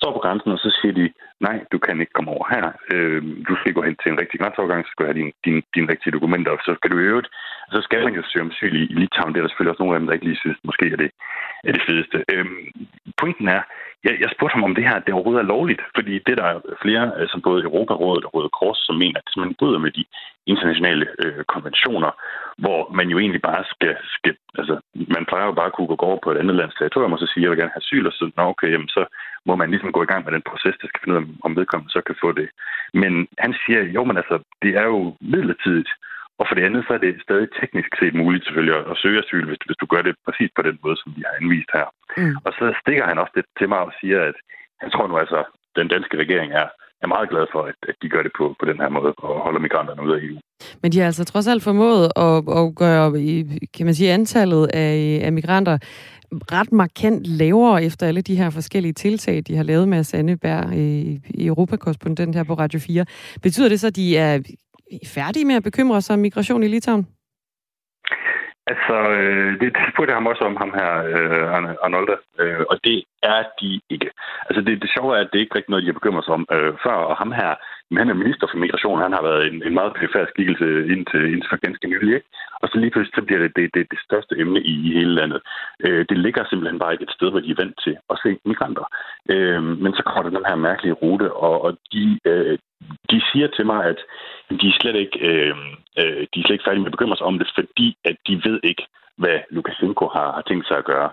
står 0.00 0.12
på 0.14 0.22
grænsen, 0.24 0.50
og 0.52 0.60
så 0.64 0.70
siger 0.78 0.94
de, 1.00 1.06
nej, 1.46 1.56
du 1.72 1.78
kan 1.84 2.00
ikke 2.00 2.16
komme 2.16 2.30
over 2.36 2.46
her. 2.54 2.66
Øh, 2.92 3.20
du 3.48 3.54
skal 3.60 3.72
gå 3.76 3.82
hen 3.86 3.96
til 3.98 4.12
en 4.12 4.20
rigtig 4.22 4.40
grænseovergang, 4.40 4.82
så 4.84 4.90
skal 4.90 5.02
du 5.02 5.08
have 5.10 5.20
dine 5.20 5.32
din, 5.46 5.58
din 5.76 5.90
rigtige 5.92 6.14
dokumenter, 6.16 6.50
og 6.52 6.60
så 6.66 6.72
skal 6.78 6.90
du 6.90 6.98
i 6.98 7.08
øvrigt, 7.10 7.30
så 7.74 7.80
skal 7.86 8.04
man 8.04 8.14
jo 8.18 8.22
søge 8.22 8.46
om 8.46 8.52
syg 8.58 8.72
i, 8.80 8.82
i 8.92 8.96
Litauen. 9.00 9.32
Det 9.32 9.38
er 9.38 9.44
der 9.44 9.50
selvfølgelig 9.50 9.72
også 9.72 9.82
nogle 9.82 9.96
af 9.96 10.00
dem, 10.00 10.06
der 10.06 10.16
ikke 10.16 10.28
lige 10.30 10.42
synes, 10.44 10.58
måske 10.68 10.86
er 10.94 11.00
det, 11.02 11.10
er 11.68 11.72
det 11.76 11.82
fedeste. 11.88 12.18
Øh, 12.32 12.46
pointen 13.20 13.48
er, 13.56 13.62
jeg, 14.04 14.14
jeg 14.20 14.30
spurgte 14.34 14.54
ham 14.54 14.68
om 14.68 14.74
det 14.74 14.84
her, 14.88 14.94
at 14.96 15.06
det 15.06 15.14
overhovedet 15.14 15.42
er 15.42 15.52
lovligt, 15.54 15.82
fordi 15.96 16.14
det 16.26 16.38
der 16.38 16.46
er 16.52 16.58
flere, 16.82 17.12
øh, 17.18 17.28
som 17.28 17.40
både 17.42 17.64
Europarådet 17.68 18.24
og 18.24 18.34
Røde 18.34 18.50
Kors, 18.58 18.78
som 18.86 18.96
mener, 19.02 19.18
at 19.18 19.24
det 19.24 19.32
simpelthen 19.32 19.60
bryder 19.60 19.78
med 19.78 19.90
de 19.98 20.04
internationale 20.52 21.06
øh, 21.22 21.44
konventioner, 21.54 22.10
hvor 22.62 22.80
man 22.98 23.08
jo 23.12 23.18
egentlig 23.18 23.42
bare 23.42 23.64
skal, 23.74 23.96
skal, 24.16 24.34
altså 24.60 24.74
man 25.16 25.24
plejer 25.28 25.46
jo 25.46 25.58
bare 25.58 25.70
at 25.70 25.76
kunne 25.76 25.96
gå 25.96 26.06
over 26.10 26.20
på 26.22 26.30
et 26.30 26.38
andet 26.38 26.56
lands 26.56 26.74
territorium, 26.74 27.12
og 27.12 27.18
så 27.18 27.26
sige, 27.26 27.42
jeg 27.42 27.50
vil 27.50 27.58
gerne 27.58 27.76
have 27.76 27.84
asyl, 27.84 28.06
og 28.06 28.12
så, 28.12 28.30
nå 28.36 28.42
okay, 28.42 28.70
jamen, 28.72 28.88
så 28.88 29.02
må 29.46 29.52
man 29.56 29.70
ligesom 29.70 29.92
gå 29.92 30.02
i 30.02 30.10
gang 30.10 30.24
med 30.24 30.32
den 30.32 30.48
proces, 30.50 30.74
der 30.80 30.88
skal 30.88 31.00
finde 31.00 31.14
ud 31.14 31.22
af, 31.22 31.26
om 31.46 31.56
vedkommende 31.56 31.92
så 31.92 32.00
kan 32.06 32.16
få 32.20 32.32
det. 32.32 32.48
Men 33.02 33.12
han 33.38 33.54
siger, 33.62 33.82
jo, 33.96 34.04
men 34.04 34.16
altså, 34.16 34.36
det 34.62 34.72
er 34.80 34.86
jo 34.92 35.16
midlertidigt, 35.20 35.90
og 36.40 36.44
for 36.48 36.54
det 36.56 36.64
andet, 36.68 36.82
så 36.86 36.92
er 36.96 37.02
det 37.06 37.24
stadig 37.26 37.48
teknisk 37.60 37.90
set 38.00 38.14
muligt 38.22 38.44
selvfølgelig 38.44 38.76
at, 38.92 38.96
søge 39.02 39.20
asyl, 39.22 39.44
hvis, 39.48 39.60
hvis 39.66 39.80
du 39.82 39.86
gør 39.92 40.02
det 40.06 40.14
præcis 40.26 40.50
på 40.56 40.62
den 40.68 40.76
måde, 40.84 40.96
som 41.02 41.10
vi 41.16 41.22
har 41.26 41.34
anvist 41.40 41.70
her. 41.76 41.86
Mm. 42.20 42.34
Og 42.46 42.50
så 42.58 42.64
stikker 42.82 43.04
han 43.10 43.18
også 43.22 43.34
det 43.38 43.44
til 43.58 43.68
mig 43.72 43.80
og 43.88 43.92
siger, 44.00 44.20
at 44.30 44.36
han 44.82 44.90
tror 44.90 45.06
nu 45.06 45.16
altså, 45.24 45.40
den 45.78 45.88
danske 45.94 46.16
regering 46.22 46.50
er, 46.62 46.68
er 47.02 47.08
meget 47.14 47.30
glad 47.32 47.44
for, 47.52 47.62
at, 47.70 47.78
at 47.90 47.96
de 48.02 48.08
gør 48.08 48.22
det 48.22 48.32
på, 48.38 48.44
på 48.60 48.64
den 48.70 48.78
her 48.82 48.88
måde 48.88 49.12
og 49.28 49.34
holder 49.46 49.60
migranterne 49.66 50.02
ud 50.06 50.12
af 50.16 50.20
EU. 50.26 50.38
Men 50.82 50.92
de 50.92 50.98
har 50.98 51.06
altså 51.06 51.24
trods 51.24 51.48
alt 51.48 51.62
formået 51.62 52.04
at, 52.26 52.36
at 52.60 52.66
gøre 52.82 53.06
kan 53.76 53.86
man 53.86 53.94
sige, 53.94 54.12
antallet 54.12 54.64
af, 54.74 55.20
af 55.26 55.32
migranter 55.32 55.78
ret 56.32 56.72
markant 56.72 57.26
lavere 57.26 57.84
efter 57.84 58.06
alle 58.06 58.22
de 58.22 58.36
her 58.36 58.50
forskellige 58.50 58.92
tiltag, 58.92 59.42
de 59.46 59.56
har 59.56 59.62
lavet 59.62 59.88
med 59.88 60.04
Sanne 60.04 60.36
Bær 60.36 60.70
i, 60.72 61.20
i 61.34 61.46
Europakorrespondent 61.46 62.36
her 62.36 62.44
på 62.44 62.54
Radio 62.54 62.80
4. 62.80 63.04
Betyder 63.42 63.68
det 63.68 63.80
så, 63.80 63.86
at 63.86 63.96
de 63.96 64.16
er 64.16 64.38
færdige 65.06 65.44
med 65.44 65.54
at 65.54 65.62
bekymre 65.62 66.00
sig 66.00 66.14
om 66.14 66.20
migration 66.20 66.62
i 66.62 66.68
Litauen? 66.68 67.06
Altså, 68.72 68.96
øh, 69.18 69.50
det, 69.60 69.68
det 69.76 69.84
spurgte 69.92 70.18
ham 70.18 70.30
også 70.32 70.44
om, 70.50 70.56
ham 70.62 70.72
her, 70.78 70.90
øh, 71.12 71.44
Arnolda, 71.84 72.16
øh, 72.40 72.62
og 72.70 72.76
det 72.86 72.98
er 73.22 73.40
de 73.60 73.80
ikke. 73.94 74.10
Altså, 74.48 74.60
det, 74.66 74.82
det 74.82 74.90
sjove 74.94 75.10
er, 75.16 75.20
at 75.20 75.30
det 75.32 75.38
ikke 75.38 75.54
rigtig 75.54 75.70
noget, 75.70 75.82
de 75.84 75.90
har 75.92 76.00
bekymret 76.00 76.24
sig 76.24 76.34
om 76.38 76.46
øh, 76.54 76.72
før, 76.84 76.96
og 77.10 77.16
ham 77.16 77.32
her, 77.40 77.52
men 77.90 77.98
han 77.98 78.10
er 78.10 78.22
minister 78.22 78.46
for 78.50 78.58
migration, 78.64 79.04
han 79.06 79.16
har 79.16 79.22
været 79.28 79.42
en, 79.50 79.58
en 79.66 79.74
meget 79.78 79.92
perifær 79.96 80.24
skikkelse 80.32 80.66
indtil, 80.94 81.22
indtil 81.32 81.50
for 81.50 81.64
ganske 81.66 81.86
nylig, 81.92 82.14
ikke? 82.14 82.28
Og 82.62 82.66
så 82.68 82.74
lige 82.78 82.90
pludselig 82.90 83.16
så 83.16 83.24
bliver 83.26 83.42
det 83.44 83.52
det, 83.58 83.66
det 83.74 83.84
det 83.92 84.00
største 84.06 84.34
emne 84.42 84.60
i, 84.72 84.74
i 84.88 84.90
hele 84.98 85.14
landet. 85.20 85.40
Øh, 85.84 86.02
det 86.10 86.18
ligger 86.24 86.42
simpelthen 86.44 86.78
bare 86.82 86.92
ikke 86.92 87.06
et 87.08 87.16
sted, 87.16 87.28
hvor 87.30 87.40
de 87.40 87.50
er 87.50 87.60
vant 87.62 87.76
til 87.84 87.94
at 88.12 88.16
se 88.22 88.30
migranter. 88.50 88.86
Øh, 89.32 89.62
men 89.82 89.92
så 89.96 90.02
kommer 90.02 90.22
der 90.22 90.36
den 90.38 90.48
her 90.50 90.56
mærkelige 90.68 90.98
rute, 91.02 91.28
og, 91.32 91.54
og 91.64 91.70
de, 91.92 92.04
øh, 92.30 92.58
de 93.10 93.22
siger 93.32 93.48
til 93.56 93.66
mig, 93.66 93.84
at 93.84 93.98
de 94.60 94.68
er 94.68 94.78
slet 94.80 94.96
ikke, 94.96 95.18
øh, 95.28 95.56
øh, 96.00 96.22
de 96.32 96.36
er 96.40 96.44
slet 96.44 96.56
ikke 96.56 96.64
færdige 96.66 96.82
med 96.82 96.92
at 96.92 96.96
bekymre 96.96 97.16
sig 97.16 97.26
om 97.26 97.38
det, 97.38 97.48
fordi 97.54 97.96
at 98.04 98.16
de 98.26 98.34
ved 98.44 98.60
ikke, 98.62 98.86
hvad 99.20 99.38
Lukashenko 99.50 100.06
har, 100.16 100.32
har 100.32 100.44
tænkt 100.48 100.66
sig 100.66 100.76
at 100.78 100.84
gøre. 100.92 101.10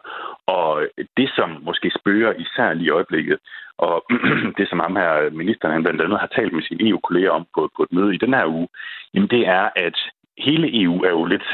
Og 0.47 0.87
det, 1.17 1.29
som 1.35 1.49
måske 1.61 1.91
spørger 1.99 2.33
især 2.43 2.73
lige 2.73 2.87
i 2.87 2.95
øjeblikket, 2.97 3.37
og 3.77 4.05
det, 4.57 4.69
som 4.69 4.79
ham 4.79 4.95
her 4.95 5.29
ministeren 5.29 5.73
han 5.73 5.83
blandt 5.83 6.01
andet 6.01 6.19
har 6.19 6.27
talt 6.27 6.53
med 6.53 6.63
sine 6.63 6.89
EU-kolleger 6.89 7.31
om 7.31 7.45
på, 7.55 7.69
på 7.75 7.83
et 7.83 7.91
møde 7.91 8.15
i 8.15 8.17
den 8.17 8.33
her 8.33 8.45
uge, 8.45 8.67
jamen 9.13 9.29
det 9.29 9.47
er, 9.47 9.69
at 9.75 9.97
hele 10.37 10.81
EU 10.81 10.95
er 11.03 11.09
jo 11.09 11.25
lidt, 11.25 11.47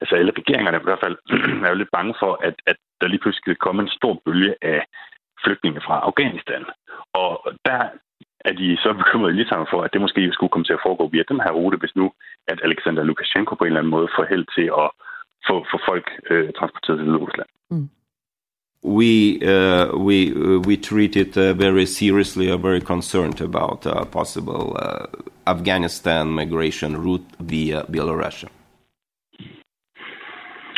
altså 0.00 0.14
alle 0.16 0.32
regeringerne 0.38 0.78
i 0.80 0.86
hvert 0.86 1.04
fald, 1.04 1.16
er 1.66 1.70
jo 1.70 1.80
lidt 1.80 1.96
bange 1.98 2.14
for, 2.18 2.32
at, 2.48 2.54
at 2.66 2.76
der 3.00 3.08
lige 3.08 3.22
pludselig 3.22 3.42
skal 3.42 3.64
komme 3.66 3.82
en 3.82 3.96
stor 3.98 4.22
bølge 4.24 4.54
af 4.62 4.84
flygtninge 5.44 5.80
fra 5.86 5.96
Afghanistan. 6.08 6.64
Og 7.12 7.34
der 7.64 7.80
er 8.48 8.52
de 8.60 8.76
så 8.84 8.90
bekymrede 9.00 9.32
i 9.34 9.36
Litauen 9.36 9.66
for, 9.72 9.80
at 9.82 9.92
det 9.92 10.00
måske 10.00 10.32
skulle 10.32 10.50
komme 10.50 10.64
til 10.64 10.78
at 10.78 10.84
foregå 10.86 11.04
via 11.08 11.24
den 11.28 11.40
her 11.44 11.52
rute, 11.58 11.78
hvis 11.78 11.96
nu, 11.96 12.06
at 12.48 12.58
Alexander 12.64 13.02
Lukashenko 13.02 13.54
på 13.54 13.64
en 13.64 13.68
eller 13.68 13.80
anden 13.80 13.96
måde 13.96 14.08
får 14.16 14.24
held 14.32 14.46
til 14.56 14.66
at 14.82 14.88
få, 15.48 15.54
få 15.72 15.78
folk 15.88 16.06
øh, 16.30 16.48
transporteret 16.58 16.98
til 16.98 17.16
Rusland. 17.24 17.50
Mm. 17.70 17.88
We 18.98 19.40
uh, 19.54 19.86
we 20.06 20.16
uh, 20.36 20.60
we 20.68 20.76
treat 20.76 21.16
it 21.16 21.36
uh, 21.36 21.58
very 21.58 21.86
seriously, 21.86 22.50
are 22.50 22.58
very 22.58 22.80
concerned 22.80 23.40
about 23.40 23.86
uh, 23.86 24.04
possible 24.18 24.64
uh, 24.84 25.06
Afghanistan 25.46 26.26
migration 26.26 26.96
route 27.06 27.24
via 27.40 27.82
Belarus. 27.92 28.44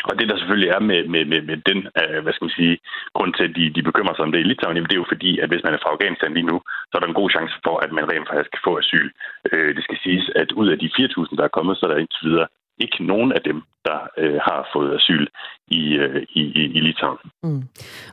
Og 0.09 0.13
det, 0.19 0.29
der 0.29 0.37
selvfølgelig 0.37 0.71
er 0.77 0.81
med, 0.89 0.99
med, 1.13 1.23
med, 1.31 1.41
med 1.49 1.57
den, 1.69 1.79
øh, 1.99 2.19
hvad 2.23 2.33
skal 2.33 2.45
man 2.47 2.57
sige, 2.59 2.75
grund 3.15 3.31
til, 3.33 3.43
at 3.47 3.55
de, 3.57 3.63
de 3.75 3.87
bekymrer 3.89 4.15
sig 4.15 4.25
om 4.25 4.31
det 4.31 4.39
i 4.41 4.47
Litauen, 4.47 4.87
det 4.89 4.95
er 4.95 5.03
jo 5.03 5.13
fordi, 5.13 5.31
at 5.43 5.49
hvis 5.49 5.63
man 5.65 5.73
er 5.73 5.81
fra 5.81 5.93
Afghanistan 5.93 6.33
lige 6.33 6.49
nu, 6.51 6.57
så 6.87 6.93
er 6.95 7.01
der 7.01 7.09
en 7.09 7.21
god 7.21 7.29
chance 7.35 7.55
for, 7.65 7.75
at 7.85 7.91
man 7.97 8.09
rent 8.11 8.29
faktisk 8.29 8.51
kan 8.53 8.65
få 8.67 8.73
asyl. 8.81 9.07
Øh, 9.51 9.69
det 9.75 9.83
skal 9.83 9.97
siges, 10.05 10.25
at 10.41 10.49
ud 10.61 10.67
af 10.73 10.77
de 10.79 10.89
4.000, 10.97 11.35
der 11.37 11.45
er 11.45 11.55
kommet, 11.57 11.77
så 11.77 11.83
er 11.85 11.91
der 11.91 12.03
indtil 12.03 12.27
videre 12.29 12.47
ikke 12.79 13.03
nogen 13.03 13.31
af 13.31 13.41
dem, 13.41 13.61
der 13.85 13.99
øh, 14.17 14.39
har 14.47 14.69
fået 14.73 14.95
asyl 14.95 15.25
i, 15.67 15.83
øh, 15.93 16.23
i, 16.29 16.41
i, 16.41 16.63
i 16.77 16.79
Litauen. 16.79 17.17
Mm. 17.43 17.63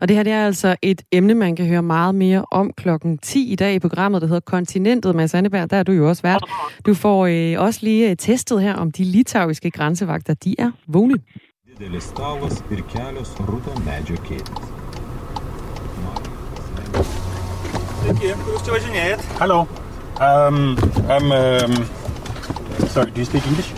Og 0.00 0.08
det 0.08 0.16
her 0.16 0.22
det 0.22 0.32
er 0.32 0.46
altså 0.46 0.76
et 0.82 1.02
emne, 1.12 1.34
man 1.34 1.56
kan 1.56 1.66
høre 1.66 1.82
meget 1.82 2.14
mere 2.14 2.44
om 2.50 2.72
klokken 2.72 3.18
10 3.18 3.52
i 3.52 3.56
dag 3.56 3.74
i 3.74 3.78
programmet, 3.78 4.22
der 4.22 4.28
hedder 4.28 4.40
Kontinentet. 4.40 5.14
Mads 5.14 5.34
Anneberg, 5.34 5.70
der 5.70 5.76
er 5.76 5.82
du 5.82 5.92
jo 5.92 6.08
også 6.08 6.22
vært. 6.22 6.44
Du 6.86 6.94
får 6.94 7.26
øh, 7.26 7.64
også 7.66 7.80
lige 7.82 8.10
øh, 8.10 8.16
testet 8.16 8.62
her, 8.62 8.74
om 8.74 8.90
de 8.90 9.04
litauiske 9.04 9.70
grænsevagter, 9.70 10.34
de 10.34 10.54
er 10.58 10.70
vågne. 10.86 11.18
Didelis 11.78 12.04
stalas 12.04 12.60
ir 12.70 12.80
kelios 12.86 13.30
rudo 13.48 13.72
medžio 13.82 14.14
kėdės. 14.22 14.66
Sveiki, 17.98 18.28
kur 18.42 18.52
jūs 18.52 18.66
čia 18.66 18.74
važinėjat? 18.76 19.24
Hello. 19.40 19.56
Um, 20.22 20.76
I'm, 21.10 21.32
um, 21.34 21.74
sorry, 22.92 23.10
do 23.10 23.18
you 23.18 23.26
speak 23.26 23.48
English? 23.50 23.72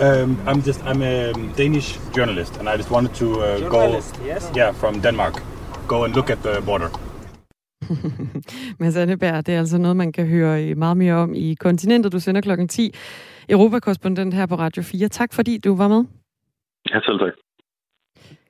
Um, 0.00 0.40
I'm 0.46 0.62
just 0.62 0.82
I'm 0.86 1.02
a 1.02 1.34
Danish 1.54 1.98
journalist, 2.14 2.56
and 2.56 2.66
I 2.68 2.78
just 2.78 2.90
wanted 2.90 3.14
to 3.16 3.42
uh, 3.42 3.58
journalist, 3.58 4.16
go. 4.16 4.24
Yes. 4.24 4.50
Yeah, 4.54 4.72
from 4.72 5.02
Denmark. 5.02 5.42
Go 5.86 6.04
and 6.04 6.16
look 6.16 6.30
at 6.30 6.42
the 6.42 6.62
border. 6.62 6.90
Mads 8.80 8.96
Anneberg, 8.96 9.46
det 9.46 9.54
er 9.54 9.58
altså 9.58 9.78
noget, 9.78 9.96
man 9.96 10.12
kan 10.12 10.26
høre 10.26 10.74
meget 10.74 10.96
mere 10.96 11.14
om 11.14 11.34
i 11.34 11.54
Kontinentet. 11.54 12.12
Du 12.12 12.20
sender 12.20 12.40
klokken 12.40 12.68
10. 12.68 12.94
Europakorrespondent 13.48 14.34
her 14.34 14.46
på 14.46 14.54
Radio 14.54 14.82
4. 14.82 15.08
Tak 15.08 15.32
fordi 15.32 15.58
du 15.58 15.76
var 15.76 15.88
med. 15.88 16.04
Ja, 16.90 17.00
selv 17.00 17.18
tak. 17.18 17.32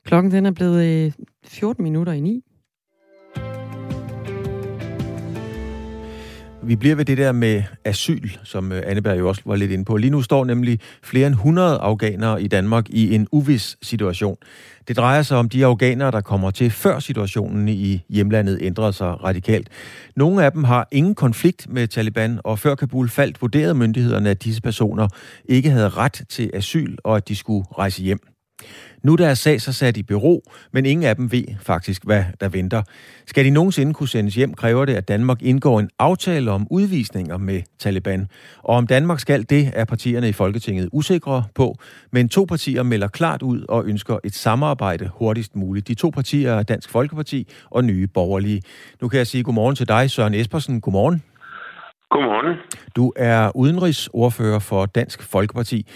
Klokken 0.05 0.31
den 0.31 0.45
er 0.45 0.51
blevet 0.51 1.13
14 1.45 1.81
øh, 1.81 1.83
minutter 1.83 2.13
i 2.13 2.19
9. 2.19 2.43
Vi 6.63 6.75
bliver 6.75 6.95
ved 6.95 7.05
det 7.05 7.17
der 7.17 7.31
med 7.31 7.63
asyl, 7.85 8.29
som 8.43 8.71
øh, 8.71 8.81
Anneberg 8.85 9.19
jo 9.19 9.27
også 9.27 9.41
var 9.45 9.55
lidt 9.55 9.71
inde 9.71 9.85
på. 9.85 9.97
Lige 9.97 10.11
nu 10.11 10.21
står 10.21 10.45
nemlig 10.45 10.79
flere 11.03 11.27
end 11.27 11.35
100 11.35 11.77
afghanere 11.77 12.41
i 12.41 12.47
Danmark 12.47 12.89
i 12.89 13.15
en 13.15 13.27
uvis 13.31 13.77
situation. 13.81 14.37
Det 14.89 14.97
drejer 14.97 15.21
sig 15.21 15.37
om 15.37 15.49
de 15.49 15.65
afghanere, 15.65 16.11
der 16.11 16.21
kommer 16.21 16.51
til 16.51 16.71
før 16.71 16.99
situationen 16.99 17.67
i 17.67 18.05
hjemlandet 18.09 18.57
ændrede 18.61 18.93
sig 18.93 19.23
radikalt. 19.23 19.69
Nogle 20.15 20.45
af 20.45 20.51
dem 20.51 20.63
har 20.63 20.87
ingen 20.91 21.15
konflikt 21.15 21.67
med 21.69 21.87
Taliban, 21.87 22.39
og 22.43 22.59
før 22.59 22.75
Kabul 22.75 23.09
faldt 23.09 23.41
vurderede 23.41 23.73
myndighederne, 23.73 24.29
at 24.29 24.43
disse 24.43 24.61
personer 24.61 25.07
ikke 25.45 25.69
havde 25.69 25.89
ret 25.89 26.21
til 26.29 26.51
asyl, 26.53 26.97
og 27.03 27.17
at 27.17 27.27
de 27.27 27.35
skulle 27.35 27.65
rejse 27.77 28.03
hjem. 28.03 28.19
Nu 29.03 29.15
der 29.15 29.27
er 29.27 29.33
sag 29.33 29.61
så 29.61 29.73
sat 29.73 29.97
i 29.97 30.03
bero, 30.03 30.43
men 30.71 30.85
ingen 30.85 31.05
af 31.05 31.15
dem 31.15 31.31
ved 31.31 31.43
faktisk, 31.61 32.05
hvad 32.05 32.23
der 32.39 32.49
venter. 32.49 32.81
Skal 33.25 33.45
de 33.45 33.49
nogensinde 33.49 33.93
kunne 33.93 34.09
sendes 34.09 34.35
hjem, 34.35 34.53
kræver 34.53 34.85
det, 34.85 34.95
at 34.95 35.07
Danmark 35.07 35.41
indgår 35.41 35.79
en 35.79 35.89
aftale 35.99 36.51
om 36.51 36.67
udvisninger 36.69 37.37
med 37.37 37.61
Taliban. 37.79 38.27
Og 38.57 38.75
om 38.75 38.87
Danmark 38.87 39.19
skal 39.19 39.45
det, 39.49 39.71
er 39.73 39.85
partierne 39.85 40.29
i 40.29 40.33
Folketinget 40.33 40.89
usikre 40.91 41.43
på, 41.55 41.75
men 42.11 42.29
to 42.29 42.45
partier 42.45 42.83
melder 42.83 43.07
klart 43.07 43.41
ud 43.41 43.65
og 43.69 43.85
ønsker 43.85 44.17
et 44.23 44.35
samarbejde 44.35 45.09
hurtigst 45.13 45.55
muligt. 45.55 45.87
De 45.87 45.93
to 45.93 46.09
partier 46.09 46.53
er 46.53 46.63
Dansk 46.63 46.89
Folkeparti 46.89 47.47
og 47.69 47.83
Nye 47.83 48.07
Borgerlige. 48.07 48.61
Nu 49.01 49.07
kan 49.07 49.17
jeg 49.17 49.27
sige 49.27 49.43
godmorgen 49.43 49.75
til 49.75 49.87
dig, 49.87 50.11
Søren 50.11 50.33
Espersen. 50.33 50.81
Godmorgen. 50.81 51.23
Godmorgen. 52.09 52.57
Du 52.95 53.13
er 53.15 53.55
udenrigsordfører 53.55 54.59
for 54.59 54.85
Dansk 54.85 55.23
Folkeparti. 55.23 55.87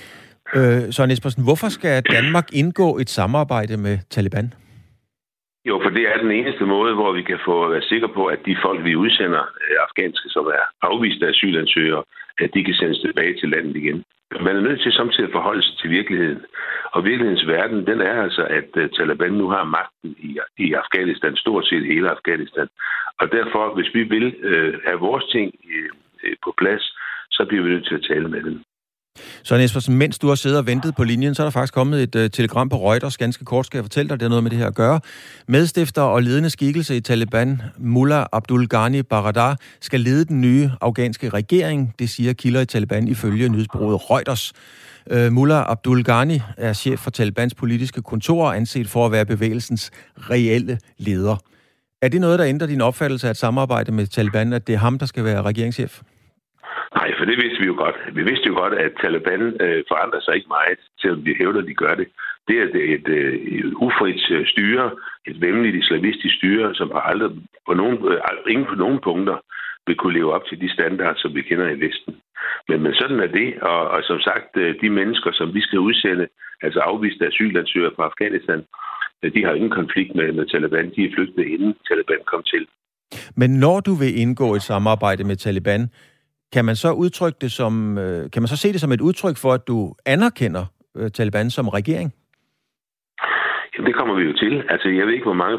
Øh, 0.57 0.93
Søren 0.93 1.11
Espersen, 1.11 1.43
hvorfor 1.43 1.69
skal 1.69 2.03
Danmark 2.17 2.47
indgå 2.53 2.97
et 2.97 3.09
samarbejde 3.09 3.77
med 3.77 3.97
Taliban? 4.09 4.53
Jo, 5.65 5.79
for 5.83 5.89
det 5.89 6.03
er 6.11 6.17
den 6.17 6.31
eneste 6.31 6.65
måde, 6.65 6.93
hvor 6.93 7.11
vi 7.11 7.23
kan 7.23 7.39
få 7.45 7.69
være 7.69 7.81
sikre 7.81 8.09
på, 8.17 8.25
at 8.25 8.39
de 8.45 8.57
folk, 8.65 8.83
vi 8.83 8.95
udsender, 8.95 9.43
øh, 9.63 9.75
afghanske, 9.85 10.29
som 10.29 10.45
er 10.45 10.65
afviste 10.81 11.27
asylansøgere, 11.27 12.03
at 12.39 12.49
de 12.53 12.63
kan 12.63 12.73
sendes 12.73 12.99
tilbage 12.99 13.33
til 13.39 13.49
landet 13.49 13.75
igen. 13.75 14.03
Man 14.41 14.55
er 14.55 14.61
nødt 14.61 14.81
til 14.81 14.91
samtidig 14.91 15.27
at 15.27 15.37
forholde 15.37 15.63
sig 15.63 15.77
til 15.77 15.89
virkeligheden. 15.89 16.41
Og 16.93 17.05
virkelighedens 17.05 17.47
verden, 17.47 17.87
den 17.87 18.01
er 18.01 18.21
altså, 18.21 18.43
at 18.59 18.69
øh, 18.75 18.89
Taliban 18.89 19.33
nu 19.33 19.47
har 19.49 19.63
magten 19.63 20.15
i, 20.29 20.31
i 20.57 20.73
Afghanistan, 20.73 21.35
stort 21.35 21.65
set 21.67 21.85
hele 21.85 22.09
Afghanistan. 22.09 22.67
Og 23.21 23.31
derfor, 23.31 23.73
hvis 23.75 23.89
vi 23.93 24.03
vil 24.03 24.35
øh, 24.39 24.73
have 24.87 24.99
vores 24.99 25.25
ting 25.25 25.47
øh, 25.75 25.89
øh 26.23 26.35
på 26.43 26.53
plads, 26.57 26.83
så 27.31 27.45
bliver 27.47 27.63
vi 27.63 27.69
nødt 27.69 27.87
til 27.87 27.95
at 27.95 28.05
tale 28.09 28.27
med 28.27 28.43
dem. 28.43 28.63
Så 29.43 29.55
Espersen, 29.55 29.97
mens 29.97 30.19
du 30.19 30.27
har 30.27 30.35
siddet 30.35 30.59
og 30.59 30.67
ventet 30.67 30.95
på 30.95 31.03
linjen, 31.03 31.35
så 31.35 31.41
er 31.41 31.45
der 31.45 31.51
faktisk 31.51 31.73
kommet 31.73 32.03
et 32.03 32.15
uh, 32.15 32.29
telegram 32.31 32.69
på 32.69 32.91
Reuters. 32.91 33.17
Ganske 33.17 33.45
kort 33.45 33.65
skal 33.65 33.77
jeg 33.77 33.83
fortælle 33.83 34.09
dig, 34.09 34.19
det 34.19 34.21
har 34.21 34.29
noget 34.29 34.43
med 34.43 34.51
det 34.51 34.59
her 34.59 34.67
at 34.67 34.75
gøre. 34.75 34.99
Medstifter 35.47 36.01
og 36.01 36.23
ledende 36.23 36.49
skikkelse 36.49 36.97
i 36.97 36.99
Taliban, 36.99 37.61
Mullah 37.77 38.25
Abdul 38.31 38.67
Ghani 38.67 39.01
Baradar, 39.01 39.57
skal 39.81 39.99
lede 39.99 40.25
den 40.25 40.41
nye 40.41 40.71
afghanske 40.81 41.29
regering. 41.29 41.93
Det 41.99 42.09
siger 42.09 42.33
kilder 42.33 42.61
i 42.61 42.65
Taliban 42.65 43.07
ifølge 43.07 43.49
nyhedsbureauet 43.49 44.09
Reuters. 44.09 44.53
Uh, 45.11 45.31
Mullah 45.31 45.65
Abdul 45.67 46.03
Ghani 46.03 46.41
er 46.57 46.73
chef 46.73 46.99
for 46.99 47.11
Talibans 47.11 47.55
politiske 47.55 48.01
kontor 48.01 48.51
anset 48.51 48.89
for 48.89 49.05
at 49.05 49.11
være 49.11 49.25
bevægelsens 49.25 49.91
reelle 50.17 50.79
leder. 50.97 51.37
Er 52.01 52.07
det 52.07 52.21
noget, 52.21 52.39
der 52.39 52.45
ændrer 52.45 52.67
din 52.67 52.81
opfattelse 52.81 53.27
af 53.27 53.31
et 53.31 53.37
samarbejde 53.37 53.91
med 53.91 54.07
Taliban, 54.07 54.53
at 54.53 54.67
det 54.67 54.73
er 54.73 54.79
ham, 54.79 54.99
der 54.99 55.05
skal 55.05 55.23
være 55.23 55.41
regeringschef? 55.41 56.01
Nej, 56.99 57.09
for 57.17 57.25
det 57.25 57.37
vidste 57.43 57.59
vi 57.61 57.67
jo 57.71 57.75
godt. 57.83 57.97
Vi 58.17 58.23
vidste 58.23 58.47
jo 58.47 58.55
godt, 58.61 58.73
at 58.73 58.91
Taliban 59.01 59.41
øh, 59.65 59.83
forandrer 59.91 60.21
sig 60.21 60.35
ikke 60.35 60.53
meget, 60.57 60.79
selvom 61.01 61.21
de 61.25 61.35
hævder, 61.39 61.61
at 61.61 61.67
de 61.67 61.81
gør 61.83 61.95
det. 61.95 62.07
Det 62.47 62.55
er 62.59 62.63
et, 62.63 62.75
et, 62.95 63.07
et 63.57 63.73
ufrit 63.85 64.23
øh, 64.31 64.47
styre, 64.47 64.91
et 65.29 65.41
vemmeligt 65.41 65.75
islamistisk 65.75 66.35
styre, 66.35 66.75
som 66.75 66.91
har 66.95 67.01
aldrig 67.01 67.31
på 67.67 67.73
nogen, 67.73 67.97
øh, 68.11 68.19
ingen 68.53 68.67
på 68.71 68.75
nogen 68.75 68.99
punkter 69.03 69.37
vil 69.87 69.95
kunne 69.95 70.17
leve 70.19 70.33
op 70.33 70.45
til 70.45 70.61
de 70.61 70.73
standarder, 70.73 71.17
som 71.17 71.35
vi 71.35 71.41
kender 71.41 71.69
i 71.69 71.81
Vesten. 71.85 72.15
Men, 72.67 72.81
men 72.83 72.93
sådan 72.93 73.19
er 73.19 73.27
det, 73.39 73.49
og, 73.61 73.81
og 73.89 74.03
som 74.03 74.19
sagt, 74.19 74.55
de 74.81 74.89
mennesker, 74.89 75.31
som 75.33 75.53
vi 75.53 75.61
skal 75.61 75.79
udsende, 75.79 76.27
altså 76.61 76.79
afviste 76.79 77.27
asylansøgere 77.27 77.91
fra 77.95 78.03
Afghanistan, 78.03 78.63
de 79.35 79.45
har 79.45 79.53
ingen 79.53 79.71
konflikt 79.81 80.15
med, 80.15 80.31
med 80.31 80.45
Taliban. 80.45 80.91
De 80.95 81.05
er 81.05 81.13
flygtet 81.15 81.43
inden 81.45 81.73
Taliban 81.87 82.23
kom 82.25 82.43
til. 82.43 82.67
Men 83.35 83.49
når 83.49 83.79
du 83.79 83.93
vil 83.93 84.19
indgå 84.21 84.55
et 84.55 84.61
samarbejde 84.61 85.23
med 85.23 85.35
Taliban, 85.35 85.89
kan 86.53 86.65
man 86.65 86.75
så 86.75 86.91
udtrykke 86.91 87.37
det 87.41 87.51
som, 87.51 87.97
øh, 87.97 88.31
kan 88.31 88.41
man 88.41 88.47
så 88.47 88.57
se 88.57 88.73
det 88.73 88.81
som 88.81 88.91
et 88.91 89.01
udtryk 89.01 89.37
for, 89.37 89.51
at 89.53 89.67
du 89.67 89.77
anerkender 90.05 90.65
øh, 90.97 91.11
Taliban 91.11 91.49
som 91.49 91.67
regering? 91.67 92.09
Jamen, 93.73 93.87
det 93.87 93.95
kommer 93.95 94.15
vi 94.15 94.23
jo 94.29 94.33
til. 94.43 94.63
Altså, 94.69 94.87
jeg 94.89 95.05
ved 95.05 95.13
ikke, 95.13 95.29
hvor 95.31 95.41
mange 95.43 95.57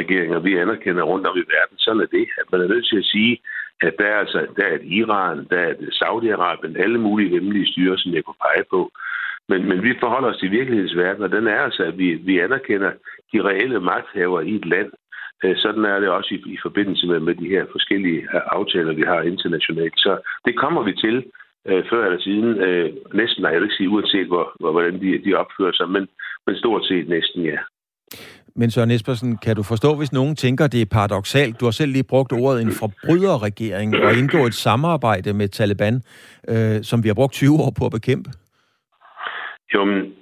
regeringer 0.00 0.38
vi 0.38 0.56
anerkender 0.56 1.02
rundt 1.02 1.26
om 1.26 1.36
i 1.36 1.46
verden. 1.54 1.78
Sådan 1.78 2.00
er 2.00 2.10
det. 2.16 2.26
At 2.40 2.46
man 2.52 2.60
er 2.60 2.68
nødt 2.68 2.86
til 2.88 2.98
at 2.98 3.04
sige, 3.04 3.38
at 3.80 3.94
der 3.98 4.06
er, 4.06 4.18
altså, 4.24 4.46
der 4.56 4.64
er 4.64 4.74
et 4.74 4.84
Iran, 5.00 5.46
der 5.50 5.58
er 5.58 5.70
et 5.70 5.82
Saudi-Arabien, 6.00 6.82
alle 6.84 6.98
mulige 6.98 7.30
hemmelige 7.30 7.70
styre, 7.72 7.98
som 7.98 8.14
jeg 8.14 8.24
kunne 8.24 8.44
pege 8.46 8.64
på. 8.70 8.90
Men, 9.48 9.68
men 9.68 9.82
vi 9.82 9.92
forholder 10.00 10.28
os 10.28 10.38
til 10.38 10.50
virkelighedsverden, 10.50 11.22
og 11.22 11.30
den 11.30 11.46
er 11.46 11.60
altså, 11.66 11.82
at 11.82 11.98
vi, 11.98 12.14
vi 12.14 12.38
anerkender 12.38 12.90
de 13.32 13.42
reelle 13.42 13.80
magthavere 13.80 14.46
i 14.46 14.54
et 14.54 14.66
land. 14.66 14.90
Øh, 15.44 15.56
sådan 15.56 15.84
er 15.84 15.98
det 16.00 16.08
også 16.08 16.30
i, 16.34 16.38
i 16.54 16.58
forbindelse 16.62 17.06
med, 17.06 17.20
med 17.20 17.34
de 17.34 17.48
her 17.48 17.64
forskellige 17.74 18.20
øh, 18.34 18.40
aftaler, 18.58 18.92
vi 18.92 19.04
har 19.12 19.20
internationalt. 19.22 19.98
Så 20.06 20.12
det 20.44 20.58
kommer 20.62 20.82
vi 20.82 20.92
til 21.04 21.16
øh, 21.68 21.82
før 21.90 22.04
eller 22.06 22.20
siden. 22.20 22.50
Øh, 22.66 22.88
næsten, 23.14 23.42
nej, 23.42 23.50
jeg 23.50 23.60
vil 23.60 23.68
ikke 23.68 23.80
sige 23.80 23.90
uanset, 23.94 24.26
hvor, 24.26 24.46
hvor, 24.60 24.72
hvordan 24.72 25.00
de, 25.00 25.24
de 25.24 25.34
opfører 25.34 25.72
sig, 25.72 25.88
men, 25.88 26.08
men 26.46 26.56
stort 26.56 26.84
set 26.84 27.08
næsten, 27.08 27.42
ja. 27.42 27.58
Men 28.58 28.70
Søren 28.70 28.90
Espersen, 28.90 29.36
kan 29.36 29.56
du 29.56 29.62
forstå, 29.62 29.94
hvis 29.94 30.12
nogen 30.12 30.36
tænker, 30.36 30.66
det 30.66 30.80
er 30.82 30.86
paradoxalt? 30.90 31.60
Du 31.60 31.64
har 31.64 31.70
selv 31.70 31.92
lige 31.92 32.04
brugt 32.04 32.32
ordet 32.32 32.62
en 32.62 32.72
forbryderregering 32.72 33.96
og 33.96 34.14
indgå 34.14 34.46
et 34.46 34.54
samarbejde 34.54 35.32
med 35.32 35.48
Taliban, 35.48 36.02
øh, 36.48 36.82
som 36.82 37.02
vi 37.04 37.08
har 37.08 37.14
brugt 37.14 37.32
20 37.32 37.58
år 37.58 37.72
på 37.78 37.86
at 37.86 37.92
bekæmpe. 37.92 38.30
Jo, 39.74 39.84
men 39.84 40.14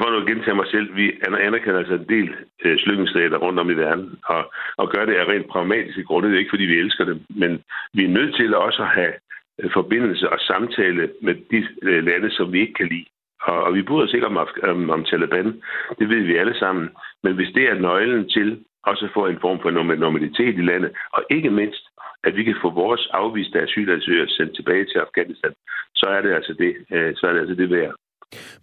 for 0.00 0.10
nu 0.10 0.16
at 0.16 0.26
gentage 0.26 0.54
mig 0.54 0.66
selv, 0.66 0.96
vi 0.96 1.12
anerkender 1.22 1.78
altså 1.78 1.94
en 1.94 2.08
del 2.08 2.34
øh, 2.64 2.78
slyngenstater 2.78 3.38
rundt 3.38 3.60
om 3.60 3.70
i 3.70 3.74
verden, 3.74 4.18
og, 4.24 4.52
og 4.76 4.90
gør 4.90 5.04
det 5.04 5.14
af 5.14 5.24
rent 5.24 5.48
pragmatiske 5.48 6.04
grunde. 6.04 6.28
Det 6.28 6.34
er 6.34 6.38
ikke, 6.38 6.54
fordi 6.54 6.64
vi 6.64 6.78
elsker 6.78 7.04
dem, 7.04 7.20
men 7.28 7.62
vi 7.94 8.04
er 8.04 8.08
nødt 8.08 8.36
til 8.36 8.54
også 8.56 8.82
at 8.82 8.88
have 8.88 9.12
øh, 9.60 9.70
forbindelse 9.72 10.30
og 10.30 10.38
samtale 10.40 11.10
med 11.22 11.34
de 11.50 11.68
øh, 11.82 12.04
lande, 12.04 12.30
som 12.30 12.52
vi 12.52 12.60
ikke 12.60 12.74
kan 12.74 12.88
lide. 12.88 13.06
Og, 13.42 13.62
og 13.64 13.74
vi 13.74 13.82
bryder 13.82 14.06
os 14.06 14.14
ikke 14.14 14.26
om, 14.26 14.36
om, 14.62 14.90
om 14.90 15.04
Taliban, 15.04 15.62
det 15.98 16.08
ved 16.08 16.20
vi 16.20 16.36
alle 16.36 16.58
sammen. 16.58 16.90
Men 17.22 17.34
hvis 17.34 17.54
det 17.54 17.64
er 17.68 17.74
nøglen 17.74 18.28
til 18.28 18.64
også 18.82 19.08
få 19.14 19.26
en 19.26 19.40
form 19.40 19.58
for 19.62 19.70
normalitet 19.94 20.58
i 20.58 20.68
landet, 20.70 20.90
og 21.12 21.22
ikke 21.30 21.50
mindst, 21.50 21.84
at 22.24 22.36
vi 22.36 22.42
kan 22.44 22.56
få 22.62 22.70
vores 22.70 23.08
afviste 23.12 23.60
asylansøgere 23.60 24.28
sendt 24.28 24.54
tilbage 24.54 24.84
til 24.84 24.98
Afghanistan, 24.98 25.52
så 25.94 26.06
er 26.06 26.20
det 26.22 26.32
altså 26.32 26.52
det, 26.52 26.76
øh, 26.92 27.12
så 27.16 27.26
er 27.26 27.32
det, 27.32 27.40
altså 27.40 27.54
det 27.54 27.70
værd. 27.70 27.94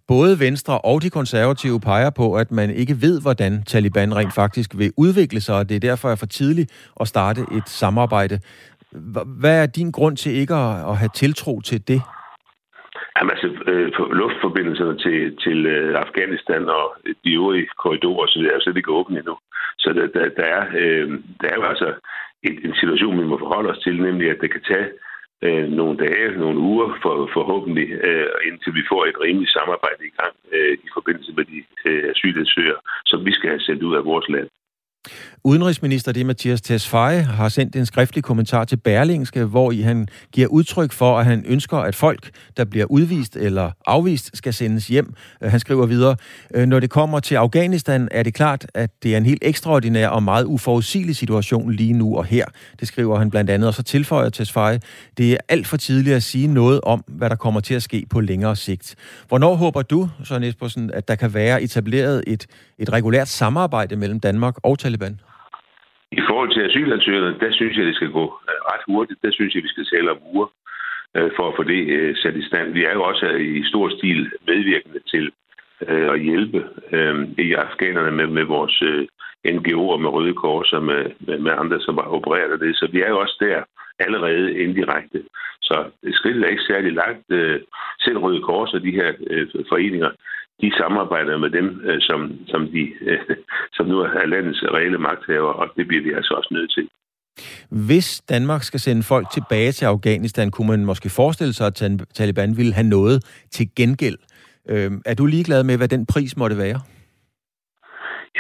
Både 0.08 0.40
Venstre 0.40 0.80
og 0.80 1.02
de 1.02 1.10
konservative 1.10 1.80
peger 1.80 2.10
på, 2.10 2.36
at 2.36 2.52
man 2.52 2.70
ikke 2.70 2.96
ved, 3.02 3.22
hvordan 3.22 3.64
Taliban 3.64 4.16
rent 4.16 4.36
faktisk 4.36 4.70
vil 4.78 4.92
udvikle 4.98 5.42
sig, 5.42 5.56
og 5.56 5.70
det 5.70 5.76
er 5.76 5.80
derfor 5.80 6.10
er 6.10 6.16
for 6.16 6.26
tidligt 6.26 6.92
at 7.02 7.08
starte 7.08 7.42
et 7.58 7.70
samarbejde. 7.70 8.40
Hvad 9.42 9.62
er 9.64 9.66
din 9.66 9.92
grund 9.92 10.18
til 10.18 10.32
ikke 10.32 10.56
at 10.92 10.98
have 10.98 11.14
tiltro 11.16 11.62
til 11.62 11.88
det? 11.88 12.02
Jamen 13.16 13.32
altså, 13.36 13.50
øh, 13.72 13.92
luftforbindelserne 14.22 14.98
til, 15.06 15.38
til 15.44 15.66
øh, 15.66 16.00
Afghanistan 16.06 16.70
og 16.70 16.86
de 17.24 17.34
øvrige 17.34 17.68
korridorer 17.84 18.28
så 18.28 18.40
er 18.40 18.54
jo 18.54 18.62
slet 18.62 18.78
ikke 18.78 18.98
åbne 19.00 19.18
endnu. 19.20 19.36
Så 19.80 19.90
der, 19.98 20.08
der, 20.16 20.30
der, 20.40 20.48
er, 20.58 20.66
øh, 20.82 21.08
der 21.42 21.48
er 21.52 21.56
jo 21.56 21.64
altså 21.64 21.90
en, 22.44 22.56
en 22.68 22.76
situation, 22.82 23.20
vi 23.20 23.26
må 23.26 23.38
forholde 23.40 23.70
os 23.70 23.84
til, 23.86 24.02
nemlig 24.02 24.30
at 24.30 24.42
det 24.42 24.52
kan 24.52 24.62
tage 24.72 24.88
øh, 25.46 25.68
nogle 25.80 25.98
dage, 26.06 26.38
nogle 26.44 26.60
uger 26.60 26.90
for, 27.04 27.30
forhåbentlig, 27.34 27.90
øh, 28.08 28.28
indtil 28.48 28.72
vi 28.80 28.84
får 28.92 29.02
et 29.06 29.22
rimeligt 29.26 29.56
samarbejde 29.58 30.02
i 30.10 30.14
gang 30.20 30.36
øh, 30.52 30.74
i 30.86 30.90
forbindelse 30.94 31.32
med 31.38 31.46
de 31.52 31.58
øh, 31.86 32.04
asylansøgere, 32.12 32.82
som 33.06 33.26
vi 33.26 33.32
skal 33.32 33.50
have 33.50 33.66
sendt 33.68 33.84
ud 33.84 33.96
af 33.96 34.06
vores 34.06 34.30
land. 34.30 34.50
Udenrigsminister 35.44 36.12
det 36.12 36.26
Mathias 36.26 36.62
Tesfaye 36.62 37.22
har 37.22 37.50
sendt 37.50 37.76
en 37.76 37.86
skriftlig 37.86 38.24
kommentar 38.24 38.66
til 38.66 38.78
Berlingske, 38.78 39.44
hvor 39.44 39.72
i 39.72 39.82
han 39.82 40.08
giver 40.32 40.48
udtryk 40.48 40.92
for, 40.92 41.20
at 41.20 41.26
han 41.26 41.44
ønsker, 41.48 41.78
at 41.78 41.96
folk, 41.96 42.30
der 42.58 42.66
bliver 42.66 42.86
udvist 42.86 43.36
eller 43.36 43.72
afvist, 43.86 44.38
skal 44.38 44.54
sendes 44.54 44.88
hjem. 44.88 45.14
Øh, 45.44 45.52
han 45.52 45.60
skriver 45.60 45.86
videre, 45.86 46.16
øh, 46.54 46.66
når 46.66 46.80
det 46.80 46.90
kommer 46.90 47.20
til 47.20 47.36
Afghanistan, 47.36 48.08
er 48.12 48.24
det 48.24 48.34
klart, 48.34 48.66
at 48.74 48.90
det 49.04 49.14
er 49.14 49.18
en 49.18 49.26
helt 49.26 49.40
ekstraordinær 49.42 50.08
og 50.08 50.24
meget 50.24 50.46
uforudsigelig 50.46 51.16
situation 51.16 51.72
lige 51.72 51.94
nu 51.94 52.18
og 52.18 52.26
her. 52.26 52.46
Det 52.80 52.88
skriver 52.88 53.18
han 53.18 53.30
blandt 53.30 53.50
andet, 53.50 53.68
og 53.68 53.74
så 53.74 53.84
tilføjer 53.84 54.30
Tesfaye, 54.30 54.80
det 55.18 55.32
er 55.32 55.38
alt 55.50 55.68
for 55.68 55.78
tidligt 55.78 56.16
at 56.16 56.24
sige 56.24 56.48
noget 56.48 56.82
om, 56.82 57.04
hvad 57.08 57.30
der 57.30 57.36
kommer 57.36 57.60
til 57.60 57.74
at 57.74 57.84
ske 57.84 58.06
på 58.10 58.20
længere 58.20 58.56
sigt. 58.56 58.96
Hvornår 59.28 59.56
håber 59.56 59.82
du, 59.82 60.10
Søren 60.24 60.44
Espersen, 60.44 60.92
at 60.92 61.08
der 61.08 61.16
kan 61.16 61.34
være 61.34 61.64
etableret 61.64 62.24
et, 62.28 62.48
et 62.78 62.94
regulært 62.94 63.28
samarbejde 63.28 63.96
mellem 63.96 64.20
Danmark 64.20 64.56
og 64.64 64.80
Taliban? 64.90 65.20
I 66.12 66.22
forhold 66.30 66.50
til 66.54 66.62
asylansøgerne, 66.68 67.40
der 67.44 67.52
synes 67.52 67.78
jeg, 67.78 67.86
det 67.86 67.96
skal 67.96 68.12
gå 68.20 68.26
øh, 68.50 68.60
ret 68.72 68.84
hurtigt. 68.88 69.20
Der 69.26 69.32
synes 69.32 69.56
jeg, 69.56 69.64
vi 69.64 69.74
skal 69.74 69.86
tale 69.86 70.12
om 70.12 70.20
uger 70.34 70.48
øh, 71.18 71.32
for 71.36 71.46
at 71.48 71.56
få 71.58 71.64
det 71.64 71.82
øh, 71.98 72.16
sat 72.22 72.36
i 72.36 72.48
stand. 72.50 72.74
Vi 72.74 72.84
er 72.84 72.94
jo 72.94 73.04
også 73.04 73.28
i 73.60 73.64
stor 73.72 73.90
stil 73.98 74.32
medvirkende 74.48 75.02
til 75.14 75.32
at 76.14 76.22
hjælpe 76.22 76.60
i 77.38 77.54
afghanerne 77.54 78.12
med, 78.12 78.28
med 78.28 78.44
vores 78.44 78.76
NGO'er, 79.56 79.98
med 80.04 80.10
Røde 80.10 80.34
Kors 80.34 80.74
og 80.74 80.84
med, 80.84 81.02
med 81.46 81.52
andre, 81.62 81.80
som 81.82 81.96
har 81.98 82.08
opereret 82.18 82.60
det. 82.60 82.76
Så 82.76 82.88
vi 82.92 83.02
er 83.02 83.10
jo 83.10 83.20
også 83.20 83.38
der 83.40 83.64
allerede 84.00 84.60
indirekte. 84.64 85.24
Så 85.62 85.76
skridtet 86.12 86.44
er 86.44 86.48
ikke 86.48 86.70
særlig 86.72 86.92
langt. 86.94 87.26
Selv 88.00 88.18
Røde 88.18 88.42
Kors 88.42 88.74
og 88.74 88.82
de 88.82 88.92
her 88.92 89.10
foreninger, 89.70 90.12
de 90.62 90.72
samarbejder 90.78 91.38
med 91.38 91.50
dem, 91.50 91.82
øh, 91.84 91.98
som, 92.02 92.20
som, 92.48 92.62
de, 92.68 92.84
øh, 93.02 93.20
som 93.74 93.86
nu 93.86 94.00
er 94.00 94.26
landets 94.26 94.64
reelle 94.64 94.98
magthaver, 94.98 95.54
og 95.54 95.68
det 95.78 95.88
bliver 95.88 96.04
vi 96.04 96.12
altså 96.14 96.34
også 96.34 96.50
nødt 96.52 96.72
til. 96.74 96.88
Hvis 97.88 98.22
Danmark 98.30 98.64
skal 98.64 98.80
sende 98.80 99.04
folk 99.04 99.28
tilbage 99.34 99.72
til 99.72 99.86
Afghanistan, 99.86 100.52
kunne 100.52 100.68
man 100.68 100.86
måske 100.86 101.10
forestille 101.10 101.54
sig, 101.54 101.68
at 101.68 101.84
Taliban 102.14 102.58
ville 102.58 102.74
have 102.74 102.90
noget 102.98 103.18
til 103.52 103.66
gengæld. 103.76 104.18
Øh, 104.72 104.92
er 105.06 105.16
du 105.16 105.26
ligeglad 105.26 105.64
med, 105.64 105.78
hvad 105.78 105.88
den 105.88 106.06
pris 106.06 106.38
måtte 106.38 106.58
være? 106.58 106.80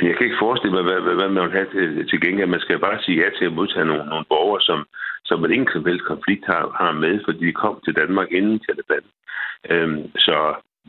Jeg 0.01 0.15
kan 0.15 0.25
ikke 0.27 0.43
forestille 0.45 0.75
mig, 0.77 0.83
hvad, 0.83 0.99
hvad, 1.05 1.15
hvad 1.19 1.29
man 1.29 1.43
vil 1.43 1.57
have 1.59 1.69
til, 1.75 2.07
til 2.09 2.21
gengæld. 2.21 2.49
Man 2.49 2.65
skal 2.65 2.79
bare 2.79 3.01
sige 3.03 3.21
ja 3.23 3.29
til 3.37 3.45
at 3.45 3.57
modtage 3.59 3.85
nogle, 3.85 4.05
nogle 4.05 4.25
borgere, 4.33 4.61
som, 4.61 4.79
som 5.25 5.39
man 5.39 5.51
ingen 5.51 5.69
som 5.73 5.85
helst 5.85 6.05
konflikt 6.05 6.45
har, 6.45 6.63
har 6.81 6.91
med, 7.03 7.19
fordi 7.25 7.45
de 7.47 7.61
kom 7.63 7.75
til 7.85 7.93
Danmark 8.01 8.29
inden 8.31 8.59
Taliban. 8.59 9.05
Øhm, 9.71 10.01
så 10.25 10.37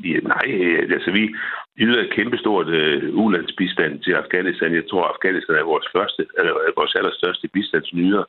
Ja, 0.04 0.18
nej, 0.34 0.46
øh, 0.46 0.82
altså 0.96 1.10
vi 1.10 1.34
yder 1.78 2.00
et 2.02 2.12
kæmpestort 2.16 2.68
øh, 2.68 3.14
ulandsbistand 3.14 4.02
til 4.04 4.12
Afghanistan. 4.12 4.74
Jeg 4.74 4.86
tror, 4.90 5.04
Afghanistan 5.14 5.56
er 5.56 5.72
vores 5.72 5.88
første, 5.96 6.26
eller 6.38 6.52
øh, 6.66 6.72
vores 6.76 6.94
allerstørste 6.94 7.48
bistandsnyder. 7.48 8.24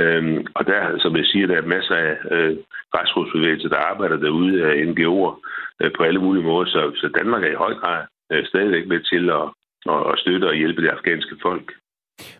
Øhm, 0.00 0.46
og 0.54 0.66
der, 0.66 0.98
som 0.98 1.16
jeg 1.16 1.26
siger, 1.26 1.46
der 1.46 1.56
er 1.56 1.72
masser 1.76 1.94
af 1.94 2.14
øh, 2.34 2.56
græsrodsbevægelser, 2.92 3.68
der 3.68 3.88
arbejder 3.90 4.16
derude 4.16 4.64
af 4.68 4.72
NGO'er 4.88 5.32
øh, 5.80 5.90
på 5.96 6.02
alle 6.02 6.20
mulige 6.20 6.44
måder. 6.44 6.66
Så, 6.66 6.80
så 7.00 7.06
Danmark 7.18 7.42
er 7.44 7.52
i 7.52 7.62
høj 7.64 7.74
grad 7.74 8.02
øh, 8.32 8.44
stadigvæk 8.46 8.86
med 8.86 9.00
til 9.00 9.30
at, 9.30 9.46
at, 9.94 10.00
at 10.12 10.18
støtte 10.18 10.46
og 10.48 10.54
hjælpe 10.54 10.82
det 10.82 10.88
afghanske 10.88 11.36
folk. 11.42 11.72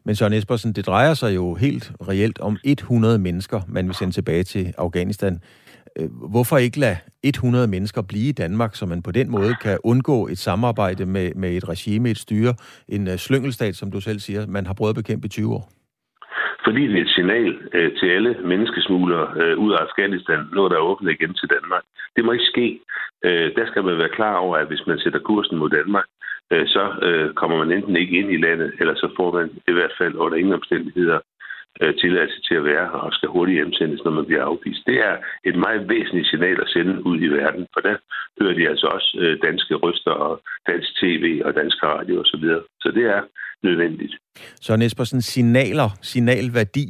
Men 0.05 0.15
Søren 0.15 0.33
Espersen, 0.33 0.73
det 0.73 0.87
drejer 0.87 1.15
sig 1.15 1.35
jo 1.35 1.55
helt 1.55 1.93
reelt 2.09 2.39
om 2.41 2.57
100 2.65 3.19
mennesker, 3.19 3.61
man 3.69 3.87
vil 3.87 3.95
sende 3.95 4.13
tilbage 4.13 4.43
til 4.43 4.75
Afghanistan. 4.79 5.41
Øh, 5.99 6.09
hvorfor 6.33 6.57
ikke 6.57 6.81
lade 6.81 6.97
100 7.25 7.69
mennesker 7.69 8.03
blive 8.03 8.29
i 8.29 8.33
Danmark, 8.33 8.75
så 8.75 8.87
man 8.87 9.03
på 9.03 9.13
den 9.13 9.31
måde 9.31 9.55
kan 9.63 9.79
undgå 9.85 10.27
et 10.27 10.39
samarbejde 10.39 11.07
med, 11.07 11.35
med 11.35 11.51
et 11.57 11.69
regime, 11.69 12.11
et 12.11 12.19
styre, 12.19 12.55
en 12.89 13.09
øh, 13.09 13.17
slyngelstat, 13.17 13.75
som 13.77 13.91
du 13.91 14.01
selv 14.01 14.19
siger, 14.19 14.47
man 14.47 14.67
har 14.67 14.75
prøvet 14.75 14.93
at 14.93 15.03
bekæmpe 15.03 15.27
i 15.27 15.29
20 15.29 15.55
år? 15.55 15.65
Fordi 16.65 16.83
det 16.89 16.99
er 16.99 17.05
et 17.05 17.17
signal 17.19 17.53
øh, 17.75 17.91
til 17.99 18.07
alle 18.17 18.37
menneskesmuglere 18.45 19.27
øh, 19.41 19.59
ud 19.59 19.73
af 19.73 19.81
Afghanistan, 19.87 20.41
når 20.53 20.69
der 20.69 20.87
åbnet 20.91 21.13
igen 21.13 21.35
til 21.35 21.49
Danmark. 21.57 21.85
Det 22.17 22.25
må 22.25 22.33
ikke 22.33 22.53
ske. 22.55 22.81
Øh, 23.25 23.55
der 23.57 23.67
skal 23.67 23.85
man 23.85 23.99
være 23.99 24.17
klar 24.19 24.37
over, 24.37 24.57
at 24.57 24.67
hvis 24.67 24.87
man 24.87 24.99
sætter 24.99 25.19
kursen 25.19 25.57
mod 25.59 25.71
Danmark, 25.71 26.05
øh, 26.53 26.67
så 26.67 26.85
øh, 27.03 27.35
kommer 27.35 27.57
man 27.59 27.73
enten 27.73 27.97
ikke 27.97 28.19
ind 28.19 28.31
i 28.33 28.43
landet, 28.47 28.73
eller 28.81 28.95
så 28.95 29.09
får 29.17 29.33
man 29.39 29.51
i 29.69 29.73
hvert 29.73 29.95
fald 29.99 30.15
under 30.15 30.39
ingen 30.39 30.55
omstændigheder 30.55 31.19
tilladelse 32.03 32.41
til 32.49 32.55
at 32.61 32.65
være 32.65 32.87
her 32.93 33.01
og 33.07 33.13
skal 33.13 33.29
hurtigt 33.29 33.59
hjemsendes, 33.59 34.01
når 34.05 34.13
man 34.19 34.27
bliver 34.27 34.45
afvist. 34.45 34.83
Det 34.87 34.99
er 35.09 35.15
et 35.45 35.57
meget 35.65 35.89
væsentligt 35.89 36.29
signal 36.29 36.59
at 36.65 36.69
sende 36.75 37.07
ud 37.07 37.19
i 37.27 37.29
verden, 37.39 37.67
for 37.73 37.81
der 37.81 37.97
hører 38.41 38.55
de 38.59 38.69
altså 38.69 38.87
også 38.87 39.11
øh, 39.23 39.39
danske 39.47 39.75
røster 39.75 40.11
og 40.11 40.35
dansk 40.71 40.89
tv 41.01 41.25
og 41.45 41.55
dansk 41.55 41.83
radio 41.83 42.15
osv. 42.21 42.27
Så, 42.31 42.37
videre. 42.41 42.63
så 42.81 42.89
det 42.97 43.05
er 43.17 43.23
nødvendigt. 43.63 44.15
Så 44.67 44.77
Nespersen, 44.77 45.23
signaler, 45.23 45.89
signalværdi, 46.03 46.87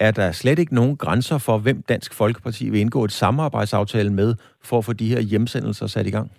er 0.00 0.10
der 0.10 0.32
slet 0.32 0.58
ikke 0.58 0.74
nogen 0.74 0.96
grænser 0.96 1.38
for, 1.46 1.58
hvem 1.58 1.82
Dansk 1.82 2.14
Folkeparti 2.14 2.70
vil 2.70 2.80
indgå 2.80 3.04
et 3.04 3.12
samarbejdsaftale 3.12 4.12
med 4.12 4.34
for 4.64 4.78
at 4.78 4.84
få 4.84 4.92
de 4.92 5.08
her 5.08 5.20
hjemsendelser 5.20 5.86
sat 5.86 6.06
i 6.06 6.10
gang? 6.10 6.30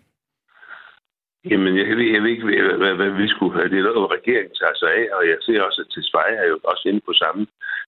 Jamen, 1.51 1.73
jeg 1.77 1.97
ved, 1.97 2.07
jeg 2.15 2.21
ved 2.23 2.31
ikke, 2.35 2.45
hvad, 2.45 2.77
hvad, 2.81 2.93
hvad 2.99 3.11
vi 3.21 3.27
skulle 3.33 3.53
have. 3.57 3.69
Det 3.69 3.79
er 3.79 3.87
noget, 3.89 4.11
regeringen 4.17 4.55
tager 4.61 4.77
sig 4.81 4.89
af, 4.99 5.05
og 5.17 5.21
jeg 5.31 5.37
ser 5.45 5.61
også, 5.67 5.79
at 5.83 5.91
Tesfaye 5.93 6.35
er 6.43 6.47
jo 6.51 6.57
også 6.71 6.83
inde 6.89 7.01
på 7.07 7.13
samme 7.23 7.41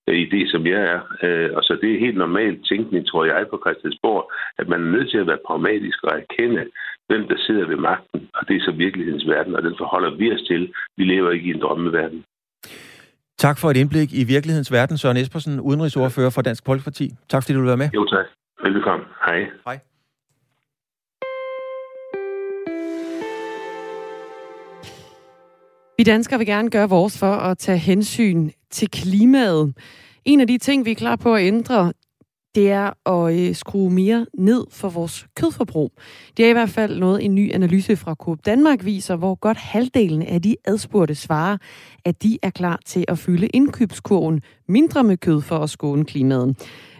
uh, 0.10 0.16
idé, 0.26 0.39
som 0.54 0.62
jeg 0.72 0.82
er. 0.93 0.99
Uh, 1.26 1.49
og 1.58 1.62
så 1.64 1.78
det 1.82 1.89
er 1.91 2.06
helt 2.06 2.18
normalt 2.18 2.60
tænkning, 2.72 3.08
tror 3.08 3.26
jeg, 3.26 3.47
på 3.49 3.58
Christiansborg, 3.64 4.24
at 4.60 4.68
man 4.72 4.80
er 4.82 4.91
nødt 4.95 5.10
til 5.10 5.18
at 5.18 5.28
være 5.28 5.45
pragmatisk 5.47 5.99
og 6.04 6.14
erkende, 6.22 6.64
hvem 7.10 7.24
der 7.32 7.38
sidder 7.45 7.66
ved 7.68 7.80
magten. 7.89 8.20
Og 8.38 8.47
det 8.47 8.56
er 8.56 8.64
så 8.68 8.72
virkelighedens 8.72 9.28
verden, 9.28 9.56
og 9.56 9.62
den 9.64 9.76
forholder 9.82 10.12
vi 10.20 10.34
os 10.36 10.43
til. 10.52 10.74
Vi 10.97 11.04
lever 11.04 11.32
ikke 11.32 11.47
i 11.49 11.54
en 11.54 11.62
drømmeverden. 11.62 12.24
Tak 13.45 13.58
for 13.62 13.68
et 13.70 13.78
indblik 13.78 14.10
i 14.14 14.24
virkelighedens 14.34 14.72
verden, 14.72 14.97
Søren 14.97 15.18
Espersen, 15.18 15.60
udenrigsordfører 15.60 16.30
for 16.36 16.41
Dansk 16.41 16.64
Folkeparti. 16.66 17.06
Tak 17.30 17.43
fordi 17.43 17.54
du 17.54 17.60
vil 17.60 17.68
være 17.68 17.84
med. 17.84 17.89
Jo, 17.93 18.06
tak. 18.06 18.26
Velbekomme. 18.64 19.06
Hej. 19.26 19.39
Hej. 19.66 19.91
Vi 26.02 26.06
danskere 26.06 26.38
vil 26.38 26.47
gerne 26.47 26.70
gøre 26.70 26.89
vores 26.89 27.18
for 27.18 27.34
at 27.34 27.58
tage 27.58 27.78
hensyn 27.78 28.49
til 28.72 28.91
klimaet. 28.91 29.74
En 30.26 30.41
af 30.41 30.47
de 30.47 30.58
ting, 30.58 30.86
vi 30.86 30.91
er 30.91 30.95
klar 30.95 31.16
på 31.16 31.36
at 31.36 31.43
ændre, 31.43 31.93
det 32.56 32.72
er 32.72 33.10
at 33.10 33.39
øh, 33.39 33.56
skrue 33.56 33.91
mere 33.91 34.26
ned 34.38 34.66
for 34.72 34.89
vores 34.89 35.28
kødforbrug. 35.36 35.91
Det 36.38 36.45
er 36.45 36.49
i 36.49 36.54
hvert 36.54 36.70
fald 36.70 36.99
noget, 36.99 37.26
en 37.26 37.36
ny 37.36 37.54
analyse 37.54 37.95
fra 37.95 38.14
Coop 38.14 38.45
Danmark 38.45 38.86
viser, 38.86 39.16
hvor 39.16 39.36
godt 39.36 39.58
halvdelen 39.58 40.22
af 40.22 40.41
de 40.41 40.56
adspurgte 40.66 41.16
svarer, 41.16 41.58
at 42.06 42.24
de 42.24 42.38
er 42.43 42.49
klar 42.49 42.80
til 42.86 43.06
at 43.08 43.18
fylde 43.18 43.47
indkøbskurven 43.47 44.41
mindre 44.68 45.04
med 45.04 45.18
kød 45.18 45.41
for 45.41 45.58
at 45.58 45.70
skåne 45.70 46.06
klimaet. 46.06 46.56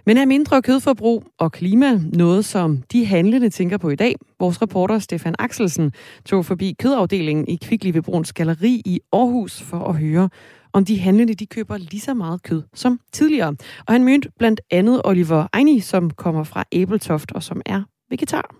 Men 0.06 0.18
er 0.18 0.26
mindre 0.26 0.62
kødforbrug 0.62 1.24
og 1.39 1.52
klima 1.52 1.99
noget, 2.14 2.45
som 2.45 2.84
de 2.91 3.06
handlende 3.06 3.49
tænker 3.49 3.78
på 3.78 3.89
i 3.89 3.95
dag? 3.95 4.16
Vores 4.39 4.62
reporter 4.62 4.99
Stefan 4.99 5.36
Axelsen 5.39 5.91
tog 6.26 6.45
forbi 6.45 6.76
kødafdelingen 6.80 7.47
i 7.47 7.56
Kvickly 7.56 7.91
ved 7.91 8.02
Bruns 8.02 8.34
Galeri 8.34 8.82
i 8.86 8.99
Aarhus 9.14 9.62
for 9.62 9.80
at 9.80 9.95
høre, 9.95 10.30
om 10.74 10.86
de 10.86 10.99
handlende 10.99 11.34
de 11.34 11.45
køber 11.45 11.78
lige 11.78 12.01
så 12.01 12.13
meget 12.13 12.43
kød 12.43 12.63
som 12.74 12.99
tidligere. 13.11 13.55
Og 13.86 13.93
han 13.93 14.03
mødte 14.03 14.32
blandt 14.39 14.61
andet 14.72 15.01
Oliver 15.03 15.47
Eini, 15.57 15.80
som 15.80 16.09
kommer 16.09 16.43
fra 16.43 16.63
Æbeltoft 16.72 17.32
og 17.32 17.43
som 17.43 17.61
er 17.65 17.84
vegetar. 18.09 18.55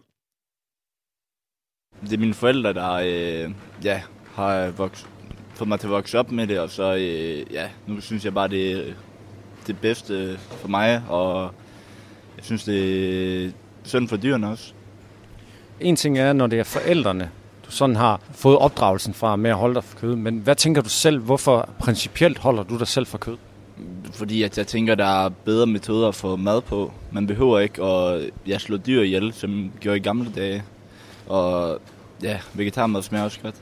Det 2.02 2.14
er 2.14 2.18
mine 2.18 2.34
forældre, 2.34 2.74
der 2.74 2.92
øh, 2.92 3.52
ja, 3.84 4.02
har 4.34 4.72
vokset, 4.72 5.08
fået 5.54 5.68
mig 5.68 5.80
til 5.80 5.88
at 5.88 5.92
vokse 5.92 6.20
op 6.20 6.32
med 6.32 6.48
det, 6.48 6.60
og 6.60 6.70
så 6.70 6.96
øh, 6.96 7.54
ja, 7.54 7.70
nu 7.88 8.02
synes 8.02 8.26
jeg 8.26 8.34
bare, 8.34 8.48
det 8.48 8.96
det 9.68 9.80
bedste 9.80 10.38
for 10.38 10.68
mig, 10.68 11.04
og 11.10 11.54
jeg 12.38 12.46
synes, 12.46 12.64
det 12.64 13.46
er 13.46 13.52
synd 13.84 14.08
for 14.08 14.18
dyrene 14.18 14.48
også. 14.48 14.74
En 15.80 15.96
ting 15.96 16.18
er, 16.18 16.34
når 16.34 16.48
det 16.48 16.60
er 16.60 16.64
forældrene, 16.64 17.32
sådan 17.72 17.96
har 17.96 18.20
fået 18.32 18.58
opdragelsen 18.58 19.14
fra 19.14 19.36
med 19.36 19.50
at 19.50 19.56
holde 19.56 19.76
dig 19.76 19.84
for 19.84 19.98
kød. 19.98 20.16
Men 20.16 20.38
hvad 20.38 20.56
tænker 20.56 20.82
du 20.82 20.90
selv, 20.90 21.20
hvorfor 21.20 21.70
principielt 21.80 22.38
holder 22.38 22.64
du 22.64 22.78
dig 22.78 22.88
selv 22.88 23.06
for 23.06 23.18
kød? 23.18 23.38
Fordi 24.14 24.44
at 24.44 24.58
jeg 24.58 24.68
tænker, 24.68 24.96
der 24.96 25.26
er 25.26 25.30
bedre 25.30 25.68
metoder 25.68 26.08
at 26.08 26.16
få 26.16 26.36
mad 26.36 26.62
på. 26.62 26.92
Man 27.12 27.28
behøver 27.28 27.60
ikke 27.60 27.84
at 27.84 28.30
ja, 28.48 28.58
slå 28.58 28.78
dyr 28.78 29.02
ihjel, 29.02 29.34
som 29.34 29.50
man 29.50 29.72
gjorde 29.80 29.98
i 29.98 30.02
gamle 30.02 30.32
dage. 30.36 30.64
Og 31.28 31.80
ja, 32.24 32.40
vegetarmad 32.54 33.02
smager 33.02 33.26
også 33.26 33.40
godt. 33.44 33.56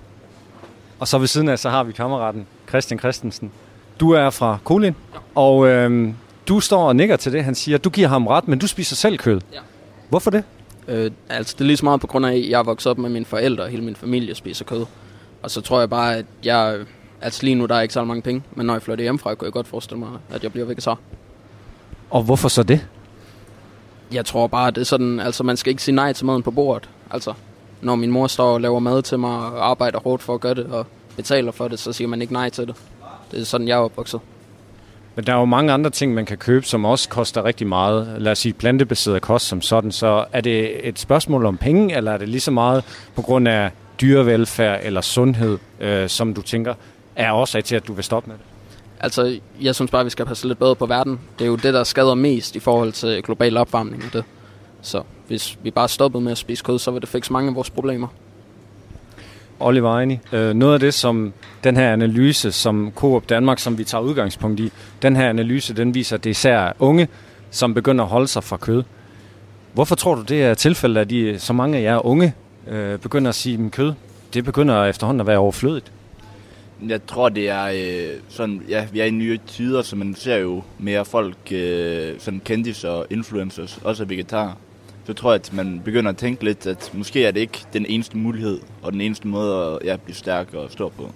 Og 0.99 1.07
så 1.07 1.17
ved 1.17 1.27
siden 1.27 1.49
af, 1.49 1.59
så 1.59 1.69
har 1.69 1.83
vi 1.83 1.91
kammeraten 1.91 2.47
Christian 2.69 2.99
Christensen. 2.99 3.51
Du 3.99 4.11
er 4.11 4.29
fra 4.29 4.57
Kolin, 4.63 4.95
og 5.35 5.67
øhm, 5.67 6.15
du 6.47 6.59
står 6.59 6.87
og 6.87 6.95
nikker 6.95 7.15
til 7.15 7.33
det. 7.33 7.43
Han 7.43 7.55
siger, 7.55 7.77
du 7.77 7.89
giver 7.89 8.07
ham 8.07 8.27
ret, 8.27 8.47
men 8.47 8.59
du 8.59 8.67
spiser 8.67 8.95
selv 8.95 9.17
kød. 9.17 9.41
Ja. 9.53 9.59
Hvorfor 10.09 10.31
det? 10.31 10.43
Øh, 10.89 11.11
altså, 11.29 11.55
det 11.57 11.61
er 11.61 11.65
lige 11.65 11.77
så 11.77 11.85
meget 11.85 12.01
på 12.01 12.07
grund 12.07 12.25
af, 12.25 12.31
at 12.31 12.49
jeg 12.49 12.59
er 12.59 12.63
vokset 12.63 12.89
op 12.89 12.97
med 12.97 13.09
mine 13.09 13.25
forældre, 13.25 13.63
og 13.63 13.69
hele 13.69 13.83
min 13.83 13.95
familie 13.95 14.35
spiser 14.35 14.65
kød. 14.65 14.85
Og 15.43 15.51
så 15.51 15.61
tror 15.61 15.79
jeg 15.79 15.89
bare, 15.89 16.15
at 16.15 16.25
jeg... 16.43 16.79
Altså 17.21 17.43
lige 17.43 17.55
nu, 17.55 17.65
der 17.65 17.75
er 17.75 17.81
ikke 17.81 17.93
så 17.93 18.03
mange 18.03 18.21
penge, 18.21 18.43
men 18.51 18.65
når 18.65 18.73
jeg 18.73 18.81
flytter 18.81 19.03
hjemmefra, 19.03 19.35
kunne 19.35 19.45
jeg 19.45 19.53
godt 19.53 19.67
forestille 19.67 19.99
mig, 19.99 20.09
at 20.29 20.43
jeg 20.43 20.51
bliver 20.51 20.65
vegetar. 20.65 20.97
Og 22.09 22.23
hvorfor 22.23 22.49
så 22.49 22.63
det? 22.63 22.87
Jeg 24.11 24.25
tror 24.25 24.47
bare, 24.47 24.67
at 24.67 24.75
det 24.75 24.81
er 24.81 24.85
sådan, 24.85 25.19
altså 25.19 25.43
man 25.43 25.57
skal 25.57 25.71
ikke 25.71 25.83
sige 25.83 25.95
nej 25.95 26.13
til 26.13 26.25
maden 26.25 26.43
på 26.43 26.51
bordet. 26.51 26.89
Altså, 27.11 27.33
når 27.81 27.95
min 27.95 28.11
mor 28.11 28.27
står 28.27 28.53
og 28.53 28.61
laver 28.61 28.79
mad 28.79 29.01
til 29.01 29.19
mig 29.19 29.31
og 29.31 29.69
arbejder 29.69 29.99
hårdt 29.99 30.23
for 30.23 30.33
at 30.33 30.41
gøre 30.41 30.53
det 30.53 30.65
og 30.65 30.85
betaler 31.15 31.51
for 31.51 31.67
det, 31.67 31.79
så 31.79 31.93
siger 31.93 32.07
man 32.07 32.21
ikke 32.21 32.33
nej 32.33 32.49
til 32.49 32.67
det. 32.67 32.75
Det 33.31 33.39
er 33.39 33.43
sådan, 33.43 33.67
jeg 33.67 33.75
er 33.75 33.79
opvokset. 33.79 34.19
Men 35.15 35.25
der 35.25 35.33
er 35.33 35.37
jo 35.37 35.45
mange 35.45 35.73
andre 35.73 35.89
ting, 35.89 36.13
man 36.13 36.25
kan 36.25 36.37
købe, 36.37 36.65
som 36.65 36.85
også 36.85 37.09
koster 37.09 37.45
rigtig 37.45 37.67
meget. 37.67 38.15
Lad 38.17 38.31
os 38.31 38.39
sige 38.39 38.53
plantebaseret 38.53 39.21
kost 39.21 39.47
som 39.47 39.61
sådan. 39.61 39.91
Så 39.91 40.25
er 40.33 40.41
det 40.41 40.87
et 40.87 40.99
spørgsmål 40.99 41.45
om 41.45 41.57
penge, 41.57 41.97
eller 41.97 42.11
er 42.11 42.17
det 42.17 42.29
lige 42.29 42.41
så 42.41 42.51
meget 42.51 42.83
på 43.15 43.21
grund 43.21 43.47
af 43.47 43.71
dyrevelfærd 44.01 44.79
eller 44.83 45.01
sundhed, 45.01 45.57
øh, 45.79 46.09
som 46.09 46.33
du 46.33 46.41
tænker 46.41 46.73
er 47.15 47.31
årsag 47.33 47.63
til, 47.63 47.75
at 47.75 47.87
du 47.87 47.93
vil 47.93 48.03
stoppe 48.03 48.29
med 48.29 48.37
det? 48.37 48.45
Altså, 48.99 49.39
jeg 49.61 49.75
synes 49.75 49.91
bare, 49.91 49.99
at 49.99 50.05
vi 50.05 50.09
skal 50.09 50.25
passe 50.25 50.47
lidt 50.47 50.59
bedre 50.59 50.75
på 50.75 50.85
verden. 50.85 51.19
Det 51.39 51.45
er 51.45 51.49
jo 51.49 51.55
det, 51.55 51.73
der 51.73 51.83
skader 51.83 52.15
mest 52.15 52.55
i 52.55 52.59
forhold 52.59 52.91
til 52.91 53.23
global 53.23 53.57
opvarmning 53.57 54.03
og 54.05 54.13
det. 54.13 54.23
Så 54.81 55.03
hvis 55.27 55.57
vi 55.63 55.71
bare 55.71 55.89
stoppede 55.89 56.23
med 56.23 56.31
at 56.31 56.37
spise 56.37 56.63
kød, 56.63 56.79
så 56.79 56.91
ville 56.91 57.01
det 57.01 57.09
fikse 57.09 57.33
mange 57.33 57.49
af 57.49 57.55
vores 57.55 57.69
problemer. 57.69 58.07
Oliver 59.59 59.91
Ejni. 59.91 60.19
øh, 60.33 60.53
noget 60.53 60.73
af 60.73 60.79
det, 60.79 60.93
som 60.93 61.33
den 61.63 61.77
her 61.77 61.93
analyse, 61.93 62.51
som 62.51 62.91
Coop 62.95 63.29
Danmark, 63.29 63.59
som 63.59 63.77
vi 63.77 63.83
tager 63.83 64.01
udgangspunkt 64.01 64.59
i, 64.59 64.71
den 65.01 65.15
her 65.15 65.29
analyse, 65.29 65.73
den 65.73 65.93
viser, 65.93 66.15
at 66.15 66.23
det 66.23 66.29
er 66.29 66.31
især 66.31 66.73
unge, 66.79 67.07
som 67.51 67.73
begynder 67.73 68.03
at 68.03 68.09
holde 68.09 68.27
sig 68.27 68.43
fra 68.43 68.57
kød. 68.57 68.83
Hvorfor 69.73 69.95
tror 69.95 70.15
du, 70.15 70.21
det 70.21 70.43
er 70.43 70.53
tilfældet, 70.53 71.01
at 71.01 71.09
de, 71.09 71.39
så 71.39 71.53
mange 71.53 71.77
af 71.77 71.81
jer 71.81 72.05
unge 72.05 72.33
øh, 72.67 72.99
begynder 72.99 73.29
at 73.29 73.35
sige, 73.35 73.65
at 73.65 73.71
kød, 73.71 73.93
det 74.33 74.45
begynder 74.45 74.85
efterhånden 74.85 75.21
at 75.21 75.27
være 75.27 75.37
overflødigt? 75.37 75.91
Jeg 76.87 77.05
tror, 77.05 77.29
det 77.29 77.49
er 77.49 77.65
øh, 77.65 78.19
sådan, 78.29 78.61
ja, 78.69 78.87
vi 78.91 78.99
er 78.99 79.05
i 79.05 79.11
nye 79.11 79.39
tider, 79.47 79.81
så 79.81 79.95
man 79.95 80.15
ser 80.15 80.37
jo 80.37 80.63
mere 80.77 81.05
folk, 81.05 81.37
øh, 81.51 82.13
sådan 82.19 82.41
kendis 82.45 82.83
og 82.83 83.05
influencers, 83.09 83.79
også 83.83 84.05
vegetarer. 84.05 84.53
Så 85.09 85.13
tror 85.13 85.31
jeg, 85.31 85.41
at 85.45 85.53
man 85.53 85.81
begynder 85.85 86.09
at 86.09 86.17
tænke 86.17 86.43
lidt, 86.43 86.67
at 86.67 86.91
måske 86.93 87.25
er 87.25 87.31
det 87.31 87.39
ikke 87.39 87.65
den 87.73 87.85
eneste 87.85 88.17
mulighed, 88.17 88.59
og 88.81 88.91
den 88.91 89.01
eneste 89.01 89.27
måde 89.27 89.65
at 89.65 89.87
ja, 89.87 89.95
blive 89.95 90.15
stærk 90.15 90.53
og 90.53 90.71
stå 90.71 90.89
på. 90.89 91.11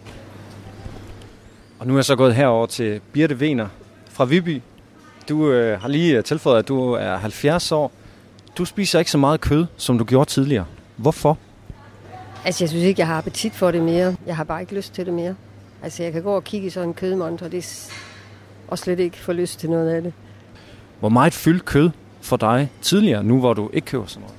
Og 1.79 1.87
nu 1.87 1.93
er 1.93 1.97
jeg 1.97 2.05
så 2.05 2.15
gået 2.15 2.35
herover 2.35 2.65
til 2.65 3.01
Birte 3.11 3.39
Vener 3.39 3.67
fra 4.09 4.25
Viby. 4.25 4.61
Du 5.29 5.51
øh, 5.51 5.81
har 5.81 5.87
lige 5.87 6.21
tilføjet, 6.21 6.59
at 6.59 6.67
du 6.67 6.91
er 6.91 7.17
70 7.17 7.71
år. 7.71 7.91
Du 8.57 8.65
spiser 8.65 8.99
ikke 8.99 9.11
så 9.11 9.17
meget 9.17 9.41
kød, 9.41 9.65
som 9.77 9.97
du 9.97 10.03
gjorde 10.03 10.29
tidligere. 10.29 10.65
Hvorfor? 10.95 11.37
Altså, 12.45 12.63
jeg 12.63 12.69
synes 12.69 12.83
ikke, 12.83 12.99
jeg 12.99 13.07
har 13.07 13.17
appetit 13.17 13.53
for 13.53 13.71
det 13.71 13.81
mere. 13.81 14.15
Jeg 14.27 14.35
har 14.35 14.43
bare 14.43 14.61
ikke 14.61 14.75
lyst 14.75 14.93
til 14.93 15.05
det 15.05 15.13
mere. 15.13 15.35
Altså, 15.83 16.03
jeg 16.03 16.11
kan 16.11 16.23
gå 16.23 16.35
og 16.35 16.43
kigge 16.43 16.67
i 16.67 16.69
sådan 16.69 16.89
en 16.89 16.93
kødmontre, 16.93 17.49
det 17.49 17.57
er 17.57 17.93
og 18.67 18.79
slet 18.79 18.99
ikke 18.99 19.17
få 19.17 19.33
lyst 19.33 19.59
til 19.59 19.69
noget 19.69 19.89
af 19.89 20.01
det. 20.01 20.13
Hvor 20.99 21.09
meget 21.09 21.33
fyldt 21.33 21.65
kød 21.65 21.89
for 22.24 22.38
dig 22.38 22.69
tidligere, 22.82 23.24
nu 23.24 23.39
hvor 23.39 23.53
du 23.53 23.69
ikke 23.74 23.86
køber 23.86 24.05
sådan 24.05 24.21
noget? 24.21 24.36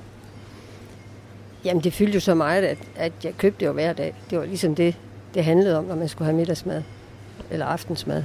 Jamen, 1.65 1.83
det 1.83 1.93
fyldte 1.93 2.13
jo 2.13 2.19
så 2.19 2.33
meget, 2.35 2.63
at, 2.63 2.77
at 2.95 3.11
jeg 3.23 3.33
købte 3.37 3.59
det 3.59 3.65
jo 3.65 3.71
hver 3.71 3.93
dag. 3.93 4.13
Det 4.29 4.39
var 4.39 4.45
ligesom 4.45 4.75
det, 4.75 4.95
det 5.33 5.43
handlede 5.43 5.77
om, 5.77 5.83
når 5.83 5.95
man 5.95 6.07
skulle 6.09 6.25
have 6.25 6.35
middagsmad 6.37 6.83
eller 7.51 7.65
aftensmad. 7.65 8.23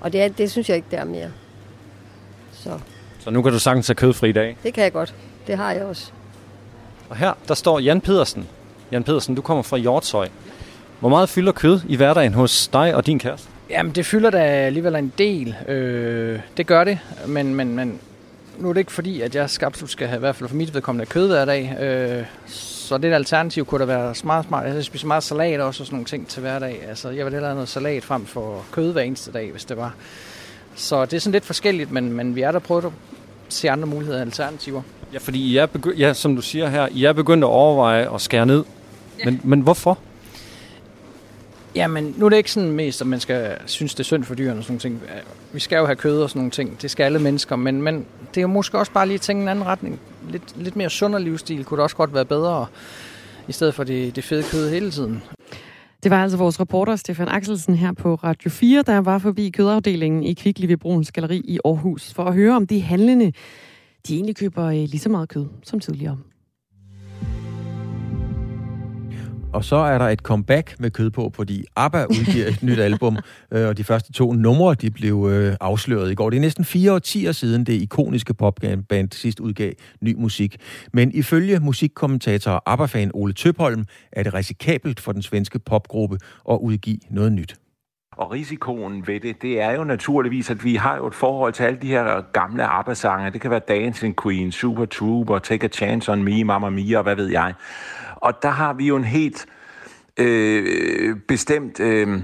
Og 0.00 0.12
det, 0.12 0.22
er, 0.22 0.28
det 0.28 0.50
synes 0.50 0.68
jeg 0.68 0.76
ikke, 0.76 0.88
der 0.90 0.98
er 0.98 1.04
mere. 1.04 1.30
Så 2.52 2.78
Så 3.18 3.30
nu 3.30 3.42
kan 3.42 3.52
du 3.52 3.58
sagtens 3.58 3.86
have 3.86 3.94
kødfri 3.94 4.32
dag. 4.32 4.56
det 4.62 4.74
kan 4.74 4.84
jeg 4.84 4.92
godt. 4.92 5.14
Det 5.46 5.56
har 5.56 5.72
jeg 5.72 5.84
også. 5.84 6.10
Og 7.08 7.16
her, 7.16 7.32
der 7.48 7.54
står 7.54 7.78
Jan 7.78 8.00
Pedersen. 8.00 8.46
Jan 8.92 9.04
Pedersen, 9.04 9.34
du 9.34 9.42
kommer 9.42 9.62
fra 9.62 9.76
Hjortshøj. 9.76 10.28
Hvor 11.00 11.08
meget 11.08 11.28
fylder 11.28 11.52
kød 11.52 11.80
i 11.88 11.96
hverdagen 11.96 12.34
hos 12.34 12.68
dig 12.68 12.94
og 12.94 13.06
din 13.06 13.18
kæreste? 13.18 13.48
Jamen, 13.70 13.92
det 13.92 14.06
fylder 14.06 14.30
da 14.30 14.38
alligevel 14.38 14.94
en 14.94 15.12
del. 15.18 15.56
Øh, 15.68 16.40
det 16.56 16.66
gør 16.66 16.84
det, 16.84 16.98
men, 17.26 17.54
men, 17.54 17.76
men 17.76 18.00
nu 18.58 18.68
er 18.68 18.72
det 18.72 18.80
ikke 18.80 18.92
fordi, 18.92 19.20
at 19.20 19.34
jeg 19.34 19.50
skal 19.50 19.66
absolut 19.66 19.90
skal 19.90 20.08
have, 20.08 20.16
i 20.16 20.20
hvert 20.20 20.36
fald 20.36 20.48
for 20.48 20.56
mit 20.56 20.74
vedkommende, 20.74 21.06
kød 21.06 21.26
hver 21.28 21.44
dag. 21.44 21.76
Øh, 21.80 22.24
så 22.46 22.98
det 22.98 23.12
alternativ 23.12 23.64
kunne 23.64 23.78
da 23.80 23.84
være 23.84 24.14
smart, 24.14 24.44
smart. 24.46 24.66
Jeg 24.66 24.84
spiser 24.84 25.06
meget 25.06 25.22
salat 25.22 25.60
også 25.60 25.82
og 25.82 25.86
sådan 25.86 25.94
nogle 25.94 26.06
ting 26.06 26.28
til 26.28 26.40
hverdag. 26.40 26.80
Altså, 26.88 27.10
jeg 27.10 27.24
vil 27.24 27.32
hellere 27.32 27.48
have 27.48 27.54
noget 27.54 27.68
salat 27.68 28.04
frem 28.04 28.26
for 28.26 28.64
kød 28.72 28.92
hver 28.92 29.02
eneste 29.02 29.32
dag, 29.32 29.50
hvis 29.50 29.64
det 29.64 29.76
var. 29.76 29.94
Så 30.74 31.04
det 31.04 31.12
er 31.12 31.20
sådan 31.20 31.32
lidt 31.32 31.44
forskelligt, 31.44 31.90
men, 31.90 32.12
men 32.12 32.34
vi 32.36 32.42
er 32.42 32.52
der 32.52 32.58
prøvet 32.58 32.84
at 32.84 32.90
se 33.48 33.70
andre 33.70 33.86
muligheder 33.86 34.18
og 34.18 34.26
alternativer. 34.26 34.82
Ja, 35.12 35.18
fordi 35.18 35.38
I 35.38 35.56
er 35.56 35.66
begy- 35.66 35.98
ja, 35.98 36.12
som 36.12 36.36
du 36.36 36.42
siger 36.42 36.68
her, 36.68 36.88
I 36.90 37.04
er 37.04 37.12
begyndt 37.12 37.44
at 37.44 37.48
overveje 37.48 38.14
at 38.14 38.20
skære 38.20 38.46
ned. 38.46 38.64
Ja. 39.18 39.24
Men, 39.24 39.40
men 39.44 39.60
hvorfor? 39.60 39.98
Jamen, 41.74 42.14
nu 42.16 42.24
er 42.24 42.28
det 42.28 42.36
ikke 42.36 42.52
sådan 42.52 42.72
mest, 42.72 43.00
at 43.00 43.06
man 43.06 43.20
skal 43.20 43.58
synes, 43.66 43.94
det 43.94 44.00
er 44.00 44.04
synd 44.04 44.24
for 44.24 44.34
dyrene 44.34 44.60
og 44.60 44.64
sådan 44.64 44.72
nogle 44.72 44.80
ting. 44.80 45.02
Vi 45.52 45.60
skal 45.60 45.76
jo 45.76 45.86
have 45.86 45.96
kød 45.96 46.22
og 46.22 46.30
sådan 46.30 46.40
nogle 46.40 46.50
ting. 46.50 46.82
Det 46.82 46.90
skal 46.90 47.04
alle 47.04 47.18
mennesker, 47.18 47.56
men, 47.56 47.82
men 47.82 48.06
det 48.34 48.36
er 48.36 48.42
jo 48.42 48.48
måske 48.48 48.78
også 48.78 48.92
bare 48.92 49.06
lige 49.06 49.14
at 49.14 49.20
tænke 49.20 49.42
en 49.42 49.48
anden 49.48 49.66
retning. 49.66 50.00
Lidt, 50.30 50.62
lidt 50.62 50.76
mere 50.76 50.90
sundere 50.90 51.22
livsstil 51.22 51.64
kunne 51.64 51.76
det 51.76 51.82
også 51.82 51.96
godt 51.96 52.14
være 52.14 52.24
bedre, 52.24 52.66
i 53.48 53.52
stedet 53.52 53.74
for 53.74 53.84
det, 53.84 54.16
det 54.16 54.24
fede 54.24 54.42
kød 54.50 54.70
hele 54.70 54.90
tiden. 54.90 55.22
Det 56.02 56.10
var 56.10 56.22
altså 56.22 56.38
vores 56.38 56.60
reporter 56.60 56.96
Stefan 56.96 57.28
Axelsen 57.28 57.74
her 57.74 57.92
på 57.92 58.14
Radio 58.14 58.50
4, 58.50 58.82
der 58.82 58.98
var 58.98 59.18
forbi 59.18 59.50
kødafdelingen 59.50 60.22
i 60.22 60.34
Kvickly 60.34 60.66
ved 60.66 60.76
Bruns 60.76 61.12
Galeri 61.12 61.42
i 61.44 61.58
Aarhus, 61.64 62.14
for 62.14 62.24
at 62.24 62.34
høre 62.34 62.56
om 62.56 62.66
de 62.66 62.80
handlende, 62.80 63.32
de 64.08 64.14
egentlig 64.14 64.36
køber 64.36 64.64
eh, 64.64 64.74
lige 64.74 64.98
så 64.98 65.08
meget 65.08 65.28
kød 65.28 65.46
som 65.62 65.80
tidligere. 65.80 66.18
Og 69.52 69.64
så 69.64 69.76
er 69.76 69.98
der 69.98 70.08
et 70.08 70.18
comeback 70.18 70.80
med 70.80 70.90
kød 70.90 71.10
på, 71.10 71.30
fordi 71.34 71.64
ABBA 71.76 72.04
udgiver 72.04 72.46
et 72.46 72.62
nyt 72.62 72.78
album, 72.78 73.16
øh, 73.52 73.68
og 73.68 73.76
de 73.76 73.84
første 73.84 74.12
to 74.12 74.32
numre, 74.32 74.74
de 74.74 74.90
blev 74.90 75.28
øh, 75.30 75.56
afsløret 75.60 76.10
i 76.10 76.14
går. 76.14 76.30
Det 76.30 76.36
er 76.36 76.40
næsten 76.40 76.64
fire 76.64 76.92
årtier 76.92 77.32
siden 77.32 77.64
det 77.64 77.72
ikoniske 77.72 78.34
popband 78.34 79.12
sidst 79.12 79.40
udgav 79.40 79.72
ny 80.00 80.14
musik. 80.18 80.56
Men 80.92 81.12
ifølge 81.14 81.60
musikkommentator 81.60 82.50
og 82.50 82.72
ABBA-fan 82.72 83.10
Ole 83.14 83.32
Tøpholm, 83.32 83.84
er 84.12 84.22
det 84.22 84.34
risikabelt 84.34 85.00
for 85.00 85.12
den 85.12 85.22
svenske 85.22 85.58
popgruppe 85.58 86.18
at 86.50 86.58
udgive 86.60 86.98
noget 87.10 87.32
nyt. 87.32 87.54
Og 88.12 88.32
risikoen 88.32 89.06
ved 89.06 89.20
det, 89.20 89.42
det 89.42 89.60
er 89.60 89.72
jo 89.72 89.84
naturligvis, 89.84 90.50
at 90.50 90.64
vi 90.64 90.74
har 90.74 90.96
jo 90.96 91.06
et 91.06 91.14
forhold 91.14 91.52
til 91.52 91.62
alle 91.62 91.78
de 91.82 91.86
her 91.86 92.20
gamle 92.32 92.64
ABBA-sange. 92.64 93.30
Det 93.30 93.40
kan 93.40 93.50
være 93.50 93.60
Dancing 93.68 94.22
Queen, 94.22 94.52
Super 94.52 94.84
Trooper, 94.84 95.38
Take 95.38 95.64
a 95.64 95.68
Chance 95.68 96.12
on 96.12 96.22
Me, 96.22 96.44
Mamma 96.44 96.70
Mia, 96.70 96.96
og 96.96 97.02
hvad 97.02 97.16
ved 97.16 97.26
jeg. 97.26 97.54
Og 98.22 98.42
der 98.42 98.50
har 98.50 98.72
vi 98.72 98.86
jo 98.86 98.96
en 98.96 99.04
helt 99.04 99.46
øh, 100.18 101.16
bestemt 101.28 101.80
øh, 101.80 102.20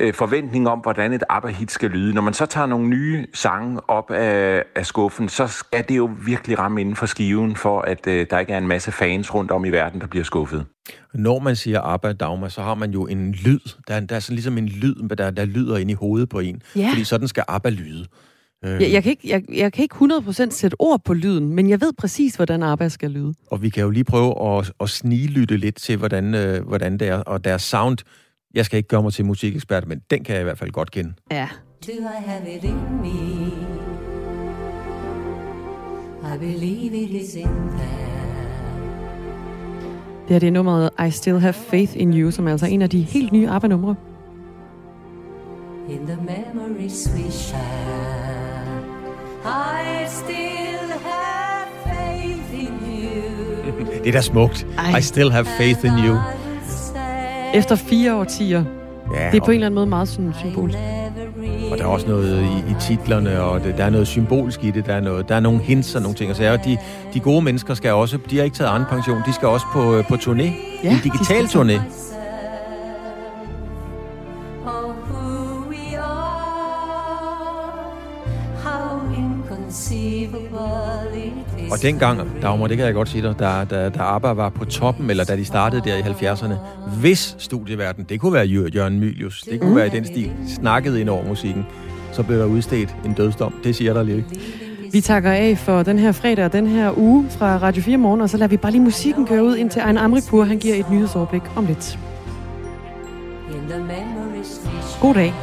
øh, 0.00 0.14
forventning 0.14 0.68
om, 0.68 0.78
hvordan 0.78 1.12
et 1.12 1.22
ABBA-hit 1.28 1.70
skal 1.70 1.90
lyde. 1.90 2.14
Når 2.14 2.22
man 2.22 2.34
så 2.34 2.46
tager 2.46 2.66
nogle 2.66 2.88
nye 2.88 3.26
sange 3.34 3.90
op 3.90 4.10
af, 4.10 4.64
af 4.76 4.86
skuffen, 4.86 5.28
så 5.28 5.46
skal 5.46 5.84
det 5.88 5.96
jo 5.96 6.10
virkelig 6.26 6.58
ramme 6.58 6.80
inden 6.80 6.96
for 6.96 7.06
skiven, 7.06 7.56
for 7.56 7.80
at 7.80 8.06
øh, 8.06 8.26
der 8.30 8.38
ikke 8.38 8.52
er 8.52 8.58
en 8.58 8.68
masse 8.68 8.92
fans 8.92 9.34
rundt 9.34 9.50
om 9.50 9.64
i 9.64 9.70
verden, 9.70 10.00
der 10.00 10.06
bliver 10.06 10.24
skuffet. 10.24 10.66
Når 11.14 11.38
man 11.38 11.56
siger 11.56 11.80
ABBA 11.80 12.12
Dagmar, 12.12 12.48
så 12.48 12.62
har 12.62 12.74
man 12.74 12.90
jo 12.90 13.06
en 13.06 13.32
lyd. 13.32 13.60
Der 13.88 13.94
er, 13.94 14.00
der 14.00 14.16
er 14.16 14.20
sådan 14.20 14.34
ligesom 14.34 14.58
en 14.58 14.68
lyd, 14.68 15.08
der, 15.08 15.30
der 15.30 15.44
lyder 15.44 15.76
ind 15.76 15.90
i 15.90 15.94
hovedet 15.94 16.28
på 16.28 16.38
en. 16.38 16.62
Ja. 16.76 16.88
Fordi 16.90 17.04
sådan 17.04 17.28
skal 17.28 17.44
ABBA 17.48 17.70
lyde. 17.70 18.06
Jeg, 18.62 18.92
jeg, 18.92 19.02
kan 19.02 19.10
ikke, 19.10 19.28
jeg, 19.28 19.42
jeg 19.54 19.72
kan 19.72 19.82
ikke 19.82 19.94
100% 19.94 20.50
sætte 20.50 20.76
ord 20.78 21.04
på 21.04 21.14
lyden, 21.14 21.48
men 21.54 21.68
jeg 21.70 21.80
ved 21.80 21.92
præcis, 21.92 22.36
hvordan 22.36 22.62
ABBA 22.62 22.88
skal 22.88 23.10
lyde. 23.10 23.34
Og 23.50 23.62
vi 23.62 23.68
kan 23.68 23.82
jo 23.82 23.90
lige 23.90 24.04
prøve 24.04 24.58
at, 24.58 24.72
at 24.80 24.90
sniglytte 24.90 25.56
lidt 25.56 25.76
til, 25.76 25.96
hvordan, 25.96 26.34
øh, 26.34 26.66
hvordan 26.66 26.98
det 26.98 27.08
er. 27.08 27.16
Og 27.16 27.44
deres 27.44 27.62
sound, 27.62 27.98
jeg 28.54 28.64
skal 28.64 28.76
ikke 28.76 28.88
gøre 28.88 29.02
mig 29.02 29.12
til 29.12 29.24
musikekspert, 29.24 29.88
men 29.88 30.00
den 30.10 30.24
kan 30.24 30.34
jeg 30.34 30.40
i 30.40 30.44
hvert 30.44 30.58
fald 30.58 30.70
godt 30.70 30.90
kende. 30.90 31.12
Ja. 31.30 31.48
Do 31.86 31.92
I 31.92 32.22
have 32.26 32.56
it 32.56 32.64
in 32.64 32.76
me? 33.02 33.52
I 36.34 36.38
believe 36.38 36.94
it 36.94 37.10
is 37.10 37.34
in 37.34 37.42
there. 37.44 38.12
Det 40.22 40.30
her 40.30 40.38
det 40.38 40.46
er 40.46 40.50
nummeret 40.50 40.90
I 41.08 41.10
Still 41.10 41.38
Have 41.38 41.52
Faith 41.52 41.92
in 41.96 42.12
You, 42.14 42.30
som 42.30 42.46
er 42.46 42.50
altså 42.50 42.66
en 42.66 42.82
af 42.82 42.90
de 42.90 43.02
helt 43.02 43.32
nye 43.32 43.48
ABBA-numre. 43.48 43.96
In 45.88 46.06
the 46.06 46.16
memories 46.16 47.10
we 47.16 47.30
share, 47.30 48.51
Det 54.04 54.08
er 54.08 54.12
da 54.12 54.20
smukt. 54.20 54.66
I 54.98 55.02
still 55.02 55.30
have 55.30 55.44
faith 55.44 55.84
in 55.84 55.92
you. 56.06 56.16
Efter 57.54 57.76
fire 57.76 58.16
årtier. 58.16 58.64
Ja, 59.14 59.30
det 59.30 59.36
er 59.36 59.44
på 59.44 59.50
en 59.50 59.54
eller 59.54 59.66
anden 59.66 59.74
måde 59.74 59.86
meget 59.86 60.08
sådan 60.08 60.34
symbolisk. 60.38 60.78
Og 61.72 61.78
der 61.78 61.84
er 61.84 61.88
også 61.88 62.06
noget 62.06 62.42
i, 62.42 62.70
i 62.70 62.74
titlerne, 62.80 63.42
og 63.42 63.64
det, 63.64 63.78
der 63.78 63.84
er 63.84 63.90
noget 63.90 64.06
symbolsk 64.06 64.64
i 64.64 64.70
det. 64.70 64.86
Der 64.86 64.94
er, 64.94 65.00
noget, 65.00 65.28
der 65.28 65.34
er 65.34 65.40
nogle 65.40 65.60
hints 65.60 65.94
og 65.94 66.02
nogle 66.02 66.16
ting. 66.16 66.30
Og 66.30 66.36
så 66.36 66.52
og 66.52 66.64
de, 66.64 66.78
de 67.14 67.20
gode 67.20 67.42
mennesker 67.42 67.74
skal 67.74 67.92
også, 67.92 68.18
de 68.30 68.36
har 68.36 68.44
ikke 68.44 68.56
taget 68.56 68.70
anden 68.70 68.88
pension, 68.90 69.22
de 69.26 69.32
skal 69.32 69.48
også 69.48 69.66
på, 69.72 69.96
øh, 69.96 70.04
på 70.08 70.14
turné. 70.14 70.42
Ja, 70.84 70.90
en 70.90 70.96
de 70.96 71.00
digital 71.02 71.48
skal 71.48 71.60
turné. 71.60 71.80
Og 81.72 81.82
dengang, 81.82 82.20
Dagmar, 82.42 82.66
det 82.66 82.76
kan 82.76 82.86
jeg 82.86 82.94
godt 82.94 83.08
sige 83.08 83.22
dig, 83.22 83.34
da, 83.38 83.64
da, 83.70 83.88
da 83.88 83.98
ABBA 84.02 84.32
var 84.32 84.48
på 84.48 84.64
toppen, 84.64 85.10
eller 85.10 85.24
da 85.24 85.36
de 85.36 85.44
startede 85.44 85.82
der 85.84 85.96
i 85.96 86.00
70'erne, 86.00 86.54
hvis 87.00 87.36
studieverden, 87.38 88.04
det 88.08 88.20
kunne 88.20 88.32
være 88.32 88.44
Jør- 88.46 88.68
Jørgen 88.74 89.00
Mylius, 89.00 89.40
det 89.42 89.60
kunne 89.60 89.70
Mm. 89.70 89.76
være 89.76 89.86
i 89.86 89.90
den 89.90 90.04
stil, 90.04 90.30
snakkede 90.56 91.00
ind 91.00 91.08
over 91.08 91.24
musikken, 91.28 91.66
så 92.12 92.22
blev 92.22 92.38
der 92.38 92.44
udstedt 92.44 92.94
en 93.04 93.12
dødsdom. 93.12 93.54
Det 93.64 93.76
siger 93.76 93.92
der 93.94 94.02
lidt. 94.02 94.24
Vi 94.92 95.00
takker 95.00 95.30
af 95.32 95.58
for 95.58 95.82
den 95.82 95.98
her 95.98 96.12
fredag 96.12 96.44
og 96.44 96.52
den 96.52 96.66
her 96.66 96.98
uge 96.98 97.26
fra 97.30 97.56
Radio 97.58 97.82
4 97.82 97.96
Morgen, 97.96 98.20
og 98.20 98.30
så 98.30 98.36
lader 98.36 98.48
vi 98.48 98.56
bare 98.56 98.72
lige 98.72 98.82
musikken 98.82 99.26
køre 99.26 99.44
ud, 99.44 99.56
indtil 99.56 99.80
Ejn 99.80 99.98
Amrikpur, 99.98 100.44
han 100.44 100.58
giver 100.58 100.74
et 100.74 100.90
nyhedsoverblik 100.90 101.42
om 101.56 101.66
lidt. 101.66 101.98
God 105.00 105.14
dag. 105.14 105.34